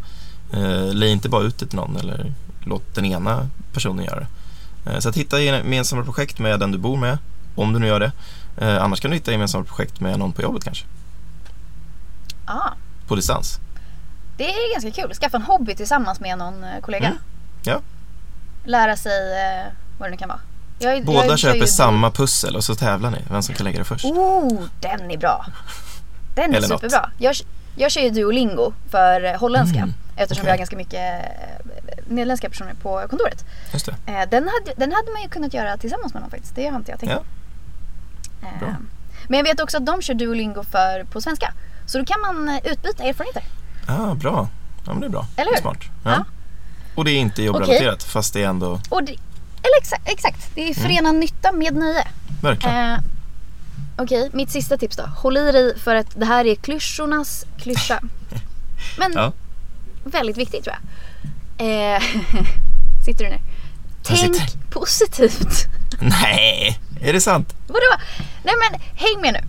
Uh, 0.58 0.94
Lägg 0.94 1.10
inte 1.10 1.28
bara 1.28 1.42
ut 1.42 1.58
det 1.58 1.66
till 1.66 1.76
någon 1.76 1.96
eller 1.96 2.32
låt 2.64 2.94
den 2.94 3.04
ena 3.04 3.48
personen 3.72 4.04
göra 4.04 4.20
det. 4.20 4.26
Eh, 4.90 4.98
så 4.98 5.08
att 5.08 5.16
hitta 5.16 5.40
gemensamma 5.40 6.04
projekt 6.04 6.38
med 6.38 6.60
den 6.60 6.72
du 6.72 6.78
bor 6.78 6.96
med, 6.96 7.18
om 7.54 7.72
du 7.72 7.78
nu 7.78 7.86
gör 7.86 8.00
det. 8.00 8.12
Annars 8.80 9.00
kan 9.00 9.10
du 9.10 9.16
hitta 9.16 9.32
gemensamma 9.32 9.64
projekt 9.64 10.00
med 10.00 10.18
någon 10.18 10.32
på 10.32 10.42
jobbet 10.42 10.64
kanske, 10.64 10.84
Ah, 12.44 12.70
på 13.08 13.16
distans. 13.16 13.58
det 14.36 14.44
är 14.44 14.72
ganska 14.80 15.02
kul. 15.02 15.14
Skaffa 15.14 15.36
en 15.36 15.42
hobby 15.42 15.74
tillsammans 15.74 16.20
med 16.20 16.38
någon 16.38 16.64
eh, 16.64 16.80
kollega. 16.82 17.06
Mm. 17.06 17.18
Ja. 17.62 17.80
Lära 18.66 18.96
sig 18.96 19.32
eh, 19.32 19.72
vad 19.98 20.06
det 20.08 20.10
nu 20.10 20.16
kan 20.16 20.28
vara. 20.28 20.40
Jag, 20.78 21.04
Båda 21.04 21.26
jag 21.26 21.38
köper 21.38 21.58
ju- 21.60 21.66
samma 21.66 22.10
pussel 22.10 22.56
och 22.56 22.64
så 22.64 22.74
tävlar 22.74 23.10
ni, 23.10 23.18
vem 23.30 23.42
som 23.42 23.54
kan 23.54 23.64
lägga 23.64 23.78
det 23.78 23.84
först. 23.84 24.04
Oh, 24.04 24.62
den 24.80 25.10
är 25.10 25.16
bra. 25.18 25.46
Den 26.34 26.54
är 26.54 26.60
superbra. 26.60 27.10
Jag, 27.18 27.34
jag 27.76 27.90
kör 27.92 28.00
ju 28.00 28.10
Duolingo 28.10 28.72
för 28.90 29.24
eh, 29.24 29.38
holländska. 29.40 29.78
Mm, 29.78 29.94
Eftersom 30.16 30.42
okej. 30.42 30.44
vi 30.44 30.50
har 30.50 30.58
ganska 30.58 30.76
mycket 30.76 31.22
eh, 31.24 31.66
nederländska 32.08 32.48
personer 32.48 32.74
på 32.82 33.06
kontoret. 33.10 33.44
Just 33.72 33.86
det. 33.86 33.92
Eh, 34.06 34.28
Den 34.30 34.48
hade, 34.48 34.74
den 34.76 34.92
hade 34.92 35.12
man 35.12 35.22
ju 35.22 35.28
kunnat 35.28 35.54
göra 35.54 35.76
tillsammans 35.76 36.14
med 36.14 36.22
någon 36.22 36.30
faktiskt. 36.30 36.54
Det 36.54 36.66
har 36.68 36.76
inte 36.78 36.90
jag 36.90 37.00
tänkt 37.00 37.12
Ja. 38.42 38.48
Eh. 38.48 38.74
Men 39.28 39.36
jag 39.38 39.44
vet 39.44 39.60
också 39.60 39.76
att 39.76 39.86
de 39.86 40.02
kör 40.02 40.14
Duolingo 40.14 40.62
för, 40.64 41.04
på 41.04 41.20
svenska. 41.20 41.52
Så 41.86 41.98
då 41.98 42.04
kan 42.04 42.20
man 42.20 42.48
eh, 42.48 42.56
utbyta 42.72 43.04
erfarenheter. 43.04 43.42
Ah, 43.88 44.14
bra. 44.14 44.48
Ja, 44.86 44.92
men 44.92 45.00
det 45.00 45.06
är 45.06 45.10
bra. 45.10 45.26
Eller 45.36 45.50
hur? 45.54 45.60
smart. 45.60 45.78
Ja. 46.04 46.10
Ja. 46.10 46.24
Och 46.96 47.04
det 47.04 47.10
är 47.10 47.18
inte 47.18 47.42
jobbrelaterat, 47.42 48.02
fast 48.02 48.32
det 48.34 48.42
är 48.42 48.48
ändå, 48.48 48.80
Och 48.88 49.02
det, 49.04 49.12
eller 49.62 49.78
exa, 49.82 49.96
exakt, 50.04 50.50
det 50.54 50.70
är 50.70 50.74
förena 50.74 51.12
nytta 51.12 51.52
med 51.52 51.74
nöje. 51.76 52.08
verkligen. 52.42 52.76
Eh, 52.92 52.98
Okej, 53.98 54.30
mitt 54.32 54.50
sista 54.50 54.76
tips 54.78 54.96
då. 54.96 55.02
Håll 55.02 55.36
i 55.36 55.52
dig 55.52 55.78
för 55.78 55.94
att 55.94 56.06
det 56.20 56.26
här 56.26 56.44
är 56.46 56.54
klyschornas 56.54 57.44
klyscha. 57.58 58.00
Men 58.98 59.12
Ja. 59.14 59.32
väldigt 60.04 60.36
viktigt 60.36 60.64
tror 60.64 60.76
jag. 61.58 61.94
Eh, 61.96 62.02
sitter 63.04 63.24
du 63.24 63.30
ner? 63.30 63.40
Tänk 64.02 64.18
sitter. 64.20 64.70
positivt. 64.70 65.64
Nej, 66.00 66.78
är 67.00 67.12
det 67.12 67.20
sant? 67.20 67.54
Vadå? 67.66 67.80
Nej 68.44 68.54
men 68.70 68.80
häng 68.94 69.20
med 69.20 69.32
nu. 69.32 69.48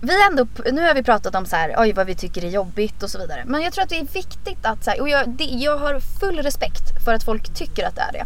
Vi 0.00 0.26
ändå, 0.30 0.46
nu 0.72 0.82
har 0.86 0.94
vi 0.94 1.02
pratat 1.02 1.34
om 1.34 1.46
så 1.46 1.56
här, 1.56 1.74
oj 1.78 1.92
vad 1.92 2.06
vi 2.06 2.14
tycker 2.14 2.44
är 2.44 2.48
jobbigt 2.50 3.02
och 3.02 3.10
så 3.10 3.18
vidare. 3.18 3.42
Men 3.46 3.62
jag 3.62 3.72
tror 3.72 3.82
att 3.82 3.88
det 3.90 3.98
är 3.98 4.04
viktigt 4.14 4.58
att 4.66 4.84
så 4.84 4.90
här, 4.90 5.00
och 5.00 5.08
jag, 5.08 5.28
det, 5.28 5.44
jag 5.44 5.78
har 5.78 6.00
full 6.20 6.38
respekt 6.42 7.04
för 7.04 7.14
att 7.14 7.22
folk 7.22 7.54
tycker 7.54 7.86
att 7.86 7.94
det 7.94 8.00
är 8.02 8.12
det. 8.12 8.24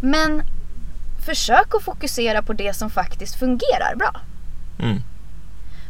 Men 0.00 0.42
försök 1.26 1.74
att 1.74 1.82
fokusera 1.82 2.42
på 2.42 2.52
det 2.52 2.74
som 2.76 2.90
faktiskt 2.90 3.34
fungerar 3.38 3.94
bra. 3.96 4.20
Mm. 4.78 5.02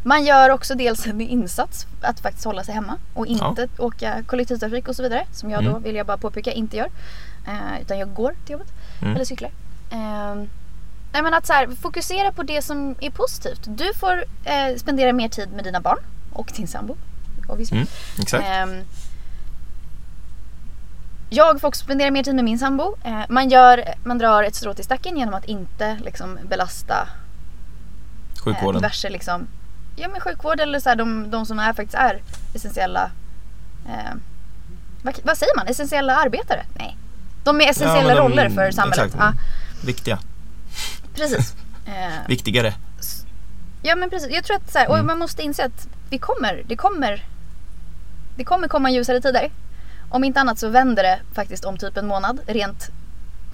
Man 0.03 0.25
gör 0.25 0.49
också 0.49 0.75
dels 0.75 1.07
en 1.07 1.21
insats 1.21 1.85
att 2.01 2.19
faktiskt 2.19 2.45
hålla 2.45 2.63
sig 2.63 2.73
hemma 2.73 2.97
och 3.13 3.25
inte 3.27 3.67
åka 3.77 4.23
kollektivtrafik 4.27 4.87
och 4.87 4.95
så 4.95 5.03
vidare. 5.03 5.25
Som 5.31 5.49
jag 5.49 5.63
då, 5.63 5.69
Mm. 5.69 5.83
vill 5.83 5.95
jag 5.95 6.05
bara 6.05 6.17
påpeka, 6.17 6.51
inte 6.51 6.77
gör. 6.77 6.89
Eh, 7.47 7.81
utan 7.81 7.99
jag 7.99 8.13
går 8.13 8.33
till 8.45 8.51
jobbet. 8.53 8.67
Mm. 9.01 9.15
Eller 9.15 9.25
cyklar. 9.25 9.51
Eh, 9.91 10.43
nej 11.13 11.21
men 11.21 11.33
att 11.33 11.45
så 11.45 11.53
här, 11.53 11.67
fokusera 11.81 12.31
på 12.31 12.43
det 12.43 12.61
som 12.61 12.95
är 13.01 13.09
positivt. 13.09 13.61
Du 13.67 13.93
får 13.93 14.25
eh, 14.43 14.75
spendera 14.77 15.13
mer 15.13 15.29
tid 15.29 15.49
med 15.53 15.63
dina 15.63 15.79
barn 15.81 15.97
och 16.33 16.51
din 16.55 16.67
sambo. 16.67 16.97
Mm. 17.71 17.87
Exakt. 18.19 18.43
Ehm, 18.47 18.83
jag 21.29 21.61
får 21.61 21.67
också 21.67 21.83
spendera 21.83 22.11
mer 22.11 22.23
tid 22.23 22.35
med 22.35 22.43
min 22.45 22.59
sambo. 22.59 22.95
Eh, 23.03 23.21
man, 23.29 23.49
gör, 23.49 23.83
man 24.03 24.17
drar 24.17 24.43
ett 24.43 24.55
strå 24.55 24.73
till 24.73 24.83
stacken 24.85 25.17
genom 25.17 25.33
att 25.33 25.45
inte 25.45 25.97
liksom, 26.05 26.39
belasta 26.49 27.07
eh, 28.35 28.41
Sjukvården. 28.43 28.81
diverse 28.81 29.09
liksom, 29.09 29.47
ja, 29.95 30.07
men 30.07 30.21
sjukvård 30.21 30.59
eller 30.59 30.79
så 30.79 30.89
här, 30.89 30.95
de, 30.95 31.31
de 31.31 31.45
som 31.45 31.59
är, 31.59 31.73
faktiskt 31.73 31.93
är 31.95 32.21
essentiella 32.53 33.11
eh, 33.87 34.13
vad, 35.03 35.19
vad 35.23 35.37
säger 35.37 35.55
man? 35.55 35.67
Essentiella 35.67 36.15
arbetare? 36.15 36.65
Nej. 36.73 36.97
De 37.43 37.61
är 37.61 37.69
essentiella 37.69 38.07
men 38.07 38.15
de- 38.15 38.21
roller 38.21 38.49
för 38.49 38.71
samhället. 38.71 39.05
exakt. 39.05 39.23
Ja, 39.23 39.33
Viktiga. 39.85 40.19
Precis. 41.19 41.53
Eh, 41.85 42.27
Viktigare. 42.27 42.73
Ja 43.81 43.95
men 43.95 44.09
precis. 44.09 44.29
Jag 44.31 44.43
tror 44.43 44.55
att 44.57 44.71
så 44.71 44.77
här, 44.79 44.85
Mm. 44.93 45.05
man 45.05 45.19
måste 45.19 45.41
inse 45.41 45.65
att 45.65 45.87
vi 46.09 46.17
kommer, 46.17 46.63
det 46.67 46.75
kommer 46.75 47.25
Det 48.35 48.43
kommer 48.43 48.67
komma 48.67 48.91
ljusare 48.91 49.21
tider. 49.21 49.51
Om 50.09 50.23
inte 50.23 50.39
annat 50.39 50.59
så 50.59 50.69
vänder 50.69 51.03
det 51.03 51.19
faktiskt 51.33 51.65
om 51.65 51.77
typ 51.77 51.97
en 51.97 52.07
månad. 52.07 52.39
Rent 52.47 52.89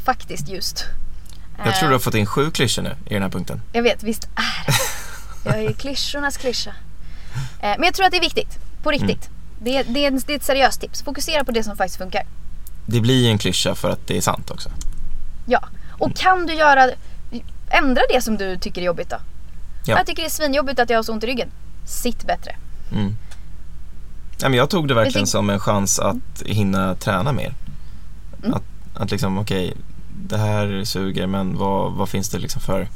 faktiskt 0.06 0.50
just. 0.50 0.86
Jag 1.58 1.76
tror 1.76 1.84
Eh, 1.84 1.90
du 1.90 1.96
har 1.96 2.00
fått 2.00 2.16
in 2.16 2.26
sju 2.26 2.52
klyschor 2.52 2.82
nu 2.82 2.96
i 3.06 3.14
den 3.14 3.24
här 3.24 3.30
punkten. 3.30 3.62
Jag 3.72 3.84
vet, 3.84 4.04
visst 4.04 4.24
är 4.24 4.66
det. 4.66 4.74
Jag 5.50 5.64
är 5.64 5.74
klyschornas 5.74 6.38
klyscha. 6.38 6.70
Eh, 6.70 7.70
Men 7.78 7.84
jag 7.84 7.94
tror 7.94 8.06
att 8.06 8.12
det 8.12 8.18
är 8.18 8.22
viktigt. 8.22 8.60
På 8.84 8.90
Mm. 8.92 9.08
riktigt. 9.08 9.30
Det, 9.60 9.78
är, 9.78 9.84
det, 9.84 10.06
är, 10.06 10.12
det 10.12 10.34
är 10.34 10.38
ett 10.38 10.44
seriöst 10.44 10.82
tips. 10.82 11.02
Fokusera 11.04 11.44
på 11.44 11.52
det 11.52 11.64
som 11.64 11.78
faktiskt 11.78 11.98
funkar. 11.98 12.24
Det 12.86 13.02
blir 13.02 13.24
ju 13.24 13.28
en 13.30 13.38
klyscha 13.38 13.76
för 13.76 13.90
att 13.90 14.08
det 14.08 14.18
är 14.18 14.22
sant 14.22 14.52
också. 14.52 14.70
Ja. 15.46 15.60
Och 15.92 16.16
kan 16.16 16.46
du 16.46 16.54
göra 16.54 16.92
Ändra 17.70 18.02
det 18.14 18.22
som 18.22 18.38
du 18.38 18.58
tycker 18.58 18.82
är 18.82 18.86
jobbigt 18.86 19.10
då. 19.10 19.18
Ja. 19.86 19.98
Jag 19.98 20.06
tycker 20.06 20.22
det 20.22 20.28
är 20.28 20.30
svinjobbigt 20.30 20.80
att 20.80 20.90
jag 20.90 20.98
har 20.98 21.04
så 21.04 21.14
ont 21.14 21.24
i 21.24 21.28
ryggen. 21.28 21.50
Sitt 21.86 22.28
bättre. 22.28 22.56
Mm. 22.92 23.16
Ja, 24.42 24.50
men 24.50 24.58
jag 24.58 24.70
tog 24.70 24.88
det 24.88 24.94
verkligen 24.94 25.28
som 25.28 25.50
en 25.50 25.60
chans 25.60 26.00
att 26.00 26.42
hinna 26.46 26.96
träna 26.96 27.32
mer. 27.32 27.54
Mm. 28.44 28.54
Att, 28.54 28.64
att 28.96 29.12
liksom, 29.12 29.38
okej, 29.38 29.74
det 30.28 30.38
här 30.38 30.84
suger 30.86 31.28
men 31.28 31.58
vad, 31.58 31.92
vad 31.94 32.10
finns 32.10 32.30
det 32.30 32.38
liksom 32.40 32.62
för, 32.62 32.88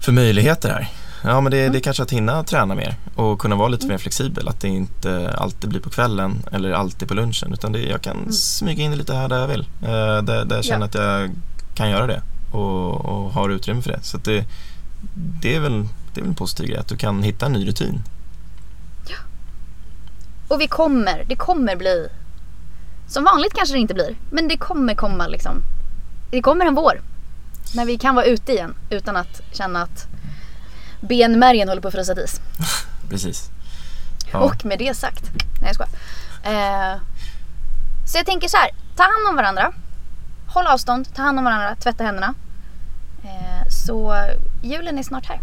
för 0.00 0.12
möjligheter 0.12 0.68
här? 0.68 0.88
Ja, 1.24 1.40
men 1.40 1.50
det, 1.52 1.60
Mm. 1.60 1.72
det 1.72 1.78
är 1.78 1.80
kanske 1.80 2.02
att 2.02 2.10
hinna 2.10 2.44
träna 2.44 2.74
mer 2.74 2.96
och 3.14 3.38
kunna 3.40 3.56
vara 3.56 3.68
lite 3.68 3.86
mer 3.86 3.98
flexibel. 3.98 4.48
Att 4.48 4.60
det 4.60 4.68
inte 4.68 5.34
alltid 5.38 5.70
blir 5.70 5.80
på 5.80 5.90
kvällen 5.90 6.42
eller 6.52 6.72
alltid 6.72 7.08
på 7.08 7.14
lunchen 7.14 7.52
utan 7.52 7.72
det, 7.72 7.82
jag 7.82 8.02
kan 8.02 8.16
Mm. 8.16 8.32
smyga 8.32 8.82
in 8.84 8.96
lite 8.96 9.14
här 9.14 9.28
där 9.28 9.40
jag 9.40 9.48
vill. 9.48 9.66
Eh, 9.82 9.88
där, 10.22 10.44
där 10.44 10.56
jag 10.56 10.64
känner 10.64 10.86
att 10.86 10.94
jag 10.94 11.30
kan 11.74 11.90
göra 11.90 12.06
det 12.06 12.22
och, 12.50 13.04
och 13.04 13.32
har 13.32 13.48
utrymme 13.48 13.82
för 13.82 13.92
det. 13.92 14.02
Så 14.02 14.18
det, 14.18 14.44
det, 15.14 15.54
är 15.54 15.60
väl, 15.60 15.88
det 16.14 16.20
är 16.20 16.22
väl 16.22 16.30
en 16.30 16.34
positiv 16.34 16.66
grej 16.66 16.78
att 16.78 16.88
du 16.88 16.96
kan 16.96 17.22
hitta 17.22 17.46
en 17.46 17.52
ny 17.52 17.66
rutin. 17.68 18.02
Och 20.48 20.60
vi 20.60 20.66
kommer, 20.66 21.24
det 21.28 21.36
kommer 21.36 21.76
bli 21.76 22.08
som 23.10 23.24
vanligt 23.24 23.54
kanske 23.54 23.74
det 23.74 23.78
inte 23.78 23.94
blir, 23.94 24.16
men 24.30 24.48
det 24.48 24.56
kommer 24.56 24.94
komma 24.94 25.26
liksom. 25.26 25.62
Det 26.30 26.42
kommer 26.42 26.66
en 26.66 26.74
vår. 26.74 27.00
När 27.74 27.84
vi 27.84 27.98
kan 27.98 28.14
vara 28.14 28.24
ute 28.24 28.52
igen 28.52 28.74
utan 28.90 29.16
att 29.16 29.40
känna 29.52 29.82
att 29.82 30.06
benmärgen 31.00 31.68
håller 31.68 31.82
på 31.82 31.88
att 31.88 31.94
frysa 31.94 32.24
is. 32.24 32.40
Precis. 33.10 33.50
Ja. 34.32 34.38
Och 34.38 34.64
med 34.64 34.78
det 34.78 34.96
sagt, 34.96 35.30
nej 35.60 35.70
jag 35.70 35.74
skojar. 35.74 35.92
Eh, 36.42 37.00
så 38.06 38.18
jag 38.18 38.26
tänker 38.26 38.48
så 38.48 38.56
här, 38.56 38.70
ta 38.96 39.02
hand 39.02 39.28
om 39.28 39.36
varandra. 39.36 39.72
Håll 40.52 40.66
avstånd, 40.66 41.14
ta 41.14 41.22
hand 41.22 41.38
om 41.38 41.44
varandra, 41.44 41.76
tvätta 41.76 42.04
händerna. 42.04 42.34
Eh, 43.24 43.68
så 43.86 44.14
julen 44.62 44.98
är 44.98 45.02
snart 45.02 45.26
här. 45.26 45.40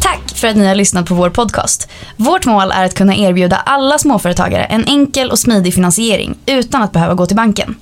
Tack 0.00 0.30
för 0.34 0.48
att 0.48 0.56
ni 0.56 0.66
har 0.66 0.74
lyssnat 0.74 1.06
på 1.06 1.14
vår 1.14 1.30
podcast. 1.30 1.88
Vårt 2.16 2.46
mål 2.46 2.72
är 2.74 2.84
att 2.84 2.94
kunna 2.94 3.16
erbjuda 3.16 3.56
alla 3.56 3.98
småföretagare 3.98 4.64
en 4.64 4.84
enkel 4.84 5.30
och 5.30 5.38
smidig 5.38 5.74
finansiering 5.74 6.38
utan 6.46 6.82
att 6.82 6.92
behöva 6.92 7.14
gå 7.14 7.26
till 7.26 7.36
banken. 7.36 7.74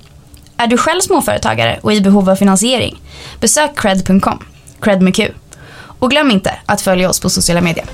Är 0.56 0.66
du 0.66 0.78
själv 0.78 1.00
småföretagare 1.00 1.78
och 1.82 1.92
i 1.92 2.00
behov 2.00 2.30
av 2.30 2.36
finansiering? 2.36 3.00
Besök 3.40 3.78
cred.com, 3.78 4.44
cred 4.80 5.02
med 5.02 5.14
Q. 5.14 5.32
Och 5.98 6.10
glöm 6.10 6.30
inte 6.30 6.54
att 6.66 6.80
följa 6.80 7.08
oss 7.08 7.20
på 7.20 7.30
sociala 7.30 7.60
medier. 7.60 7.86